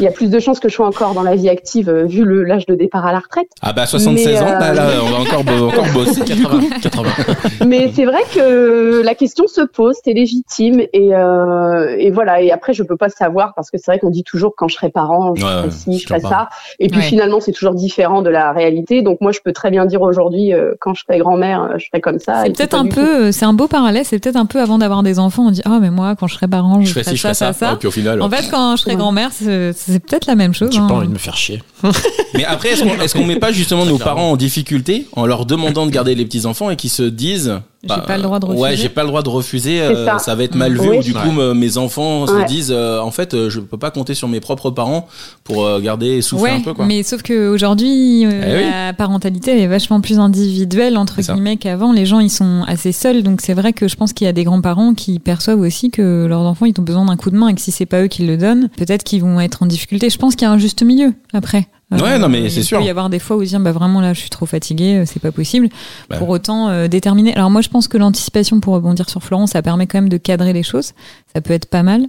Il 0.00 0.04
y 0.04 0.06
a 0.08 0.10
plus 0.12 0.30
de 0.30 0.38
chances 0.38 0.58
que 0.60 0.68
je 0.70 0.74
sois 0.74 0.86
encore 0.86 1.12
dans 1.12 1.22
la 1.24 1.34
vie 1.34 1.48
active 1.50 1.88
euh, 1.90 2.04
vu 2.04 2.24
le 2.24 2.44
l'âge 2.44 2.64
de 2.66 2.74
départ 2.74 3.04
à 3.04 3.12
la 3.12 3.18
retraite. 3.18 3.48
Ah 3.62 3.72
bah 3.74 3.84
76 3.84 4.26
Mais, 4.26 4.40
ans, 4.40 4.46
euh, 4.46 4.58
bah 4.58 4.72
là 4.72 4.88
on 5.02 5.10
va 5.10 5.18
encore, 5.18 5.44
bo- 5.44 5.66
encore 5.68 5.84
bosser. 5.92 6.22
80, 6.24 6.60
80. 6.80 7.08
Mais 7.66 7.90
c'est 7.94 8.04
vrai 8.06 8.20
que 8.34 9.02
la 9.04 9.14
question 9.14 9.46
se 9.48 9.60
pose, 9.60 9.96
c'est 10.02 10.12
légitime 10.14 10.80
et, 10.94 11.14
euh, 11.14 11.96
et 11.98 12.10
voilà. 12.10 12.40
Et 12.40 12.50
après, 12.50 12.72
je 12.72 12.82
peux 12.84 12.96
pas 12.96 13.08
savoir 13.10 13.52
parce 13.54 13.70
que 13.70 13.76
c'est 13.76 13.90
vrai 13.90 13.98
qu'on 13.98 14.08
dit 14.10 14.22
toujours 14.24 14.54
quand 14.56 14.68
je 14.68 14.76
serai 14.76 14.88
parent, 14.88 15.34
je 15.34 15.44
Ouais, 15.44 15.50
ferai 15.50 15.70
ci, 15.72 15.98
je 15.98 16.06
ferai 16.06 16.20
ça. 16.20 16.48
Et 16.78 16.88
puis 16.88 17.00
Ouais. 17.00 17.04
finalement, 17.06 17.40
c'est 17.40 17.52
toujours 17.52 17.74
différent 17.74 18.22
de 18.22 18.30
la 18.30 18.52
réalité. 18.52 19.02
Donc 19.02 19.20
moi, 19.20 19.32
je 19.32 19.40
peux 19.44 19.52
très 19.52 19.70
bien 19.70 19.84
dire 19.84 20.00
aujourd'hui, 20.00 20.54
euh, 20.54 20.72
quand 20.80 20.94
je 20.94 21.02
serai 21.02 21.18
grand-mère, 21.18 21.62
euh, 21.64 21.74
je 21.78 21.86
ferai 21.88 22.00
comme 22.00 22.18
ça. 22.20 22.44
C'est 22.44 22.56
peut-être 22.56 22.74
un 22.74 22.86
peu, 22.86 23.26
euh, 23.26 23.32
c'est 23.32 23.44
un 23.44 23.52
beau 23.52 23.66
parallèle. 23.66 24.04
C'est 24.06 24.18
peut-être 24.20 24.36
un 24.38 24.46
peu 24.46 24.60
avant 24.60 24.78
d'avoir 24.78 25.02
des 25.02 25.18
enfants, 25.18 25.46
on 25.46 25.50
dit 25.50 25.60
ah 25.64 25.78
mais 25.80 25.90
moi 25.90 26.16
quand 26.16 26.26
je 26.26 26.34
serai 26.34 26.48
parent, 26.48 26.80
je, 26.80 26.86
Je 26.88 26.92
fais 26.94 27.02
ferai 27.04 27.16
je 27.16 27.20
ça. 27.22 27.34
ça, 27.34 27.52
ça. 27.52 27.70
Ah, 27.72 27.76
puis 27.76 27.88
au 27.88 27.90
final. 27.90 28.22
En 28.22 28.30
fait, 28.30 28.48
quand 28.50 28.76
je 28.76 28.82
serai 28.82 28.92
Ouais. 28.92 28.96
grand-mère, 28.96 29.30
c'est 29.32 29.98
peut-être 30.00 30.26
la 30.26 30.34
même 30.34 30.54
chose. 30.54 30.70
J'ai 30.72 30.78
hein. 30.78 30.86
pas 30.86 30.94
envie 30.94 31.08
de 31.08 31.12
me 31.12 31.18
faire 31.18 31.36
chier. 31.36 31.62
Mais 32.34 32.44
après, 32.44 32.70
est-ce 32.70 32.82
qu'on 32.82 33.00
est-ce 33.00 33.14
qu'on 33.14 33.24
met 33.24 33.36
pas 33.38 33.52
justement 33.52 33.84
nos 33.86 33.98
parents 33.98 34.30
en 34.30 34.36
difficulté 34.36 35.06
en 35.12 35.26
leur 35.26 35.44
demandant 35.46 35.84
de 35.86 35.90
garder 35.90 36.14
les 36.14 36.24
petits 36.24 36.46
enfants 36.46 36.70
et 36.70 36.76
qui 36.76 36.88
se 36.88 37.02
disent 37.02 37.60
J'ai 37.84 38.00
pas 38.06 38.16
le 38.16 38.24
droit 38.24 38.40
de 38.40 38.46
Ouais, 38.46 38.70
refuser. 38.70 38.76
j'ai 38.82 38.88
pas 38.88 39.02
le 39.02 39.08
droit 39.08 39.22
de 39.22 39.28
refuser. 39.28 39.80
Euh, 39.80 40.04
ça. 40.04 40.18
ça. 40.18 40.34
va 40.34 40.42
être 40.42 40.56
mal 40.56 40.72
vu. 40.72 40.80
Oui. 40.88 40.98
ou 40.98 41.02
du 41.02 41.12
coup, 41.14 41.28
Ouais. 41.28 41.32
me- 41.32 41.54
mes 41.54 41.76
enfants 41.78 42.26
se 42.26 42.32
Ouais. 42.32 42.44
disent 42.44 42.72
euh, 42.74 42.98
en 43.00 43.12
fait, 43.12 43.34
euh, 43.34 43.48
je 43.50 43.60
peux 43.60 43.76
pas 43.78 43.92
compter 43.92 44.14
sur 44.14 44.26
mes 44.26 44.40
propres 44.40 44.70
parents 44.70 45.06
pour 45.44 45.64
euh, 45.64 45.78
garder 45.80 46.06
et 46.16 46.22
souffler 46.22 46.42
Ouais, 46.50 46.56
un 46.56 46.60
peu 46.60 46.74
quoi. 46.74 46.86
mais 46.86 47.04
sauf 47.04 47.22
qu'aujourd'hui, 47.22 48.26
euh, 48.26 48.30
Eh 48.44 48.56
oui. 48.64 48.70
la 48.70 48.92
parentalité 48.94 49.52
elle 49.52 49.60
est 49.60 49.66
vachement 49.68 50.00
plus 50.00 50.18
individuelle, 50.18 50.96
entre 50.96 51.20
guillemets, 51.22 51.56
qu'avant. 51.56 51.92
Les 51.92 52.04
gens, 52.04 52.18
ils 52.20 52.30
sont 52.30 52.64
assez 52.66 52.90
seuls. 52.90 53.22
Donc, 53.22 53.40
c'est 53.42 53.54
vrai 53.54 53.72
que 53.72 53.86
je 53.86 53.94
pense 53.94 54.12
qu'il 54.12 54.24
y 54.24 54.28
a 54.28 54.32
des 54.32 54.42
grands-parents 54.44 54.94
qui 54.94 55.20
perçoivent 55.20 55.60
aussi 55.60 55.90
que 55.90 56.26
leurs 56.28 56.40
enfants, 56.42 56.66
ils 56.66 56.74
ont 56.78 56.82
besoin 56.82 57.04
d'un 57.04 57.16
coup 57.16 57.30
de 57.30 57.36
main 57.36 57.46
et 57.48 57.54
que 57.54 57.60
si 57.60 57.70
c'est 57.70 57.86
pas 57.86 58.02
eux 58.02 58.08
qui 58.08 58.26
le 58.26 58.36
donnent, 58.36 58.70
peut-être 58.76 59.04
qu'ils 59.04 59.22
vont 59.22 59.40
être 59.40 59.62
en 59.62 59.66
difficulté. 59.66 60.10
Je 60.10 60.18
pense 60.18 60.34
qu'il 60.34 60.46
y 60.46 60.50
a 60.50 60.52
un 60.52 60.58
juste 60.58 60.82
milieu 60.82 61.14
après. 61.32 61.68
Euh, 61.92 61.98
Ouais, 61.98 62.18
non, 62.18 62.28
mais 62.28 62.50
c'est 62.50 62.62
sûr. 62.62 62.78
Il 62.78 62.82
peut 62.82 62.86
y 62.86 62.90
avoir 62.90 63.08
des 63.08 63.18
fois 63.18 63.36
où 63.36 63.44
dire, 63.44 63.60
bah 63.60 63.72
vraiment 63.72 64.00
là, 64.00 64.12
je 64.12 64.20
suis 64.20 64.30
trop 64.30 64.46
fatigué, 64.46 64.96
euh, 64.96 65.04
c'est 65.06 65.20
pas 65.20 65.32
possible. 65.32 65.68
Bah. 66.10 66.18
Pour 66.18 66.28
autant, 66.28 66.68
euh, 66.68 66.88
déterminer. 66.88 67.34
Alors, 67.34 67.50
moi, 67.50 67.62
je 67.62 67.68
pense 67.68 67.88
que 67.88 67.96
l'anticipation, 67.96 68.60
pour 68.60 68.74
rebondir 68.74 69.08
sur 69.08 69.22
Florent, 69.22 69.46
ça 69.46 69.62
permet 69.62 69.86
quand 69.86 69.98
même 69.98 70.08
de 70.08 70.18
cadrer 70.18 70.52
les 70.52 70.62
choses. 70.62 70.92
Ça 71.34 71.40
peut 71.40 71.54
être 71.54 71.66
pas 71.66 71.82
mal. 71.82 72.06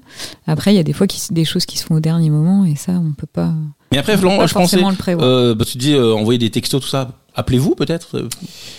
Après, 0.47 0.73
il 0.73 0.75
y 0.75 0.79
a 0.79 0.83
des 0.83 0.93
fois 0.93 1.07
qui, 1.07 1.21
des 1.31 1.45
choses 1.45 1.65
qui 1.65 1.77
se 1.77 1.85
font 1.85 1.95
au 1.95 1.99
dernier 1.99 2.29
moment 2.29 2.65
et 2.65 2.75
ça, 2.75 2.93
on 2.93 3.13
peut 3.13 3.27
pas, 3.31 3.53
Mais 3.91 3.97
après, 3.97 4.17
Florent, 4.17 4.45
je 4.45 4.53
pensais, 4.53 4.77
le 4.77 5.21
euh, 5.21 5.55
bah, 5.55 5.65
tu 5.65 5.77
dis 5.77 5.93
euh, 5.93 6.13
envoyer 6.13 6.37
des 6.39 6.49
textos 6.49 6.81
tout 6.81 6.89
ça. 6.89 7.11
Appelez-vous 7.39 7.75
peut-être? 7.75 8.07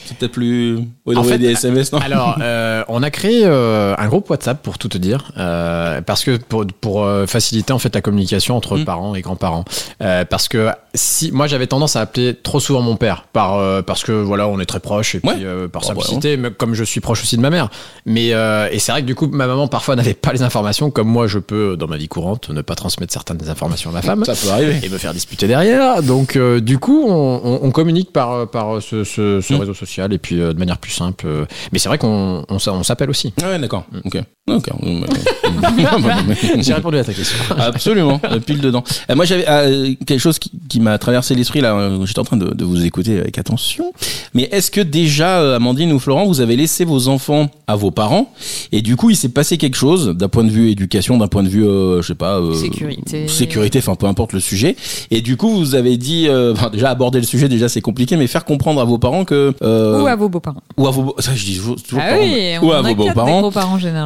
C'est 0.05 0.17
peut-être 0.19 0.33
plus. 0.33 0.77
Ouais, 1.07 1.17
En 1.17 1.23
fait, 1.25 1.39
des 1.39 1.51
SMS 1.53 1.93
non? 1.93 1.99
Alors, 2.01 2.37
euh, 2.43 2.83
on 2.89 3.03
a 3.03 3.11
créé 3.11 3.43
euh, 3.45 3.95
un 3.97 4.07
groupe 4.09 4.29
WhatsApp 4.29 4.63
pour 4.63 4.77
tout 4.79 4.89
te 4.89 4.99
dire, 4.99 5.33
euh, 5.39 6.01
parce 6.03 6.25
que 6.25 6.37
pour, 6.37 6.67
pour 6.81 7.09
faciliter 7.27 7.73
en 7.73 7.79
fait 7.79 7.95
la 7.95 8.01
communication 8.01 8.57
entre 8.57 8.77
Mm. 8.79 8.85
parents 8.85 9.15
et 9.15 9.21
grands-parents. 9.23 9.65
Parce 9.99 10.49
que 10.49 10.69
si 10.95 11.31
moi 11.33 11.47
j'avais 11.47 11.67
tendance 11.67 11.97
à 11.97 12.01
appeler 12.03 12.35
trop 12.35 12.61
souvent 12.61 12.83
mon 12.83 12.97
père, 12.97 13.25
par 13.33 13.83
parce 13.85 14.03
que 14.05 14.13
voilà 14.13 14.47
on 14.49 14.59
est 14.61 14.67
très 14.67 14.81
proches 14.81 15.15
et 15.15 15.21
puis 15.21 15.29
Ouais. 15.31 15.69
par 15.69 15.83
Bah, 15.83 15.89
simplicité, 15.89 16.37
mais 16.37 16.51
comme 16.51 16.75
je 16.75 16.85
suis 16.85 17.01
proche 17.01 17.23
aussi 17.23 17.37
de 17.37 17.43
ma 17.43 17.51
mère. 17.51 17.69
Mais 18.07 18.29
et 18.29 18.79
c'est 18.79 18.93
vrai 18.93 19.01
que 19.03 19.07
du 19.07 19.15
coup 19.15 19.27
ma 19.29 19.47
maman 19.47 19.69
parfois 19.69 19.97
n'avait 20.01 20.15
pas 20.15 20.33
les 20.33 20.43
informations, 20.43 20.91
comme 20.91 21.09
moi 21.09 21.27
je 21.27 21.39
peux 21.39 21.77
dans 21.77 21.87
ma 21.89 21.97
vie 21.97 22.09
courante 22.09 22.51
ne 22.51 22.61
pas 22.63 22.75
transmettre 22.75 23.13
certaines 23.13 23.49
informations 23.49 23.91
à 23.91 23.93
ma 23.95 24.03
femme 24.03 24.25
Ça 24.25 24.35
peut 24.35 24.51
arriver. 24.53 24.81
et 24.83 24.89
me 24.89 24.99
faire 24.99 25.15
disputer 25.15 25.47
derrière. 25.47 26.03
Donc, 26.03 26.37
du 26.39 26.79
coup, 26.79 27.05
on, 27.09 27.41
on- 27.45 27.61
on 27.63 27.71
communique 27.71 28.13
par, 28.13 28.49
par 28.51 28.83
ce, 28.83 29.05
ce- 29.05 29.41
ce 29.41 29.55
Mm. 29.55 29.57
réseau 29.61 29.75
social 29.75 30.13
et 30.13 30.19
puis 30.19 30.41
euh, 30.41 30.53
de 30.53 30.59
manière 30.59 30.79
plus 30.79 30.93
simple. 30.93 31.27
euh. 31.27 31.45
Mais 31.73 31.79
c'est 31.79 31.89
vrai 31.89 31.99
qu'on 31.99 32.45
on, 32.49 32.59
s'a- 32.59 32.73
on 32.73 32.83
s'appelle 32.83 33.11
aussi. 33.11 33.33
Ouais, 33.43 33.59
d'accord. 33.59 33.85
Mm. 33.93 33.99
Ok. 34.05 34.23
Ok. 34.49 34.69
J'ai 36.61 36.75
répondu 36.75 36.99
à 36.99 37.05
ta 37.05 37.13
question. 37.13 37.37
Absolument, 37.59 38.21
euh, 38.25 38.41
pile 38.41 38.61
dedans. 38.61 38.83
Euh, 39.11 39.15
moi, 39.15 39.25
j'avais 39.25 39.45
euh, 39.49 39.95
quelque 40.07 40.19
chose 40.21 40.39
qui, 40.39 40.51
qui 40.69 40.81
m'a 40.81 40.99
traversé 40.99 41.35
l'esprit 41.35 41.61
là. 41.61 41.75
euh, 41.75 42.05
J'étais 42.07 42.19
en 42.19 42.25
train 42.25 42.37
de, 42.37 42.53
de 42.53 42.65
vous 42.65 42.85
écouter 42.85 43.19
avec 43.21 43.39
attention. 43.39 43.93
Mais 44.35 44.49
est-ce 44.53 44.71
que 44.71 44.81
déjà, 44.81 45.41
euh, 45.41 45.57
Amandine 45.57 45.93
ou 45.93 45.99
Florent, 45.99 46.27
vous 46.27 46.41
avez 46.41 46.57
laissé 46.57 46.85
vos 46.85 47.09
enfants 47.09 47.49
à 47.67 47.77
vos 47.77 47.91
parents 47.91 48.33
et 48.73 48.83
du 48.83 48.97
coup, 48.97 49.11
il 49.11 49.17
s'est 49.17 49.29
passé 49.29 49.57
quelque 49.59 49.77
chose 49.77 50.09
d'un 50.17 50.29
point 50.29 50.45
de 50.45 50.51
vue 50.51 50.71
éducation, 50.71 51.17
d'un 51.19 51.29
point 51.29 51.43
de 51.43 51.49
vue, 51.49 51.65
euh, 51.67 52.03
je 52.03 52.09
sais 52.09 52.15
pas, 52.15 52.39
euh, 52.39 52.55
Sécurité. 52.55 53.29
sécurité, 53.29 53.79
enfin 53.79 53.95
peu 53.95 54.07
importe 54.07 54.33
le 54.33 54.41
sujet. 54.41 54.77
Et 55.11 55.21
du 55.21 55.37
coup, 55.37 55.51
vous 55.57 55.75
avez 55.75 55.97
dit, 55.97 56.27
euh, 56.29 56.53
enfin, 56.53 56.71
déjà 56.71 56.91
aborder 56.91 57.19
le 57.21 57.27
sujet, 57.27 57.49
déjà 57.49 57.69
c'est 57.69 57.81
compliqué, 57.81 58.17
mais 58.17 58.27
faire 58.27 58.40
comprendre 58.45 58.81
à 58.81 58.85
vos 58.85 58.99
parents 58.99 59.25
que 59.25 59.53
euh, 59.63 60.03
Ou 60.03 60.07
à 60.07 60.17
vos 60.17 60.29
beaux-parents. 60.29 60.63
ou 60.77 60.87
à 60.87 60.91
vos, 60.91 61.15
ça 61.19 61.33
je 61.35 61.45
dis 61.45 61.57
toujours 61.59 61.77
Ah 62.01 62.11
parents, 62.11 62.23
oui, 62.23 62.59
ou 62.63 62.73
à 62.73 62.83
vos 62.83 62.95
beaux-parents 62.95 63.51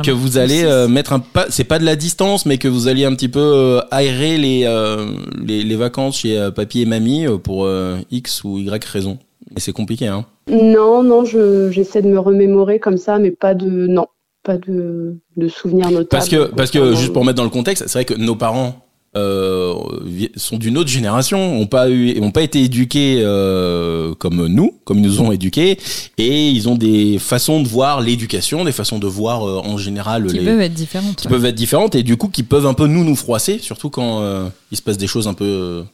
que 0.03 0.11
vous 0.11 0.39
allez 0.39 0.65
euh, 0.65 0.89
mettre 0.89 1.13
un 1.13 1.21
pas 1.21 1.47
c'est 1.51 1.65
pas 1.65 1.79
de 1.79 1.85
la 1.85 1.97
distance 1.97 2.47
mais 2.47 2.59
que 2.59 2.69
vous 2.69 2.89
alliez 2.89 3.05
un 3.05 3.15
petit 3.15 3.29
peu 3.29 3.41
euh, 3.41 3.81
aérer 3.91 4.37
les, 4.39 4.65
euh, 4.67 5.07
les 5.45 5.63
les 5.63 5.77
vacances 5.77 6.19
chez 6.19 6.39
euh, 6.39 6.51
papy 6.51 6.83
et 6.83 6.87
mamie 6.87 7.27
euh, 7.27 7.39
pour 7.39 7.65
euh, 7.65 7.97
X 8.11 8.45
ou 8.45 8.59
Y 8.59 8.85
raison. 8.85 9.19
Et 9.57 9.61
c'est 9.61 9.73
compliqué 9.73 10.07
hein. 10.09 10.25
Non, 10.51 11.03
non, 11.03 11.25
je 11.25 11.71
j'essaie 11.71 12.03
de 12.03 12.09
me 12.09 12.19
remémorer 12.19 12.79
comme 12.81 12.97
ça, 12.99 13.19
mais 13.19 13.31
pas 13.31 13.55
de 13.55 13.87
non, 13.87 14.07
pas 14.43 14.57
de 14.59 15.17
de 15.37 15.49
souvenirs 15.49 15.91
notables. 15.91 16.09
parce 16.09 16.29
que 16.29 16.51
parce 16.55 16.71
que 16.71 16.95
juste 16.95 17.13
pour 17.13 17.25
mettre 17.25 17.37
dans 17.39 17.45
le 17.45 17.51
contexte 17.51 17.85
c'est 17.87 17.99
vrai 17.99 18.05
que 18.05 18.15
nos 18.15 18.37
parents 18.37 18.77
euh, 19.17 19.74
sont 20.37 20.57
d'une 20.59 20.79
autre 20.79 20.91
génération, 20.91 21.61
ont 21.61 21.67
pas 21.67 21.89
eu, 21.89 22.21
ont 22.21 22.31
pas 22.31 22.43
été 22.43 22.63
éduqués 22.63 23.21
euh, 23.21 24.15
comme 24.15 24.47
nous, 24.47 24.75
comme 24.85 24.99
ils 24.99 25.05
nous 25.05 25.21
ont 25.21 25.33
éduqués, 25.33 25.79
et 26.19 26.49
ils 26.51 26.69
ont 26.69 26.77
des 26.77 27.19
façons 27.19 27.63
de 27.63 27.69
voir 27.69 28.01
l'éducation, 28.01 28.65
des 28.65 28.73
façons 28.73 28.99
de 28.99 29.07
voir 29.07 29.47
euh, 29.49 29.61
en 29.65 29.77
général 29.79 30.27
qui 30.27 30.39
les, 30.39 30.45
peuvent 30.45 30.61
être 30.61 30.75
différentes. 30.75 31.17
qui 31.17 31.27
ouais. 31.27 31.33
peuvent 31.33 31.47
être 31.47 31.55
différentes 31.55 31.95
et 31.95 32.03
du 32.03 32.17
coup 32.17 32.29
qui 32.29 32.43
peuvent 32.43 32.67
un 32.67 32.75
peu 32.75 32.87
nous 32.87 33.05
nous 33.05 33.17
froisser 33.17 33.59
surtout 33.59 33.91
quand 33.91 34.21
euh, 34.21 34.49
il 34.71 34.77
se 34.77 34.83
passe 34.83 34.99
des 34.99 35.07
choses 35.07 35.29
un 35.29 35.35
peu 35.35 35.85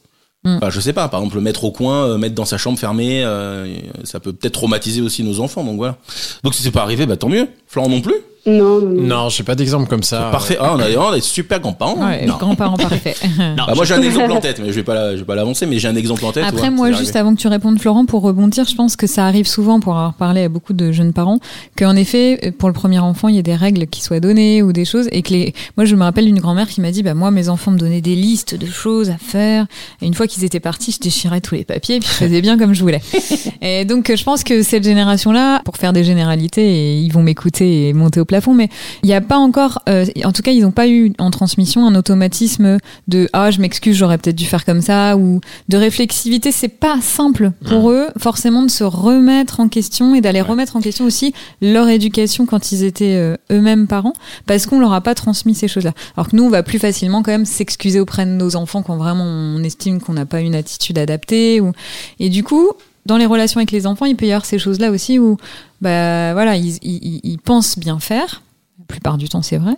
Mm. 0.43 0.57
enfin, 0.57 0.69
je 0.71 0.79
sais 0.79 0.93
pas 0.93 1.07
par 1.07 1.19
exemple 1.19 1.35
le 1.35 1.41
mettre 1.41 1.63
au 1.65 1.71
coin 1.71 2.05
euh, 2.05 2.17
mettre 2.17 2.33
dans 2.33 2.45
sa 2.45 2.57
chambre 2.57 2.79
fermée 2.79 3.23
euh, 3.23 3.71
ça 4.03 4.19
peut 4.19 4.33
peut-être 4.33 4.53
traumatiser 4.53 4.99
aussi 4.99 5.23
nos 5.23 5.39
enfants 5.39 5.63
donc 5.63 5.77
voilà 5.77 5.97
donc 6.43 6.55
si 6.55 6.63
c'est 6.63 6.71
pas 6.71 6.81
arrivé 6.81 7.05
bah 7.05 7.15
tant 7.15 7.29
mieux 7.29 7.47
Florent 7.67 7.89
non 7.89 8.01
plus 8.01 8.15
Non, 8.45 8.81
non, 8.81 8.89
non. 8.89 9.01
Non, 9.23 9.29
j'ai 9.29 9.43
pas 9.43 9.55
d'exemple 9.55 9.87
comme 9.87 10.01
ça. 10.03 10.29
parfait 10.31 10.57
ah, 10.59 10.73
on 10.75 10.79
a 10.79 10.89
on 10.97 11.09
a 11.11 11.15
des 11.15 11.21
super 11.21 11.59
grands-parents. 11.59 12.03
Ouais, 12.07 12.25
Non. 12.25 12.37
grands-parents 12.37 12.77
parfaits. 12.77 13.21
Non, 13.37 13.65
Bah, 13.67 13.73
moi 13.75 13.85
j'ai 13.85 13.93
un 13.93 14.01
exemple 14.01 14.31
en 14.31 14.39
tête 14.39 14.59
mais 14.59 14.67
je 14.69 14.73
vais 14.73 14.83
pas 14.83 14.93
la- 14.95 15.11
je 15.13 15.19
vais 15.19 15.25
pas 15.25 15.35
l'avancer 15.35 15.65
mais 15.65 15.77
j'ai 15.79 15.87
un 15.87 15.95
exemple 15.95 16.25
en 16.25 16.31
tête 16.31 16.43
Après, 16.45 16.63
ouais, 16.63 16.69
moi, 16.69 16.87
c'est 16.87 16.93
juste 16.93 17.09
arrivé. 17.15 17.19
avant 17.19 17.35
que 17.35 17.39
tu 17.41 17.47
répondes, 17.47 17.79
Florent, 17.79 18.05
pour 18.05 18.21
rebondir, 18.23 18.65
je 18.67 18.73
pense 18.75 18.95
que 18.95 19.05
ça 19.07 19.25
arrive 19.27 19.47
souvent, 19.47 19.79
pour 19.79 19.93
avoir 19.95 20.13
parlé 20.15 20.43
à 20.43 20.49
beaucoup 20.49 20.73
de 20.73 20.91
jeunes 20.91 21.13
parents, 21.13 21.39
qu'en 21.77 21.95
effet, 21.95 22.53
pour 22.57 22.67
le 22.69 22.73
premier 22.73 22.99
enfant, 22.99 23.27
il 23.27 23.35
y 23.35 23.39
a 23.39 23.43
des 23.43 23.55
règles 23.55 23.87
qui 23.87 24.01
soient 24.01 24.19
données 24.19 24.63
ou 24.63 24.73
des 24.73 24.85
choses, 24.85 25.07
et 25.11 25.21
que 25.21 25.29
les. 25.33 25.53
Moi, 25.77 25.85
je 25.85 25.95
me 25.95 26.03
rappelle 26.03 26.25
d'une 26.25 26.39
grand-mère 26.39 26.67
qui 26.67 26.81
m'a 26.81 26.91
dit, 26.91 27.03
bah 27.03 27.13
moi, 27.13 27.29
mes 27.31 27.47
enfants 27.49 27.71
me 27.71 27.77
donnaient 27.77 28.01
des 28.01 28.15
listes 28.15 28.55
de 28.55 28.65
choses 28.65 29.09
à 29.09 29.17
faire, 29.17 29.65
et 30.01 30.05
une 30.07 30.13
fois 30.13 30.27
qu'ils 30.27 30.43
étaient 30.43 30.59
partis, 30.59 30.91
je 30.91 30.99
déchirais 30.99 31.41
tous 31.41 31.55
les 31.55 31.63
papiers, 31.65 31.99
puis 31.99 32.09
je 32.09 32.15
faisais 32.25 32.41
bien 32.41 32.57
comme 32.57 32.73
je 32.73 32.81
voulais. 32.81 33.01
Et 33.61 33.85
donc, 33.85 34.11
je 34.15 34.23
pense 34.23 34.43
que 34.43 34.63
cette 34.63 34.83
génération-là, 34.83 35.61
pour 35.63 35.77
faire 35.77 35.93
des 35.93 36.03
généralités, 36.03 36.65
et 36.65 36.97
ils 36.97 37.11
vont 37.11 37.21
m'écouter 37.23 37.89
et 37.89 37.93
monter 37.93 38.19
au 38.19 38.25
plafond, 38.31 38.53
mais 38.53 38.69
il 39.03 39.07
n'y 39.07 39.13
a 39.13 39.19
pas 39.19 39.37
encore, 39.37 39.79
euh, 39.89 40.05
en 40.23 40.31
tout 40.31 40.41
cas, 40.41 40.51
ils 40.51 40.61
n'ont 40.61 40.71
pas 40.71 40.87
eu 40.87 41.11
en 41.19 41.31
transmission 41.31 41.85
un 41.85 41.95
automatisme 41.95 42.77
de 43.09 43.27
ah, 43.33 43.51
je 43.51 43.59
m'excuse, 43.59 43.97
j'aurais 43.97 44.17
peut-être 44.17 44.37
dû 44.37 44.45
faire 44.45 44.63
comme 44.63 44.79
ça, 44.79 45.17
ou 45.17 45.41
de 45.67 45.75
réflexivité. 45.75 46.53
C'est 46.53 46.69
pas 46.69 47.01
simple 47.01 47.51
pour 47.67 47.91
eux, 47.91 48.07
forcément, 48.17 48.63
de 48.63 48.69
se 48.69 48.85
remettre 48.85 49.59
en 49.59 49.67
question 49.67 50.15
et 50.15 50.21
d'aller 50.21 50.39
remettre 50.39 50.77
en 50.77 50.81
question 50.81 51.03
aussi 51.03 51.33
leur 51.61 51.89
éducation 51.89 52.45
quand 52.45 52.71
ils 52.71 52.85
étaient 52.85 53.17
euh, 53.17 53.35
eux-mêmes 53.51 53.87
parents, 53.87 54.13
parce 54.45 54.65
qu'on 54.65 54.79
leur 54.79 54.93
a 54.93 55.01
pas 55.01 55.13
transmis 55.13 55.53
ces 55.53 55.67
choses-là. 55.67 55.91
Alors 56.15 56.29
que 56.29 56.35
nous, 56.37 56.43
on 56.43 56.49
va 56.49 56.63
plus 56.63 56.79
facilement 56.79 57.23
quand 57.23 57.31
même 57.31 57.45
s'excuser 57.45 57.99
auprès 57.99 58.25
de 58.25 58.31
nos 58.31 58.55
enfants 58.55 58.81
quand 58.81 58.95
vraiment 58.95 59.25
on 59.25 59.61
estime 59.61 59.99
qu'on 59.99 60.13
n'a 60.13 60.25
pas 60.25 60.39
une 60.39 60.55
attitude 60.55 60.97
adaptée, 60.97 61.59
ou 61.59 61.73
et 62.19 62.29
du 62.29 62.43
coup. 62.43 62.71
Dans 63.07 63.17
les 63.17 63.25
relations 63.25 63.57
avec 63.57 63.71
les 63.71 63.87
enfants, 63.87 64.05
il 64.05 64.15
peut 64.15 64.27
y 64.27 64.31
avoir 64.31 64.45
ces 64.45 64.59
choses-là 64.59 64.91
aussi 64.91 65.17
où, 65.17 65.37
bah 65.81 66.33
voilà, 66.33 66.55
ils, 66.55 66.77
ils, 66.83 67.19
ils 67.23 67.39
pensent 67.39 67.77
bien 67.77 67.99
faire, 67.99 68.43
la 68.79 68.85
plupart 68.85 69.17
du 69.17 69.29
temps 69.29 69.41
c'est 69.41 69.57
vrai, 69.57 69.73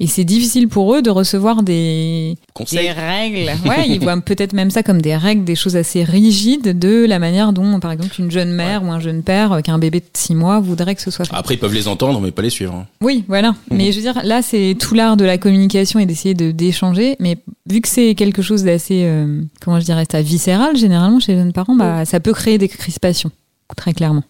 et 0.00 0.06
c'est 0.06 0.24
difficile 0.24 0.66
pour 0.68 0.94
eux 0.94 1.00
de 1.00 1.08
recevoir 1.10 1.62
des, 1.62 2.36
Conseil. 2.52 2.80
des 2.80 2.90
règles. 2.92 3.50
Ouais, 3.68 3.88
ils 3.88 4.00
voient 4.00 4.20
peut-être 4.20 4.52
même 4.52 4.70
ça 4.70 4.82
comme 4.82 5.00
des 5.00 5.16
règles, 5.16 5.44
des 5.44 5.54
choses 5.54 5.76
assez 5.76 6.04
rigides 6.04 6.78
de 6.78 7.06
la 7.06 7.18
manière 7.18 7.52
dont, 7.52 7.80
par 7.80 7.92
exemple, 7.92 8.14
une 8.18 8.30
jeune 8.30 8.52
mère 8.52 8.82
ou 8.84 8.90
un 8.90 9.00
jeune 9.00 9.22
père 9.22 9.52
avec 9.52 9.68
un 9.68 9.78
bébé 9.78 10.00
de 10.00 10.06
6 10.12 10.34
mois 10.34 10.60
voudrait 10.60 10.94
que 10.94 11.02
ce 11.02 11.10
soit 11.10 11.24
fait. 11.24 11.34
après 11.34 11.54
ils 11.54 11.58
peuvent 11.58 11.74
les 11.74 11.88
entendre 11.88 12.20
mais 12.20 12.30
pas 12.32 12.42
les 12.42 12.50
suivre 12.50 12.74
hein. 12.74 12.86
Oui, 13.00 13.24
voilà. 13.28 13.54
Mais 13.70 13.92
je 13.92 13.96
veux 13.96 14.02
dire, 14.02 14.20
là, 14.24 14.42
c'est 14.42 14.76
tout 14.78 14.94
l'art 14.94 15.16
de 15.16 15.24
la 15.24 15.38
communication 15.38 15.98
et 16.00 16.06
d'essayer 16.06 16.34
de 16.34 16.50
d'échanger. 16.50 17.16
Mais 17.20 17.38
vu 17.68 17.80
que 17.80 17.88
c'est 17.88 18.14
quelque 18.14 18.42
chose 18.42 18.64
d'assez, 18.64 19.02
euh, 19.04 19.42
comment 19.60 19.80
je 19.80 19.84
dirais 19.84 20.04
ça, 20.10 20.22
viscéral, 20.22 20.76
généralement 20.76 21.20
chez 21.20 21.32
les 21.32 21.38
jeunes 21.38 21.52
parents, 21.52 21.74
bah, 21.76 22.04
ça 22.04 22.20
peut 22.20 22.32
créer 22.32 22.58
des 22.58 22.68
crispations, 22.68 23.30
très 23.76 23.92
clairement. 23.92 24.22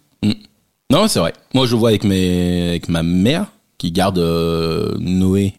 Non, 0.90 1.08
c'est 1.08 1.18
vrai. 1.18 1.32
Moi, 1.54 1.66
je 1.66 1.74
vois 1.74 1.88
avec 1.90 2.04
mes, 2.04 2.68
avec 2.68 2.88
ma 2.88 3.02
mère 3.02 3.46
qui 3.78 3.90
garde 3.90 4.18
euh, 4.18 4.94
Noé, 4.98 5.54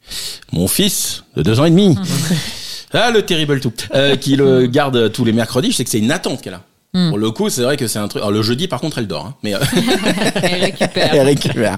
mon 0.54 0.68
fils 0.68 1.24
de 1.36 1.44
deux 1.44 1.60
ans 1.60 1.66
et 1.66 1.70
demi. 1.70 1.98
ah, 2.94 3.12
le 3.12 3.22
terrible 3.24 3.60
tout, 3.60 3.74
euh, 3.94 4.16
qui 4.16 4.36
le 4.38 4.66
garde 4.68 5.12
tous 5.12 5.26
les 5.26 5.34
mercredis. 5.34 5.72
Je 5.72 5.78
sais 5.78 5.84
que 5.84 5.90
c'est 5.90 6.00
une 6.00 6.12
attente 6.12 6.42
qu'elle 6.42 6.54
a. 6.54 6.64
Hmm. 6.94 7.10
Pour 7.10 7.18
le 7.18 7.30
coup, 7.32 7.50
c'est 7.50 7.62
vrai 7.64 7.76
que 7.76 7.86
c'est 7.88 8.00
un 8.00 8.08
truc. 8.08 8.22
Alors 8.22 8.32
le 8.32 8.42
jeudi, 8.42 8.70
par 8.70 8.80
contre, 8.80 9.00
elle 9.00 9.08
dort. 9.08 9.26
hein. 9.26 9.36
Mais 9.44 9.54
euh, 9.54 9.60
Elle 10.42 10.64
récupère. 10.64 11.14
elle 11.14 11.26
récupère. 11.26 11.78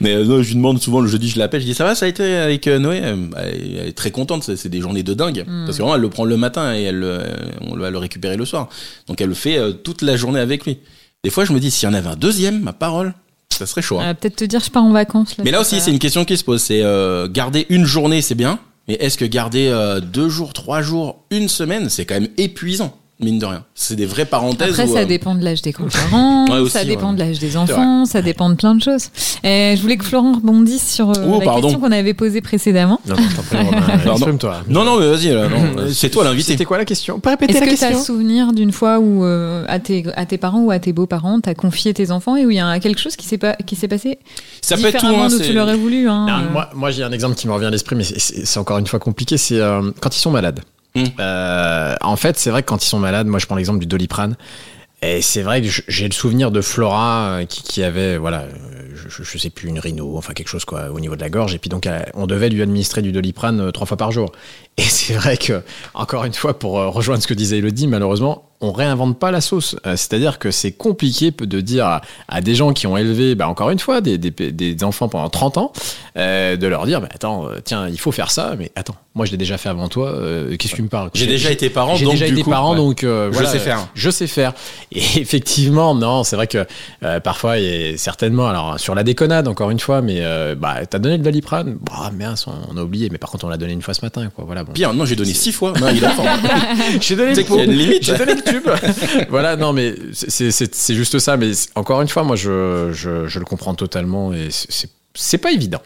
Mais 0.00 0.22
non, 0.22 0.42
je 0.42 0.48
lui 0.48 0.54
demande 0.56 0.80
souvent 0.82 1.00
le 1.00 1.08
jeudi, 1.08 1.30
je 1.30 1.38
l'appelle, 1.38 1.62
je 1.62 1.66
dis 1.66 1.72
ça 1.74 1.84
va, 1.84 1.94
ça 1.94 2.04
a 2.04 2.08
été 2.10 2.36
avec 2.36 2.66
Noé? 2.66 3.00
Bah, 3.30 3.38
Elle 3.42 3.88
est 3.88 3.96
très 3.96 4.10
contente. 4.10 4.42
C'est 4.54 4.68
des 4.68 4.80
journées 4.82 5.02
de 5.02 5.14
dingue 5.14 5.44
Hmm. 5.48 5.64
parce 5.64 5.78
que 5.78 5.82
vraiment, 5.82 5.96
elle 5.96 6.02
le 6.02 6.10
prend 6.10 6.26
le 6.26 6.36
matin 6.36 6.74
et 6.76 6.82
elle, 6.82 7.02
on 7.62 7.74
va 7.78 7.88
le 7.90 7.96
récupérer 7.98 8.36
le 8.36 8.44
soir. 8.44 8.68
Donc 9.08 9.22
elle 9.22 9.30
le 9.30 9.34
fait 9.34 9.58
toute 9.82 10.02
la 10.02 10.16
journée 10.16 10.38
avec 10.40 10.66
lui. 10.66 10.78
Des 11.24 11.30
fois, 11.30 11.44
je 11.44 11.52
me 11.52 11.58
dis 11.58 11.70
s'il 11.70 11.88
y 11.88 11.90
en 11.90 11.94
avait 11.94 12.08
un 12.10 12.16
deuxième, 12.16 12.60
ma 12.60 12.72
parole, 12.72 13.14
ça 13.48 13.66
serait 13.66 13.82
chaud. 13.82 13.98
hein. 13.98 14.04
Va 14.04 14.14
peut-être 14.14 14.36
te 14.36 14.44
dire 14.44 14.60
je 14.60 14.70
pars 14.70 14.84
en 14.84 14.92
vacances. 14.92 15.36
Là, 15.36 15.44
Mais 15.44 15.50
là 15.50 15.60
aussi, 15.60 15.80
c'est 15.80 15.90
une 15.90 15.98
question 15.98 16.24
qui 16.24 16.36
se 16.36 16.44
pose. 16.44 16.60
C'est 16.62 16.82
euh, 16.82 17.26
garder 17.28 17.66
une 17.70 17.84
journée, 17.86 18.20
c'est 18.22 18.34
bien. 18.34 18.58
Mais 18.86 18.94
est-ce 18.94 19.16
que 19.16 19.24
garder 19.24 19.68
euh, 19.68 20.00
deux 20.00 20.28
jours, 20.28 20.52
trois 20.52 20.82
jours, 20.82 21.24
une 21.30 21.48
semaine, 21.48 21.88
c'est 21.88 22.04
quand 22.04 22.14
même 22.20 22.28
épuisant, 22.36 22.94
mine 23.20 23.38
de 23.38 23.46
rien. 23.46 23.64
C'est 23.74 23.94
des 23.96 24.06
vraies 24.06 24.24
parenthèses. 24.24 24.70
Après, 24.78 24.88
où, 24.90 24.94
ça 24.94 25.00
euh, 25.00 25.04
dépend 25.04 25.34
de 25.34 25.44
l'âge 25.44 25.62
des 25.62 25.70
grands-parents, 25.70 26.46
Ouais, 26.62 26.68
ça 26.68 26.84
dépend 26.84 27.10
ouais. 27.10 27.14
de 27.14 27.18
l'âge 27.20 27.38
des 27.38 27.56
enfants, 27.56 28.04
ça 28.06 28.22
dépend 28.22 28.50
de 28.50 28.54
plein 28.56 28.74
de 28.74 28.82
choses. 28.82 29.06
Et 29.44 29.74
je 29.76 29.82
voulais 29.82 29.96
que 29.96 30.04
Florent 30.04 30.32
rebondisse 30.34 30.92
sur 30.92 31.10
euh, 31.10 31.14
Oh, 31.26 31.38
la 31.38 31.44
pardon. 31.44 31.62
question 31.62 31.80
qu'on 31.80 31.92
avait 31.92 32.12
posée 32.14 32.40
précédemment. 32.40 33.00
Non, 33.06 33.14
prie, 33.14 33.24
Pardon. 34.04 34.12
exprime-toi. 34.12 34.62
Non, 34.68 34.84
non, 34.84 34.98
mais 34.98 35.08
vas-y, 35.08 35.32
non, 35.32 35.48
c'est 35.92 36.10
toi 36.10 36.24
l'invité. 36.24 36.52
C'était 36.52 36.64
quoi 36.64 36.78
la 36.78 36.84
question? 36.84 37.20
Pas 37.20 37.30
répéter 37.30 37.52
Est-ce 37.52 37.60
la 37.64 37.72
que 37.72 37.76
tu 37.78 37.84
as 37.84 37.94
souvenir 38.02 38.52
d'une 38.52 38.72
fois 38.72 38.98
où 38.98 39.24
euh, 39.24 39.64
à, 39.68 39.78
tes, 39.78 40.04
à 40.16 40.26
tes 40.26 40.36
parents 40.38 40.60
ou 40.62 40.70
à 40.70 40.78
tes 40.78 40.92
beaux-parents, 40.92 41.40
tu 41.40 41.48
as 41.48 41.54
confié 41.54 41.94
tes 41.94 42.10
enfants 42.10 42.36
et 42.36 42.44
où 42.44 42.50
il 42.50 42.56
y 42.56 42.60
a 42.60 42.78
quelque 42.80 43.00
chose 43.00 43.16
qui 43.16 43.26
s'est 43.26 43.38
pas 43.38 43.54
qui 43.54 43.76
s'est 43.76 43.88
passé 43.88 44.18
Ça 44.60 44.76
peut 44.76 44.86
être 44.86 44.98
tout. 44.98 45.06
différemment 45.06 45.24
Hein, 45.24 45.28
d'où 45.28 45.38
tu 45.40 45.52
l'aurais 45.52 45.76
voulu 45.76 46.08
hein, 46.08 46.26
Non, 46.28 46.34
euh. 46.48 46.52
moi, 46.52 46.70
moi 46.74 46.90
j'ai 46.90 47.02
un 47.04 47.12
exemple 47.12 47.36
qui 47.36 47.46
me 47.46 47.52
revient 47.52 47.66
à 47.66 47.70
l'esprit, 47.70 47.94
mais 47.96 48.04
c'est- 48.04 48.58
encore 48.58 48.78
une 48.78 48.86
fois 48.86 48.98
compliqué. 48.98 49.36
C'est 49.38 49.60
euh, 49.60 49.90
quand 50.00 50.14
ils 50.16 50.20
sont 50.20 50.30
malades. 50.30 50.60
Hmm. 50.94 51.04
Euh, 51.18 51.94
en 52.00 52.16
fait, 52.16 52.38
c'est 52.38 52.50
vrai 52.50 52.62
que 52.62 52.68
quand 52.68 52.84
ils 52.84 52.88
sont 52.88 52.98
malades, 52.98 53.26
moi 53.26 53.38
je 53.38 53.46
prends 53.46 53.56
l'exemple 53.56 53.80
du 53.80 53.86
Doliprane. 53.86 54.36
Et 55.02 55.20
c'est 55.20 55.42
vrai 55.42 55.60
que 55.60 55.68
j'ai 55.86 56.08
le 56.08 56.14
souvenir 56.14 56.50
de 56.50 56.62
Flora 56.62 57.26
euh, 57.26 57.44
qui, 57.44 57.62
qui 57.62 57.82
avait, 57.82 58.16
voilà, 58.16 58.42
euh, 58.42 58.48
je, 58.94 59.22
je 59.22 59.38
sais 59.38 59.50
plus, 59.50 59.68
une 59.68 59.78
rhino, 59.78 60.16
enfin 60.16 60.32
quelque 60.32 60.48
chose 60.48 60.64
quoi, 60.64 60.90
au 60.90 61.00
niveau 61.00 61.14
de 61.16 61.20
la 61.20 61.28
gorge. 61.28 61.54
Et 61.54 61.58
puis 61.58 61.68
donc, 61.68 61.88
on 62.14 62.26
devait 62.26 62.48
lui 62.48 62.62
administrer 62.62 63.02
du 63.02 63.12
Doliprane 63.12 63.60
euh, 63.60 63.70
trois 63.70 63.86
fois 63.86 63.96
par 63.96 64.12
jour. 64.12 64.32
Et 64.76 64.82
c'est 64.82 65.14
vrai 65.14 65.36
que, 65.36 65.62
encore 65.94 66.24
une 66.24 66.32
fois, 66.32 66.58
pour 66.58 66.78
euh, 66.78 66.88
rejoindre 66.88 67.22
ce 67.22 67.26
que 67.26 67.34
disait 67.34 67.58
Elodie, 67.58 67.86
malheureusement, 67.86 68.48
on 68.64 68.72
réinvente 68.72 69.18
pas 69.18 69.30
la 69.30 69.40
sauce. 69.40 69.76
Euh, 69.86 69.96
C'est-à-dire 69.96 70.38
que 70.38 70.50
c'est 70.50 70.72
compliqué 70.72 71.30
de 71.30 71.60
dire 71.60 71.86
à, 71.86 72.00
à 72.28 72.40
des 72.40 72.54
gens 72.54 72.72
qui 72.72 72.86
ont 72.86 72.96
élevé, 72.96 73.34
bah, 73.34 73.48
encore 73.48 73.70
une 73.70 73.78
fois, 73.78 74.00
des, 74.00 74.18
des, 74.18 74.30
des 74.30 74.84
enfants 74.84 75.08
pendant 75.08 75.28
30 75.28 75.58
ans, 75.58 75.72
euh, 76.16 76.56
de 76.56 76.66
leur 76.66 76.86
dire, 76.86 77.00
bah, 77.00 77.08
attends, 77.14 77.46
euh, 77.48 77.58
tiens, 77.64 77.88
il 77.88 77.98
faut 77.98 78.12
faire 78.12 78.30
ça, 78.30 78.54
mais 78.58 78.70
attends, 78.76 78.96
moi 79.14 79.26
je 79.26 79.30
l'ai 79.32 79.36
déjà 79.36 79.58
fait 79.58 79.68
avant 79.68 79.88
toi, 79.88 80.08
euh, 80.08 80.56
qu'est-ce 80.56 80.72
que 80.72 80.76
tu 80.76 80.82
me 80.82 80.88
parles? 80.88 81.10
J'ai 81.14 81.26
déjà 81.26 81.50
été 81.50 81.70
parent, 81.70 81.98
donc 81.98 82.12
déjà 82.12 82.26
du 82.26 82.32
été 82.32 82.42
coup, 82.42 82.50
parent, 82.50 82.70
ouais. 82.72 82.76
donc 82.76 83.04
euh, 83.04 83.32
Je 83.32 83.44
sais 83.44 83.58
faire. 83.58 83.88
Je 83.94 84.10
sais 84.10 84.26
faire. 84.26 84.52
Et 84.92 84.98
effectivement, 85.16 85.94
non, 85.94 86.24
c'est 86.24 86.36
vrai 86.36 86.46
que 86.46 86.64
parfois, 87.22 87.58
et 87.58 87.96
certainement, 87.96 88.48
alors 88.48 88.80
sur 88.80 88.94
la 88.94 89.02
déconnade, 89.02 89.48
encore 89.48 89.70
une 89.70 89.80
fois, 89.80 90.02
mais 90.02 90.22
bah, 90.56 90.86
t'as 90.88 90.98
donné 90.98 91.16
le 91.16 91.22
Doliprane, 91.22 91.76
bah 91.80 92.10
mince, 92.16 92.46
on 92.46 92.76
a 92.76 92.82
oublié, 92.82 93.08
mais 93.10 93.18
par 93.18 93.30
contre, 93.30 93.44
on 93.44 93.48
l'a 93.48 93.56
donné 93.56 93.72
une 93.72 93.82
fois 93.82 93.94
ce 93.94 94.04
matin, 94.04 94.30
quoi. 94.34 94.44
Voilà, 94.44 94.64
bon. 94.64 94.72
Pire, 94.72 94.94
non, 94.94 95.04
j'ai 95.04 95.16
donné 95.16 95.34
six 95.34 95.52
fois. 95.52 95.72
Non, 95.80 95.88
il 95.94 96.04
a. 96.04 96.14
J'ai 97.00 97.16
donné 97.16 97.34
limite. 97.66 98.04
J'ai 98.04 98.16
donné 98.16 98.34
le 98.34 98.42
voilà, 99.30 99.56
non, 99.56 99.72
mais 99.72 99.94
c'est- 100.12 100.94
juste 100.94 101.18
ça. 101.18 101.36
Mais 101.36 101.52
encore 101.74 102.00
une 102.02 102.08
fois, 102.08 102.22
moi, 102.24 102.36
je, 102.36 102.90
je, 102.92 103.26
je 103.26 103.38
le 103.38 103.44
comprends 103.44 103.74
totalement 103.74 104.32
et 104.32 104.48
c'est- 104.50 105.38
pas 105.38 105.52
évident. 105.52 105.80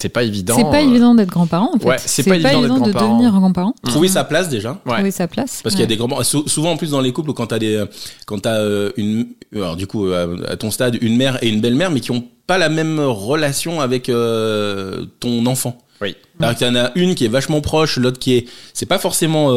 C'est 0.00 0.08
pas 0.10 0.22
évident. 0.24 0.56
C'est 0.56 0.64
pas 0.64 0.82
euh, 0.82 0.88
évident 0.90 1.14
d'être 1.14 1.30
grand-parent 1.30 1.70
en 1.74 1.78
fait. 1.78 1.86
ouais, 1.86 1.96
c'est 1.98 2.24
pas 2.24 2.36
évident 2.36 2.78
de 2.80 2.92
devenir 2.92 3.30
grand-parent, 3.32 3.74
Trouver 3.84 4.08
sa 4.08 4.24
place 4.24 4.50
déjà. 4.50 4.78
Ouais. 4.84 4.94
trouver 4.96 5.10
sa 5.10 5.28
place. 5.28 5.60
Parce 5.62 5.74
qu'il 5.74 5.80
y 5.80 5.84
a 5.84 5.86
des 5.86 5.96
grands 5.96 6.22
sou- 6.24 6.46
souvent 6.46 6.72
en 6.72 6.76
plus 6.76 6.90
dans 6.90 7.00
les 7.00 7.12
couples 7.12 7.32
quand 7.32 7.46
t'as 7.46 7.58
des 7.58 7.82
quand 8.26 8.40
t'as 8.40 8.56
euh, 8.58 8.90
une 8.98 9.28
alors 9.54 9.76
du 9.76 9.86
coup 9.86 10.08
euh, 10.08 10.36
à 10.46 10.56
ton 10.56 10.70
stade 10.70 10.98
une 11.00 11.16
mère 11.16 11.38
et 11.42 11.48
une 11.48 11.60
belle-mère 11.62 11.90
mais 11.90 12.00
qui 12.00 12.10
ont 12.10 12.24
pas 12.46 12.58
la 12.58 12.68
même 12.68 13.00
relation 13.00 13.80
avec 13.80 14.10
euh, 14.10 15.06
ton 15.20 15.46
enfant. 15.46 15.78
Oui. 16.02 16.16
Alors 16.40 16.54
qu'il 16.54 16.66
y 16.66 16.70
en 16.70 16.76
a 16.76 16.90
une 16.96 17.14
qui 17.14 17.24
est 17.24 17.28
vachement 17.28 17.62
proche, 17.62 17.96
l'autre 17.96 18.18
qui 18.18 18.34
est 18.34 18.46
c'est 18.74 18.84
pas 18.86 18.98
forcément 18.98 19.52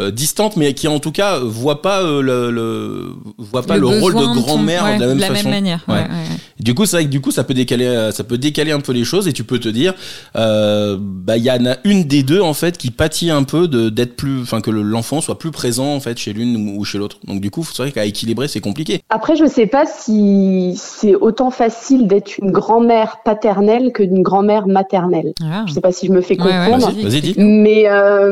euh, 0.00 0.10
distante 0.10 0.56
mais 0.56 0.74
qui 0.74 0.88
en 0.88 0.98
tout 0.98 1.12
cas 1.12 1.38
voit 1.38 1.82
pas 1.82 2.00
euh, 2.02 2.22
le, 2.22 2.50
le 2.50 3.12
voit 3.38 3.62
pas 3.62 3.76
le, 3.76 3.86
rôle 3.86 4.14
de 4.14 4.40
grand-mère 4.40 4.84
ouais, 4.84 4.98
de 4.98 5.04
la 5.04 5.14
même 5.14 5.36
façon. 5.36 5.50
manière. 5.50 5.84
Ouais. 5.88 5.94
ouais, 5.94 6.00
ouais, 6.00 6.08
ouais. 6.08 6.36
Du 6.60 6.74
coup, 6.74 6.84
c'est 6.86 6.96
vrai 6.96 7.04
que 7.06 7.10
du 7.10 7.20
coup, 7.20 7.30
ça 7.30 7.42
peut 7.44 7.54
décaler, 7.54 7.86
euh, 7.86 8.12
ça 8.12 8.22
peut 8.22 8.38
décaler 8.38 8.70
un 8.72 8.80
peu 8.80 8.92
les 8.92 9.04
choses 9.04 9.26
et 9.28 9.32
tu 9.32 9.44
peux 9.44 9.58
te 9.58 9.68
dire, 9.68 9.94
euh, 10.36 10.96
bah, 11.00 11.36
il 11.36 11.42
y 11.42 11.50
en 11.50 11.64
a 11.66 11.76
une 11.84 12.04
des 12.04 12.22
deux 12.22 12.40
en 12.40 12.54
fait 12.54 12.76
qui 12.78 12.90
pâtit 12.90 13.30
un 13.30 13.42
peu 13.44 13.66
de 13.66 13.88
d'être 13.88 14.14
plus, 14.16 14.42
enfin 14.42 14.60
que 14.60 14.70
le- 14.70 14.82
l'enfant 14.82 15.20
soit 15.20 15.38
plus 15.38 15.50
présent 15.50 15.94
en 15.94 16.00
fait 16.00 16.18
chez 16.18 16.32
l'une 16.32 16.76
ou- 16.78 16.84
chez 16.84 16.98
l'autre. 16.98 17.18
Donc 17.26 17.40
du 17.40 17.50
coup, 17.50 17.64
c'est 17.64 17.82
vrai 17.82 17.92
qu'à 17.92 18.04
équilibrer, 18.04 18.46
c'est 18.48 18.60
compliqué. 18.60 19.00
Après, 19.10 19.36
je 19.36 19.46
sais 19.46 19.66
pas 19.66 19.86
si 19.86 20.74
c'est 20.76 21.14
autant 21.14 21.50
facile 21.50 22.06
d'être 22.06 22.38
une 22.38 22.50
grand-mère 22.52 23.18
paternelle 23.24 23.92
que 23.92 24.02
d'une 24.02 24.22
grand-mère 24.22 24.66
maternelle. 24.66 25.32
Ah. 25.42 25.64
Je 25.66 25.72
sais 25.72 25.80
pas 25.80 25.92
si 25.92 26.06
je 26.06 26.12
me 26.12 26.20
fais 26.20 26.38
Ouais, 26.40 26.46
ouais, 26.46 26.70
comprendre. 26.70 26.92
Vas-y, 26.94 27.02
vas-y, 27.04 27.20
dis. 27.22 27.34
Mais 27.38 27.88
euh, 27.88 28.30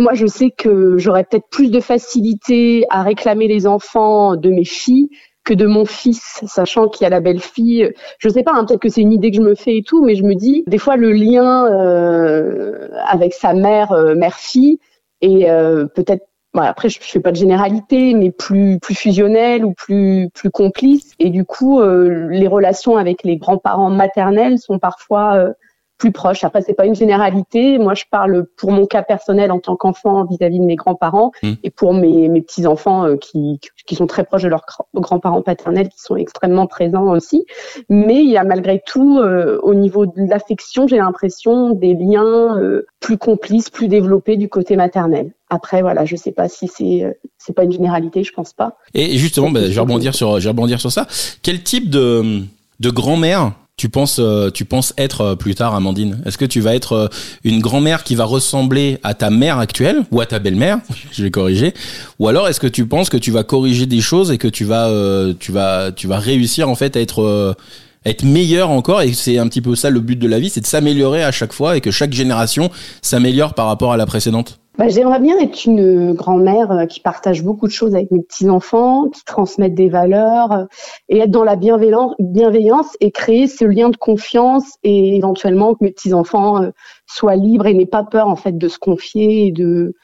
moi, 0.00 0.12
je 0.14 0.26
sais 0.26 0.50
que 0.50 0.98
j'aurais 0.98 1.24
peut-être 1.24 1.48
plus 1.50 1.70
de 1.70 1.80
facilité 1.80 2.84
à 2.90 3.02
réclamer 3.02 3.48
les 3.48 3.66
enfants 3.66 4.36
de 4.36 4.50
mes 4.50 4.64
filles 4.64 5.08
que 5.48 5.54
de 5.54 5.66
mon 5.66 5.86
fils, 5.86 6.42
sachant 6.46 6.88
qu'il 6.88 7.04
y 7.04 7.06
a 7.06 7.10
la 7.10 7.20
belle-fille. 7.20 7.90
Je 8.18 8.28
sais 8.28 8.42
pas, 8.42 8.52
hein, 8.54 8.66
peut-être 8.66 8.80
que 8.80 8.90
c'est 8.90 9.00
une 9.00 9.14
idée 9.14 9.30
que 9.30 9.38
je 9.38 9.42
me 9.42 9.54
fais 9.54 9.78
et 9.78 9.82
tout, 9.82 10.04
mais 10.04 10.14
je 10.14 10.22
me 10.22 10.34
dis, 10.34 10.62
des 10.66 10.76
fois, 10.76 10.96
le 10.96 11.10
lien 11.10 11.66
euh, 11.66 12.88
avec 13.06 13.32
sa 13.32 13.54
mère, 13.54 13.92
euh, 13.92 14.14
mère-fille, 14.14 14.78
et 15.22 15.50
euh, 15.50 15.86
peut-être 15.86 16.24
après, 16.54 16.88
je, 16.88 16.98
je 17.00 17.06
fais 17.08 17.20
pas 17.20 17.30
de 17.30 17.36
généralité, 17.36 18.14
mais 18.14 18.30
plus 18.30 18.78
plus 18.80 18.94
fusionnel 18.94 19.64
ou 19.64 19.72
plus 19.72 20.28
plus 20.34 20.50
complice. 20.50 21.12
Et 21.18 21.30
du 21.30 21.44
coup, 21.44 21.80
euh, 21.80 22.28
les 22.30 22.48
relations 22.48 22.96
avec 22.96 23.22
les 23.22 23.36
grands-parents 23.36 23.90
maternels 23.90 24.58
sont 24.58 24.78
parfois 24.78 25.36
euh, 25.36 25.52
plus 25.98 26.12
proches. 26.12 26.44
Après, 26.44 26.62
c'est 26.62 26.74
pas 26.74 26.86
une 26.86 26.94
généralité. 26.94 27.76
Moi, 27.78 27.94
je 27.94 28.04
parle 28.10 28.46
pour 28.56 28.70
mon 28.70 28.86
cas 28.86 29.02
personnel 29.02 29.50
en 29.52 29.58
tant 29.58 29.74
qu'enfant 29.76 30.24
vis-à-vis 30.24 30.60
de 30.60 30.64
mes 30.64 30.76
grands-parents 30.76 31.32
Mm. 31.42 31.52
et 31.64 31.70
pour 31.70 31.92
mes 31.92 32.28
mes 32.28 32.40
petits 32.40 32.66
enfants 32.66 33.04
euh, 33.04 33.16
qui 33.16 33.60
qui 33.86 33.94
sont 33.96 34.06
très 34.06 34.24
proches 34.24 34.42
de 34.44 34.48
leurs 34.48 34.62
gra- 34.64 34.84
grands-parents 34.94 35.42
paternels, 35.42 35.88
qui 35.88 36.00
sont 36.00 36.16
extrêmement 36.16 36.66
présents 36.66 37.08
aussi. 37.10 37.44
Mais 37.88 38.16
il 38.22 38.30
y 38.30 38.36
a 38.36 38.44
malgré 38.44 38.80
tout, 38.86 39.18
euh, 39.18 39.58
au 39.62 39.74
niveau 39.74 40.06
de 40.06 40.12
l'affection, 40.28 40.86
j'ai 40.86 40.98
l'impression 40.98 41.70
des 41.74 41.94
liens 41.94 42.56
euh, 42.58 42.86
plus 43.00 43.18
complices, 43.18 43.68
plus 43.70 43.88
développés 43.88 44.36
du 44.36 44.48
côté 44.48 44.76
maternel. 44.76 45.32
Après, 45.50 45.80
voilà, 45.82 46.04
je 46.04 46.14
sais 46.14 46.32
pas 46.32 46.48
si 46.48 46.68
c'est 46.68 47.18
c'est 47.38 47.52
pas 47.54 47.64
une 47.64 47.72
généralité, 47.72 48.22
je 48.22 48.32
pense 48.32 48.52
pas. 48.52 48.76
Et 48.94 49.16
justement, 49.16 49.50
bah, 49.50 49.60
je 49.64 49.72
vais 49.74 49.80
rebondir 49.80 50.14
sur, 50.14 50.38
je 50.38 50.44
vais 50.44 50.50
rebondir 50.50 50.80
sur 50.80 50.92
ça. 50.92 51.06
Quel 51.42 51.62
type 51.62 51.90
de 51.90 52.42
de 52.80 52.90
grand-mère 52.90 53.52
tu 53.78 53.88
penses, 53.88 54.18
euh, 54.18 54.50
tu 54.50 54.64
penses 54.64 54.92
être 54.98 55.20
euh, 55.22 55.36
plus 55.36 55.54
tard, 55.54 55.74
Amandine 55.74 56.20
Est-ce 56.26 56.36
que 56.36 56.44
tu 56.44 56.60
vas 56.60 56.74
être 56.74 56.92
euh, 56.92 57.08
une 57.44 57.60
grand-mère 57.60 58.02
qui 58.02 58.16
va 58.16 58.24
ressembler 58.24 58.98
à 59.04 59.14
ta 59.14 59.30
mère 59.30 59.58
actuelle 59.58 60.02
ou 60.10 60.20
à 60.20 60.26
ta 60.26 60.40
belle-mère 60.40 60.80
Je 61.12 61.22
vais 61.22 61.30
corriger. 61.30 61.72
Ou 62.18 62.28
alors, 62.28 62.48
est-ce 62.48 62.58
que 62.58 62.66
tu 62.66 62.86
penses 62.86 63.08
que 63.08 63.16
tu 63.16 63.30
vas 63.30 63.44
corriger 63.44 63.86
des 63.86 64.00
choses 64.00 64.32
et 64.32 64.36
que 64.36 64.48
tu 64.48 64.64
vas, 64.64 64.92
tu 65.38 65.52
vas, 65.52 65.92
tu 65.92 66.08
vas 66.08 66.18
réussir 66.18 66.68
en 66.68 66.74
fait 66.74 66.96
à 66.96 67.00
être 67.00 67.56
être 68.04 68.22
meilleur 68.22 68.70
encore 68.70 69.02
et 69.02 69.12
c'est 69.12 69.38
un 69.38 69.48
petit 69.48 69.60
peu 69.60 69.74
ça 69.74 69.90
le 69.90 70.00
but 70.00 70.18
de 70.18 70.28
la 70.28 70.38
vie, 70.38 70.50
c'est 70.50 70.60
de 70.60 70.66
s'améliorer 70.66 71.22
à 71.22 71.32
chaque 71.32 71.52
fois 71.52 71.76
et 71.76 71.80
que 71.80 71.90
chaque 71.90 72.12
génération 72.12 72.70
s'améliore 73.02 73.54
par 73.54 73.66
rapport 73.66 73.92
à 73.92 73.96
la 73.96 74.06
précédente? 74.06 74.57
Bah, 74.78 74.86
J'aimerais 74.88 75.18
bien 75.18 75.36
être 75.40 75.64
une 75.64 76.12
grand-mère 76.12 76.70
euh, 76.70 76.86
qui 76.86 77.00
partage 77.00 77.42
beaucoup 77.42 77.66
de 77.66 77.72
choses 77.72 77.96
avec 77.96 78.12
mes 78.12 78.22
petits-enfants, 78.22 79.08
qui 79.08 79.24
transmettent 79.24 79.74
des 79.74 79.88
valeurs 79.88 80.52
euh, 80.52 80.64
et 81.08 81.18
être 81.18 81.32
dans 81.32 81.42
la 81.42 81.56
bienveillance, 81.56 82.96
et 83.00 83.10
créer 83.10 83.48
ce 83.48 83.64
lien 83.64 83.88
de 83.88 83.96
confiance 83.96 84.76
et 84.84 85.16
éventuellement 85.16 85.74
que 85.74 85.82
mes 85.82 85.90
petits-enfants 85.90 86.62
euh, 86.62 86.70
soient 87.06 87.34
libres 87.34 87.66
et 87.66 87.74
n'aient 87.74 87.86
pas 87.86 88.04
peur 88.04 88.28
en 88.28 88.36
fait 88.36 88.56
de 88.56 88.68
se 88.68 88.78
confier 88.78 89.48
et 89.48 89.52
de 89.52 89.94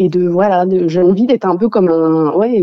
et 0.00 0.08
de 0.10 0.28
voilà, 0.28 0.64
j'ai 0.86 1.00
envie 1.02 1.26
d'être 1.26 1.46
un 1.46 1.56
peu 1.56 1.68
comme 1.70 1.88
un 1.88 2.32
ouais 2.36 2.62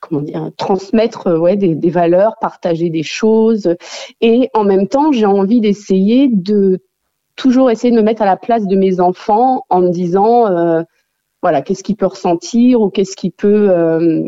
comment 0.00 0.22
dire 0.22 0.50
transmettre 0.56 1.38
ouais 1.38 1.56
des 1.56 1.90
valeurs, 1.90 2.36
partager 2.40 2.88
des 2.88 3.02
choses 3.02 3.74
et 4.22 4.48
en 4.54 4.64
même 4.64 4.88
temps 4.88 5.12
j'ai 5.12 5.26
envie 5.26 5.60
d'essayer 5.60 6.28
de 6.32 6.80
toujours 7.36 7.70
essayer 7.70 7.92
de 7.92 7.96
me 7.96 8.02
mettre 8.02 8.22
à 8.22 8.26
la 8.26 8.36
place 8.36 8.66
de 8.66 8.76
mes 8.76 9.00
enfants 9.00 9.64
en 9.68 9.80
me 9.80 9.90
disant 9.90 10.50
euh, 10.50 10.82
voilà 11.42 11.62
qu'est-ce 11.62 11.84
qu'il 11.84 11.96
peut 11.96 12.06
ressentir 12.06 12.80
ou 12.80 12.90
qu'est-ce 12.90 13.16
qu'il 13.16 13.32
peut 13.32 13.70
euh, 13.70 14.22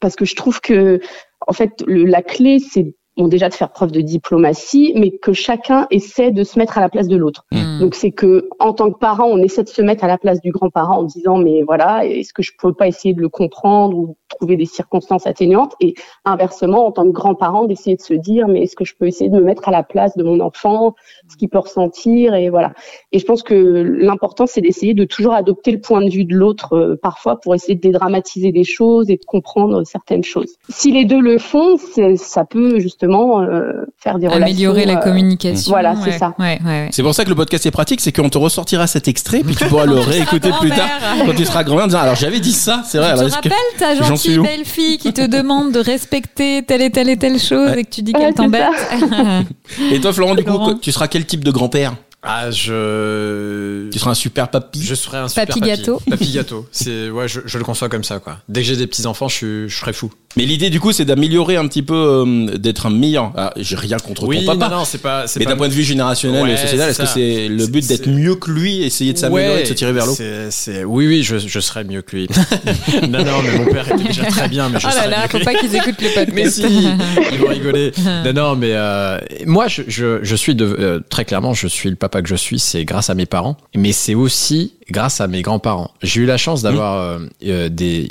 parce 0.00 0.16
que 0.16 0.24
je 0.24 0.34
trouve 0.34 0.60
que 0.60 1.00
en 1.46 1.52
fait 1.52 1.84
la 1.86 2.22
clé 2.22 2.58
c'est 2.58 2.94
bon 3.16 3.28
déjà 3.28 3.48
de 3.48 3.54
faire 3.54 3.70
preuve 3.70 3.92
de 3.92 4.00
diplomatie 4.00 4.92
mais 4.96 5.10
que 5.12 5.32
chacun 5.32 5.86
essaie 5.90 6.30
de 6.30 6.44
se 6.44 6.58
mettre 6.58 6.78
à 6.78 6.80
la 6.80 6.88
place 6.88 7.08
de 7.08 7.16
l'autre 7.16 7.44
Mm. 7.52 7.80
donc 7.80 7.94
c'est 7.94 8.10
que 8.10 8.48
en 8.58 8.72
tant 8.72 8.90
que 8.90 8.98
parent 8.98 9.26
on 9.26 9.38
essaie 9.38 9.62
de 9.62 9.68
se 9.68 9.82
mettre 9.82 10.04
à 10.04 10.08
la 10.08 10.18
place 10.18 10.40
du 10.40 10.50
grand-parent 10.50 10.98
en 10.98 11.02
disant 11.04 11.36
mais 11.36 11.62
voilà 11.62 12.06
est-ce 12.06 12.32
que 12.32 12.42
je 12.42 12.52
peux 12.58 12.72
pas 12.72 12.88
essayer 12.88 13.14
de 13.14 13.20
le 13.20 13.28
comprendre 13.28 13.96
ou 13.96 14.16
trouver 14.28 14.56
des 14.56 14.64
circonstances 14.64 15.26
atténuantes? 15.26 15.74
Et 15.80 15.94
inversement, 16.24 16.86
en 16.86 16.92
tant 16.92 17.04
que 17.04 17.10
grand-parent, 17.10 17.66
d'essayer 17.66 17.96
de 17.96 18.00
se 18.00 18.14
dire 18.14 18.48
mais 18.48 18.62
est-ce 18.62 18.76
que 18.76 18.84
je 18.84 18.94
peux 18.98 19.06
essayer 19.06 19.30
de 19.30 19.36
me 19.36 19.42
mettre 19.42 19.68
à 19.68 19.70
la 19.70 19.82
place 19.82 20.16
de 20.16 20.24
mon 20.24 20.40
enfant, 20.40 20.94
ce 21.28 21.36
qu'il 21.36 21.48
peut 21.48 21.58
ressentir? 21.58 22.34
Et 22.34 22.50
voilà. 22.50 22.72
Et 23.12 23.18
je 23.18 23.24
pense 23.24 23.42
que 23.42 23.54
l'important 23.54 24.46
c'est 24.46 24.60
d'essayer 24.60 24.94
de 24.94 25.04
toujours 25.04 25.34
adopter 25.34 25.70
le 25.70 25.80
point 25.80 26.04
de 26.04 26.10
vue 26.10 26.24
de 26.24 26.34
l'autre 26.34 26.74
euh, 26.74 26.96
parfois 27.00 27.40
pour 27.40 27.54
essayer 27.54 27.74
de 27.74 27.80
dédramatiser 27.80 28.52
des 28.52 28.64
choses 28.64 29.10
et 29.10 29.16
de 29.16 29.24
comprendre 29.24 29.84
certaines 29.84 30.24
choses. 30.24 30.56
Si 30.68 30.90
les 30.90 31.04
deux 31.04 31.20
le 31.20 31.38
font, 31.38 31.76
ça 32.16 32.44
peut 32.44 32.78
justement 32.78 33.03
euh, 33.12 33.86
faire 33.98 34.18
des 34.18 34.26
améliorer 34.26 34.84
la 34.84 34.96
communication. 34.96 35.70
Voilà, 35.70 35.94
c'est 36.02 36.12
ça. 36.12 36.34
Ouais, 36.38 36.58
ouais, 36.64 36.88
c'est 36.90 37.02
pour 37.02 37.14
ça 37.14 37.24
que 37.24 37.30
le 37.30 37.34
podcast 37.34 37.64
est 37.66 37.70
pratique, 37.70 38.00
c'est 38.00 38.12
qu'on 38.12 38.28
te 38.28 38.38
ressortira 38.38 38.86
cet 38.86 39.08
extrait 39.08 39.42
puis 39.44 39.54
tu 39.54 39.64
pourras 39.66 39.86
le 39.86 39.98
réécouter 39.98 40.50
plus 40.60 40.70
tard 40.70 40.88
quand 41.24 41.34
tu 41.34 41.44
seras 41.44 41.64
grand-mère 41.64 41.84
en 41.84 41.88
disant 41.88 42.00
alors 42.00 42.14
j'avais 42.14 42.40
dit 42.40 42.52
ça, 42.52 42.82
c'est 42.86 42.98
vrai. 42.98 43.14
Tu 43.14 43.30
te 43.30 43.34
rappelles 43.34 43.52
ta 43.78 43.94
gentille 43.94 44.38
belle 44.38 44.64
fille 44.64 44.98
qui 44.98 45.12
te 45.12 45.26
demande 45.26 45.72
de 45.72 45.80
respecter 45.80 46.62
telle 46.62 46.82
et 46.82 46.90
telle 46.90 47.08
et 47.08 47.16
telle 47.16 47.38
chose 47.38 47.72
et 47.76 47.84
que 47.84 47.90
tu 47.90 48.02
dis 48.02 48.12
qu'elle 48.12 48.34
t'embête. 48.34 48.64
et 49.92 50.00
toi 50.00 50.12
Florent, 50.12 50.34
du 50.34 50.44
coup, 50.44 50.74
tu 50.74 50.92
seras 50.92 51.08
quel 51.08 51.24
type 51.24 51.44
de 51.44 51.50
grand-père? 51.50 51.94
Ah, 52.24 52.50
je. 52.50 53.90
Tu 53.90 53.98
seras 53.98 54.12
un 54.12 54.14
super 54.14 54.48
papy. 54.48 54.82
Je 54.82 54.94
serai 54.94 55.18
un 55.18 55.28
super 55.28 55.46
papy. 55.46 55.60
gâteau. 55.60 56.00
Papy 56.08 56.32
gâteau. 56.32 56.66
C'est, 56.72 57.10
ouais, 57.10 57.28
je, 57.28 57.40
je, 57.44 57.58
le 57.58 57.64
conçois 57.64 57.88
comme 57.88 58.04
ça, 58.04 58.18
quoi. 58.18 58.38
Dès 58.48 58.62
que 58.62 58.66
j'ai 58.66 58.76
des 58.76 58.86
petits 58.86 59.06
enfants, 59.06 59.28
je, 59.28 59.68
je 59.68 59.76
serai 59.76 59.92
fou. 59.92 60.10
Mais 60.36 60.46
l'idée, 60.46 60.70
du 60.70 60.80
coup, 60.80 60.92
c'est 60.92 61.04
d'améliorer 61.04 61.56
un 61.56 61.68
petit 61.68 61.82
peu, 61.82 61.94
euh, 61.94 62.56
d'être 62.56 62.86
un 62.86 62.90
meilleur. 62.90 63.32
Ah, 63.36 63.52
j'ai 63.56 63.76
rien 63.76 63.98
contre 63.98 64.24
oui, 64.24 64.44
ton 64.44 64.56
papa. 64.56 64.68
Non, 64.68 64.78
non, 64.80 64.84
c'est 64.84 64.98
pas. 64.98 65.26
Mais 65.38 65.44
d'un 65.44 65.56
point 65.56 65.68
de 65.68 65.74
vue 65.74 65.84
générationnel 65.84 66.48
et 66.48 66.56
sociétal, 66.56 66.90
est-ce 66.90 67.02
que 67.02 67.06
c'est 67.06 67.48
le 67.48 67.66
but 67.66 67.86
d'être 67.86 68.08
mieux 68.08 68.34
que 68.34 68.50
lui, 68.50 68.82
essayer 68.82 69.12
de 69.12 69.18
s'améliorer, 69.18 69.62
de 69.62 69.68
se 69.68 69.74
tirer 69.74 69.92
vers 69.92 70.06
l'eau 70.06 70.16
c'est, 70.50 70.84
Oui, 70.84 71.06
oui, 71.06 71.22
je, 71.22 71.38
je 71.38 71.60
serais 71.60 71.84
mieux 71.84 72.02
que 72.02 72.16
lui. 72.16 72.28
non, 73.08 73.24
non, 73.24 73.42
mais 73.42 73.58
mon 73.58 73.66
père 73.66 73.90
était 73.92 74.04
déjà 74.04 74.24
très 74.24 74.48
bien, 74.48 74.68
mais 74.68 74.80
je 74.80 74.86
oh 74.86 74.94
là 74.94 75.06
là, 75.06 75.28
faut 75.28 75.38
pas 75.40 75.54
qu'ils 75.54 75.74
écoutent 75.74 76.00
le 76.00 76.08
podcast. 76.14 76.32
Mais 76.34 76.50
si, 76.50 76.88
ils 77.32 77.38
vont 77.38 77.48
rigoler. 77.48 77.92
Non, 78.24 78.32
non, 78.32 78.56
mais 78.56 78.72
euh, 78.72 79.18
moi, 79.46 79.68
je, 79.68 79.82
je, 79.86 80.18
je 80.22 80.36
suis 80.36 80.54
de, 80.54 80.64
euh, 80.64 81.00
très 81.08 81.24
clairement, 81.24 81.54
je 81.54 81.68
suis 81.68 81.90
le 81.90 81.96
papa 81.96 82.13
que 82.22 82.28
je 82.28 82.34
suis, 82.34 82.58
c'est 82.58 82.84
grâce 82.84 83.10
à 83.10 83.14
mes 83.14 83.26
parents, 83.26 83.56
mais 83.74 83.92
c'est 83.92 84.14
aussi 84.14 84.74
grâce 84.90 85.20
à 85.20 85.28
mes 85.28 85.42
grands-parents. 85.42 85.90
J'ai 86.02 86.22
eu 86.22 86.26
la 86.26 86.36
chance 86.36 86.62
d'avoir 86.62 87.18
mmh. 87.18 87.22
euh, 87.22 87.28
euh, 87.46 87.68
des. 87.68 88.08